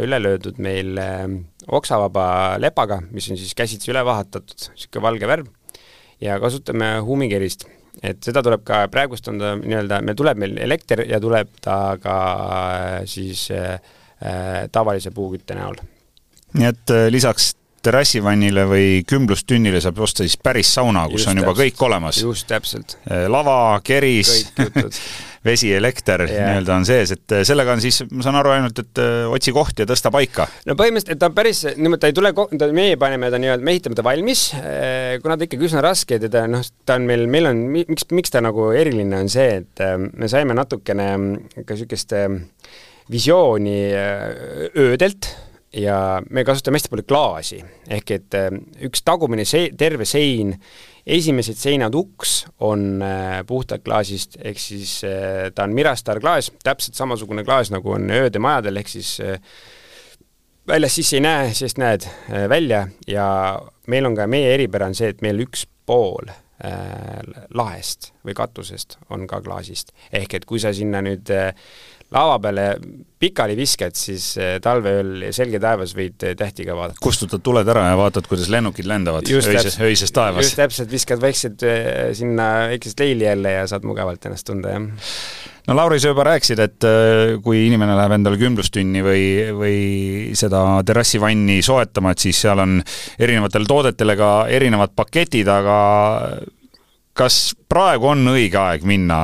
üle 0.03 0.19
löödud 0.21 0.59
meil 0.61 0.97
eh, 1.01 1.27
oksavaba 1.71 2.57
lepaga, 2.61 3.01
mis 3.11 3.29
on 3.31 3.39
siis 3.39 3.55
käsitsi 3.57 3.91
üle 3.93 4.03
vahatatud, 4.05 4.69
niisugune 4.73 5.05
valge 5.07 5.29
värv, 5.29 5.47
ja 6.21 6.39
kasutame 6.41 6.97
huumikerist. 7.05 7.65
et 8.03 8.21
seda 8.23 8.43
tuleb 8.43 8.63
ka, 8.65 8.85
praegust 8.91 9.27
on 9.27 9.41
ta 9.41 9.55
nii-öelda, 9.59 10.01
meil 10.05 10.17
tuleb 10.17 10.43
meil 10.43 10.59
elekter 10.63 11.05
ja 11.09 11.19
tuleb 11.19 11.49
ta 11.61 11.97
ka 12.01 12.19
eh, 12.75 12.99
siis 13.09 13.49
äh, 13.55 13.79
tavalise 14.71 15.11
puukütte 15.11 15.57
näol. 15.57 15.81
nii 16.53 16.69
et 16.69 16.93
lisaks 17.09 17.55
terrassivannile 17.81 18.67
või 18.69 18.87
kümblustünnile 19.09 19.79
saab 19.81 19.97
osta 20.05 20.21
siis 20.21 20.37
päris 20.37 20.69
sauna, 20.75 21.07
kus 21.09 21.23
just 21.23 21.31
on 21.31 21.41
juba 21.41 21.55
täpselt. 21.55 21.63
kõik 21.63 21.85
olemas. 21.87 22.21
just 22.21 22.47
täpselt. 22.47 22.97
lava, 23.33 23.79
keris 23.83 24.51
vesi, 25.45 25.71
elekter 25.73 26.23
nii-öelda 26.27 26.75
on 26.77 26.85
sees, 26.85 27.13
et 27.15 27.33
äh, 27.33 27.43
sellega 27.47 27.73
on 27.73 27.81
siis, 27.83 28.01
ma 28.11 28.25
saan 28.25 28.37
aru 28.39 28.53
ainult, 28.53 28.81
et 28.83 29.01
äh, 29.01 29.25
otsi 29.31 29.53
koht 29.55 29.81
ja 29.81 29.87
tõsta 29.89 30.11
paika. 30.13 30.45
no 30.69 30.75
põhimõtteliselt, 30.79 31.21
ta 31.21 31.31
päris, 31.33 31.63
niimoodi 31.77 32.03
ta 32.03 32.11
ei 32.11 32.17
tule, 32.17 32.33
ta, 32.35 32.69
meie 32.77 32.97
paneme 33.01 33.31
ta 33.33 33.39
nii-öelda, 33.41 33.65
me 33.65 33.75
ehitame 33.75 33.97
ta 33.97 34.05
valmis, 34.05 34.47
äh, 34.59 35.17
kuna 35.23 35.37
ta 35.37 35.47
ikkagi 35.47 35.69
üsna 35.69 35.83
raske, 35.85 36.19
teda 36.21 36.45
noh, 36.51 36.65
ta 36.85 36.99
on 36.99 37.09
meil, 37.09 37.25
meil 37.31 37.49
on, 37.49 37.63
miks, 37.73 38.05
miks 38.13 38.33
ta 38.33 38.43
nagu 38.45 38.69
eriline 38.77 39.23
on 39.23 39.31
see, 39.33 39.61
et 39.63 39.85
me 40.13 40.29
saime 40.31 40.57
natukene 40.57 41.07
ka 41.65 41.73
niisugust 41.73 42.13
visiooni 43.11 43.77
öödelt 44.77 45.27
ja 45.73 46.21
me 46.29 46.43
kasutame 46.45 46.77
hästi 46.77 46.91
palju 46.91 47.07
klaasi, 47.09 47.61
ehk 47.89 48.13
et 48.17 48.37
üks 48.85 49.01
tagumine 49.07 49.47
see, 49.47 49.71
terve 49.79 50.05
sein 50.05 50.53
esimesed 51.05 51.57
seinad 51.59 51.95
uks 51.97 52.41
on 52.59 53.01
äh, 53.05 53.41
puhtalt 53.47 53.83
klaasist, 53.85 54.37
ehk 54.43 54.59
siis 54.61 54.99
äh, 55.07 55.49
ta 55.55 55.65
on 55.65 55.75
Mirastar 55.77 56.21
klaas, 56.21 56.51
täpselt 56.63 56.97
samasugune 56.97 57.45
klaas, 57.47 57.71
nagu 57.73 57.95
on 57.95 58.09
öödemajadel, 58.11 58.81
ehk 58.81 58.91
siis 58.91 59.15
äh, 59.25 59.39
väljas 60.67 60.95
sisse 60.99 61.17
ei 61.17 61.25
näe, 61.25 61.49
seest 61.57 61.81
näed 61.81 62.05
välja 62.49 62.85
ja 63.09 63.25
meil 63.91 64.07
on 64.07 64.15
ka, 64.15 64.29
meie 64.29 64.53
eripära 64.53 64.87
on 64.91 64.95
see, 64.95 65.09
et 65.11 65.25
meil 65.25 65.41
üks 65.43 65.65
pool 65.89 66.29
lahest 67.57 68.11
või 68.21 68.35
katusest 68.37 68.99
on 69.09 69.23
ka 69.27 69.39
klaasist. 69.41 69.89
ehk 70.13 70.35
et 70.37 70.45
kui 70.45 70.61
sa 70.61 70.69
sinna 70.77 71.01
nüüd 71.01 71.25
laava 72.11 72.39
peale 72.43 72.65
pikali 73.21 73.55
viskad, 73.55 73.95
siis 73.97 74.31
eh, 74.41 74.55
talveööl 74.63 75.29
selge 75.35 75.61
taevas 75.61 75.93
võid 75.95 76.25
eh, 76.25 76.33
tähti 76.37 76.65
ka 76.67 76.75
vaadata. 76.77 77.01
kustutad 77.03 77.43
tuled 77.45 77.67
ära 77.71 77.85
ja 77.91 77.99
vaatad, 77.99 78.27
kuidas 78.29 78.49
lennukid 78.51 78.89
lendavad 78.89 79.29
just 79.29 79.51
öises, 79.51 79.77
öises 79.85 80.11
taevas. 80.15 80.49
just 80.49 80.59
täpselt, 80.59 80.91
viskad 80.91 81.21
väiksed 81.21 81.63
eh, 81.67 82.09
sinna 82.17 82.49
väikest 82.73 82.99
leili 83.03 83.27
jälle 83.29 83.55
ja 83.59 83.67
saad 83.69 83.87
mugavalt 83.87 84.25
ennast 84.27 84.49
tunda, 84.49 84.73
jah 84.73 84.87
no 85.69 85.77
Lauri, 85.77 85.99
sa 86.01 86.09
juba 86.09 86.25
rääkisid, 86.25 86.59
et 86.63 86.87
kui 87.45 87.59
inimene 87.67 87.93
läheb 87.93 88.15
endale 88.15 88.39
kümblustünni 88.41 89.03
või, 89.05 89.25
või 89.53 89.75
seda 90.35 90.63
terrassivanni 90.83 91.59
soetama, 91.63 92.15
et 92.15 92.25
siis 92.25 92.39
seal 92.47 92.59
on 92.63 92.79
erinevatele 93.21 93.69
toodetele 93.69 94.17
ka 94.17 94.31
erinevad 94.49 94.97
paketid, 94.97 95.51
aga 95.53 95.77
kas 97.13 97.51
praegu 97.69 98.09
on 98.09 98.33
õige 98.33 98.57
aeg 98.57 98.89
minna 98.89 99.21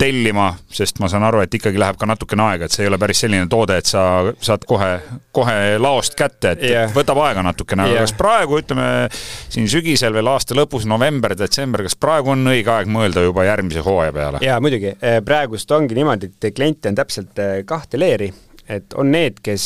tellima, 0.00 0.48
sest 0.72 1.00
ma 1.02 1.08
saan 1.12 1.24
aru, 1.28 1.42
et 1.44 1.54
ikkagi 1.56 1.80
läheb 1.80 1.98
ka 2.00 2.08
natukene 2.08 2.46
aega, 2.48 2.66
et 2.66 2.74
see 2.74 2.84
ei 2.86 2.90
ole 2.90 2.98
päris 3.00 3.22
selline 3.24 3.48
toode, 3.52 3.76
et 3.80 3.88
sa 3.88 4.02
saad 4.40 4.64
kohe, 4.68 4.90
kohe 5.36 5.56
laost 5.80 6.16
kätte, 6.18 6.54
et 6.56 6.64
yeah. 6.66 6.92
võtab 6.94 7.20
aega 7.26 7.44
natukene, 7.44 7.86
aga 7.86 7.98
yeah. 7.98 8.06
kas 8.08 8.16
praegu, 8.18 8.60
ütleme 8.62 8.86
siin 9.12 9.68
sügisel 9.70 10.16
veel 10.16 10.30
aasta 10.32 10.56
lõpus, 10.56 10.86
november, 10.90 11.36
detsember, 11.38 11.84
kas 11.86 11.98
praegu 12.00 12.32
on 12.34 12.52
õige 12.52 12.72
aeg 12.74 12.90
mõelda 12.92 13.24
juba 13.26 13.46
järgmise 13.48 13.84
hooaja 13.86 14.14
peale? 14.16 14.44
jaa, 14.44 14.60
muidugi, 14.64 14.94
praegust 15.26 15.76
ongi 15.76 15.98
niimoodi, 15.98 16.32
et 16.32 16.54
kliente 16.56 16.92
on 16.92 16.98
täpselt 17.00 17.42
eh, 17.42 17.60
kahte 17.68 18.00
leeri 18.00 18.30
et 18.70 18.94
on 18.98 19.08
need, 19.10 19.40
kes 19.42 19.64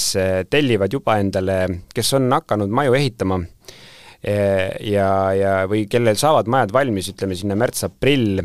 tellivad 0.50 0.92
juba 0.94 1.18
endale, 1.20 1.58
kes 1.94 2.14
on 2.16 2.30
hakanud 2.32 2.72
maju 2.72 2.94
ehitama 2.96 3.36
ja, 4.24 5.08
ja 5.36 5.54
või 5.68 5.84
kellel 5.90 6.16
saavad 6.16 6.48
majad 6.48 6.72
valmis, 6.72 7.10
ütleme 7.12 7.36
sinna 7.36 7.58
märts-aprill 7.60 8.40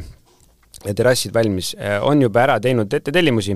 terrassid 0.85 1.33
valmis, 1.35 1.73
on 2.07 2.21
juba 2.23 2.43
ära 2.45 2.59
teinud 2.63 2.93
ettetellimusi 2.95 3.55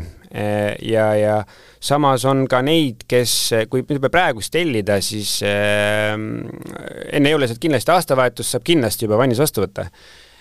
ja, 0.84 1.06
ja 1.16 1.38
samas 1.84 2.26
on 2.28 2.44
ka 2.52 2.60
neid, 2.66 3.06
kes, 3.10 3.36
kui 3.72 3.86
juba 3.88 4.12
praegust 4.12 4.52
tellida, 4.56 5.00
siis 5.04 5.38
äh, 5.48 6.18
enne 6.18 7.34
jõule 7.34 7.48
saad 7.48 7.62
kindlasti 7.64 7.96
aastavahetust, 7.96 8.56
saab 8.56 8.68
kindlasti 8.68 9.08
juba 9.08 9.22
vannis 9.22 9.40
vastu 9.44 9.64
võtta. 9.64 9.88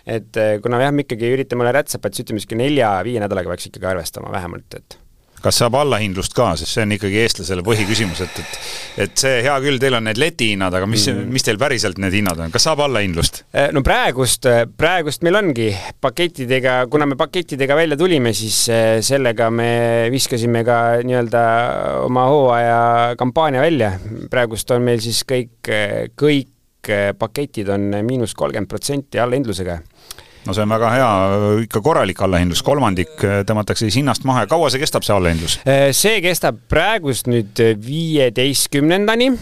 et 0.02 0.34
kuna 0.64 0.80
jah, 0.82 0.90
me 0.90 1.06
ikkagi 1.06 1.30
üritame 1.36 1.62
olla 1.62 1.76
rätsepad, 1.78 2.14
siis 2.14 2.26
ütleme 2.26 2.40
niisugune 2.40 2.66
nelja-viie 2.66 3.22
nädalaga 3.22 3.52
peaks 3.52 3.70
ikkagi 3.70 3.92
arvestama 3.92 4.34
vähemalt, 4.34 4.80
et 4.80 5.01
kas 5.42 5.58
saab 5.62 5.76
allahindlust 5.80 6.34
ka, 6.36 6.52
sest 6.58 6.76
see 6.76 6.84
on 6.86 6.94
ikkagi 6.96 7.20
eestlasele 7.22 7.64
põhiküsimus, 7.66 8.22
et, 8.24 8.40
et 8.42 9.06
et 9.06 9.24
see, 9.24 9.40
hea 9.46 9.54
küll, 9.64 9.80
teil 9.82 9.96
on 9.98 10.06
need 10.06 10.20
letihinnad, 10.20 10.74
aga 10.78 10.88
mis 10.90 11.06
mm., 11.10 11.28
mis 11.32 11.46
teil 11.46 11.58
päriselt 11.60 11.98
need 12.02 12.14
hinnad 12.18 12.40
on, 12.42 12.52
kas 12.54 12.66
saab 12.68 12.84
allahindlust? 12.84 13.42
Eh, 13.52 13.70
no 13.74 13.82
praegust, 13.86 14.48
praegust 14.78 15.26
meil 15.26 15.38
ongi 15.40 15.68
pakettidega, 16.02 16.78
kuna 16.92 17.08
me 17.10 17.18
pakettidega 17.20 17.76
välja 17.78 17.98
tulime, 18.00 18.34
siis 18.36 18.62
eh, 18.72 18.96
sellega 19.04 19.50
me 19.54 19.70
viskasime 20.12 20.64
ka 20.68 20.78
nii-öelda 21.02 21.44
oma 22.06 22.26
hooaja 22.30 22.80
kampaania 23.20 23.64
välja. 23.64 23.94
praegust 24.30 24.70
on 24.74 24.84
meil 24.86 25.02
siis 25.02 25.22
kõik, 25.28 25.72
kõik 26.18 26.50
paketid 27.18 27.68
on 27.70 27.92
miinus 28.02 28.34
kolmkümmend 28.34 28.70
protsenti 28.70 29.20
allahindlusega 29.22 29.78
no 30.46 30.54
see 30.56 30.64
on 30.64 30.72
väga 30.74 30.90
hea, 30.96 31.10
ikka 31.66 31.82
korralik 31.84 32.22
allahindlus, 32.26 32.62
kolmandik 32.66 33.14
äh, 33.26 33.40
tõmmatakse 33.48 33.86
siis 33.86 34.00
hinnast 34.00 34.26
maha 34.28 34.44
ja 34.44 34.50
kaua 34.50 34.70
see 34.72 34.82
kestab, 34.82 35.06
see 35.06 35.14
allahindlus? 35.14 35.58
Äh, 35.62 35.90
see 35.96 36.18
kestab 36.24 36.58
praegust 36.72 37.30
nüüd 37.30 37.62
viieteistkümnendani 37.86 39.32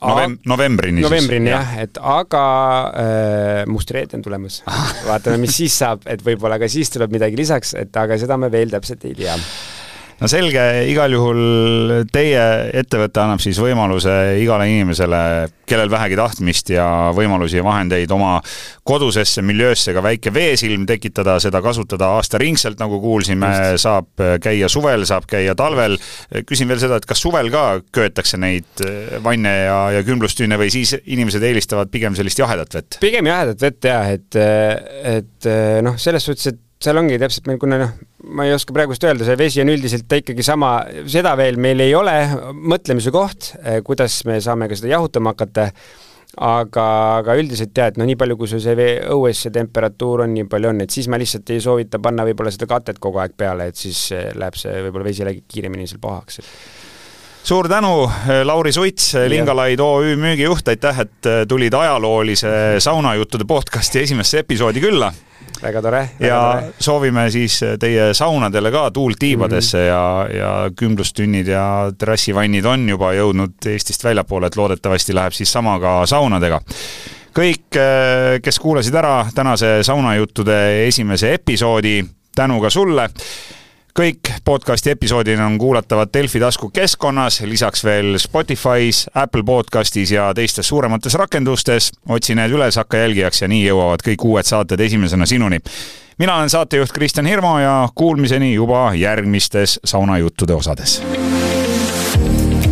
Novem. 0.00 0.38
novembrini 0.48 1.04
novembrini 1.04 1.52
jah 1.52 1.74
ja., 1.76 1.88
et 1.88 2.00
aga 2.00 2.44
äh, 2.92 3.66
must 3.70 3.90
reede 3.94 4.18
on 4.18 4.24
tulemas. 4.24 4.62
vaatame, 5.10 5.40
mis 5.44 5.56
siis 5.62 5.76
saab, 5.82 6.06
et 6.10 6.24
võib-olla 6.24 6.60
ka 6.60 6.68
siis 6.70 6.92
tuleb 6.92 7.12
midagi 7.16 7.40
lisaks, 7.40 7.74
et 7.80 8.00
aga 8.00 8.20
seda 8.20 8.40
me 8.40 8.52
veel 8.52 8.72
täpselt 8.72 9.04
ei 9.08 9.16
tea 9.18 9.36
no 10.20 10.28
selge, 10.28 10.64
igal 10.90 11.12
juhul 11.14 12.04
teie 12.12 12.42
ettevõte 12.80 13.22
annab 13.22 13.40
siis 13.42 13.58
võimaluse 13.60 14.14
igale 14.40 14.66
inimesele, 14.70 15.20
kellel 15.68 15.90
vähegi 15.92 16.18
tahtmist 16.18 16.72
ja 16.74 16.86
võimalusi 17.16 17.60
ja 17.60 17.64
vahendeid 17.64 18.10
oma 18.12 18.36
kodusesse 18.86 19.42
miljöösse 19.46 19.94
ka 19.96 20.02
väike 20.04 20.32
veesilm 20.34 20.84
tekitada, 20.88 21.38
seda 21.42 21.62
kasutada 21.64 22.12
aastaringselt, 22.18 22.80
nagu 22.82 23.00
kuulsime, 23.02 23.50
saab 23.80 24.24
käia 24.42 24.68
suvel, 24.72 25.06
saab 25.08 25.28
käia 25.30 25.56
talvel. 25.58 25.96
küsin 26.48 26.68
veel 26.70 26.82
seda, 26.82 27.00
et 27.00 27.08
kas 27.08 27.22
suvel 27.22 27.50
ka 27.52 27.64
köetakse 27.94 28.40
neid 28.40 28.84
vanne 29.24 29.54
ja, 29.64 29.78
ja 29.96 30.04
külmlustüüne 30.06 30.58
või 30.60 30.72
siis 30.74 30.96
inimesed 31.00 31.44
eelistavad 31.46 31.92
pigem 31.92 32.18
sellist 32.18 32.42
jahedat 32.42 32.76
vett? 32.76 33.00
pigem 33.00 33.30
jahedat 33.30 33.62
vett 33.62 33.90
jah, 33.92 34.10
et, 34.16 34.40
et 35.16 35.50
noh, 35.86 35.96
selles 36.00 36.26
suhtes, 36.26 36.52
et 36.52 36.60
seal 36.80 37.00
ongi 37.00 37.18
täpselt 37.20 37.48
meil, 37.48 37.60
kuna 37.60 37.80
noh, 37.80 37.96
ma 38.24 38.44
ei 38.46 38.54
oska 38.54 38.74
praegust 38.76 39.04
öelda, 39.06 39.24
see 39.26 39.38
vesi 39.38 39.62
on 39.62 39.72
üldiselt 39.72 40.06
ta 40.08 40.18
ikkagi 40.20 40.44
sama, 40.44 40.74
seda 41.10 41.32
veel 41.38 41.58
meil 41.60 41.80
ei 41.84 41.94
ole, 41.96 42.14
mõtlemise 42.52 43.12
koht, 43.14 43.54
eh, 43.62 43.80
kuidas 43.86 44.20
me 44.28 44.40
saame 44.44 44.68
ka 44.68 44.76
seda 44.78 44.92
jahutama 44.94 45.32
hakata, 45.34 45.70
aga, 46.36 46.84
aga 47.20 47.36
üldiselt 47.40 47.76
jah, 47.76 47.90
et 47.90 47.98
no 48.00 48.06
nii 48.08 48.18
palju, 48.20 48.36
kui 48.38 48.50
sul 48.50 48.62
see 48.62 48.76
vee, 48.78 48.98
õues 49.14 49.40
see 49.46 49.54
temperatuur 49.54 50.26
on, 50.26 50.34
nii 50.36 50.46
palju 50.50 50.72
on, 50.72 50.84
et 50.84 50.92
siis 50.94 51.08
ma 51.10 51.18
lihtsalt 51.20 51.54
ei 51.54 51.62
soovita 51.64 52.02
panna 52.02 52.26
võib-olla 52.28 52.52
seda 52.54 52.68
katet 52.70 53.00
kogu 53.02 53.22
aeg 53.22 53.34
peale, 53.38 53.70
et 53.72 53.80
siis 53.80 54.04
eh, 54.16 54.30
läheb 54.36 54.58
see 54.58 54.76
võib-olla 54.86 55.08
vesi 55.08 55.24
jällegi 55.24 55.44
kiiremini 55.48 55.88
seal 55.90 56.02
pahaks. 56.02 56.42
Suur 57.40 57.70
tänu, 57.72 58.04
eh, 58.28 58.42
Lauri 58.44 58.72
Suits, 58.76 59.14
Lingalaid 59.32 59.80
OÜ 59.80 60.12
müügijuht, 60.20 60.68
aitäh, 60.68 61.02
et 61.06 61.32
tulid 61.48 61.74
ajaloolise 61.74 62.52
saunajuttude 62.84 63.48
podcasti 63.48 64.04
esimesse 64.04 64.44
episoodi 64.44 64.84
külla 64.84 65.08
väga 65.62 65.82
tore. 65.82 66.02
ja 66.20 66.40
tore. 66.60 66.72
soovime 66.78 67.30
siis 67.30 67.60
teie 67.80 68.10
saunadele 68.14 68.70
ka 68.70 68.90
tuult 68.90 69.18
tiibadesse 69.18 69.78
mm 69.78 69.84
-hmm. 69.84 70.34
ja, 70.36 70.38
ja 70.38 70.70
kümblustünnid 70.76 71.46
ja 71.46 71.92
terrassivannid 71.98 72.64
on 72.64 72.88
juba 72.88 73.12
jõudnud 73.12 73.66
Eestist 73.66 74.04
väljapoole, 74.04 74.46
et 74.46 74.56
loodetavasti 74.56 75.14
läheb 75.14 75.32
siis 75.32 75.52
sama 75.52 75.78
ka 75.80 76.06
saunadega 76.06 76.60
kõik, 77.34 77.78
kes 78.42 78.58
kuulasid 78.58 78.94
ära 78.94 79.26
tänase 79.34 79.82
saunajuttude 79.82 80.86
esimese 80.86 81.34
episoodi, 81.34 82.04
tänu 82.34 82.60
ka 82.60 82.70
sulle 82.70 83.08
kõik 83.98 84.30
podcasti 84.44 84.90
episoodid 84.90 85.40
on 85.40 85.58
kuulatavad 85.58 86.10
Delfi 86.14 86.40
taskukeskkonnas, 86.40 87.40
lisaks 87.40 87.84
veel 87.84 88.18
Spotify's, 88.18 89.06
Apple 89.14 89.42
podcastis 89.46 90.12
ja 90.12 90.30
teistes 90.34 90.68
suuremates 90.68 91.14
rakendustes. 91.14 91.92
otsi 92.08 92.34
need 92.34 92.50
üles, 92.50 92.76
hakka 92.76 92.96
jälgijaks 92.96 93.42
ja 93.42 93.48
nii 93.48 93.66
jõuavad 93.66 94.04
kõik 94.06 94.24
uued 94.24 94.46
saated 94.46 94.80
esimesena 94.80 95.26
sinuni. 95.26 95.60
mina 96.18 96.36
olen 96.36 96.50
saatejuht 96.50 96.92
Kristjan 96.92 97.26
Hirmu 97.26 97.58
ja 97.58 97.88
kuulmiseni 97.94 98.54
juba 98.54 98.94
järgmistes 98.94 99.80
saunajuttude 99.84 100.54
osades 100.54 101.02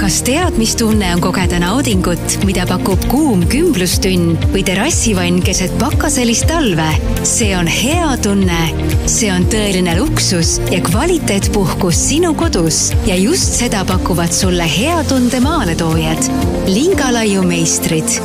kas 0.09 0.23
tead, 0.25 0.55
mis 0.57 0.71
tunne 0.79 1.05
on 1.13 1.21
kogeda 1.21 1.59
naudingut, 1.61 2.39
mida 2.49 2.63
pakub 2.65 3.03
kuum 3.11 3.43
kümblustünn 3.53 4.39
või 4.55 4.63
terrassivann 4.65 5.43
keset 5.45 5.75
pakaselist 5.83 6.47
talve? 6.49 6.87
see 7.29 7.51
on 7.53 7.69
hea 7.69 8.15
tunne. 8.25 8.63
see 9.05 9.29
on 9.29 9.45
tõeline 9.53 9.99
luksus 9.99 10.55
ja 10.73 10.81
kvaliteetpuhkus 10.87 12.01
sinu 12.09 12.33
kodus 12.41 12.87
ja 13.05 13.19
just 13.21 13.61
seda 13.61 13.85
pakuvad 13.85 14.33
sulle 14.33 14.65
hea 14.79 15.03
tunde 15.11 15.45
maaletoojad. 15.45 16.33
Lingalaiu 16.73 17.45
meistrid 17.45 18.17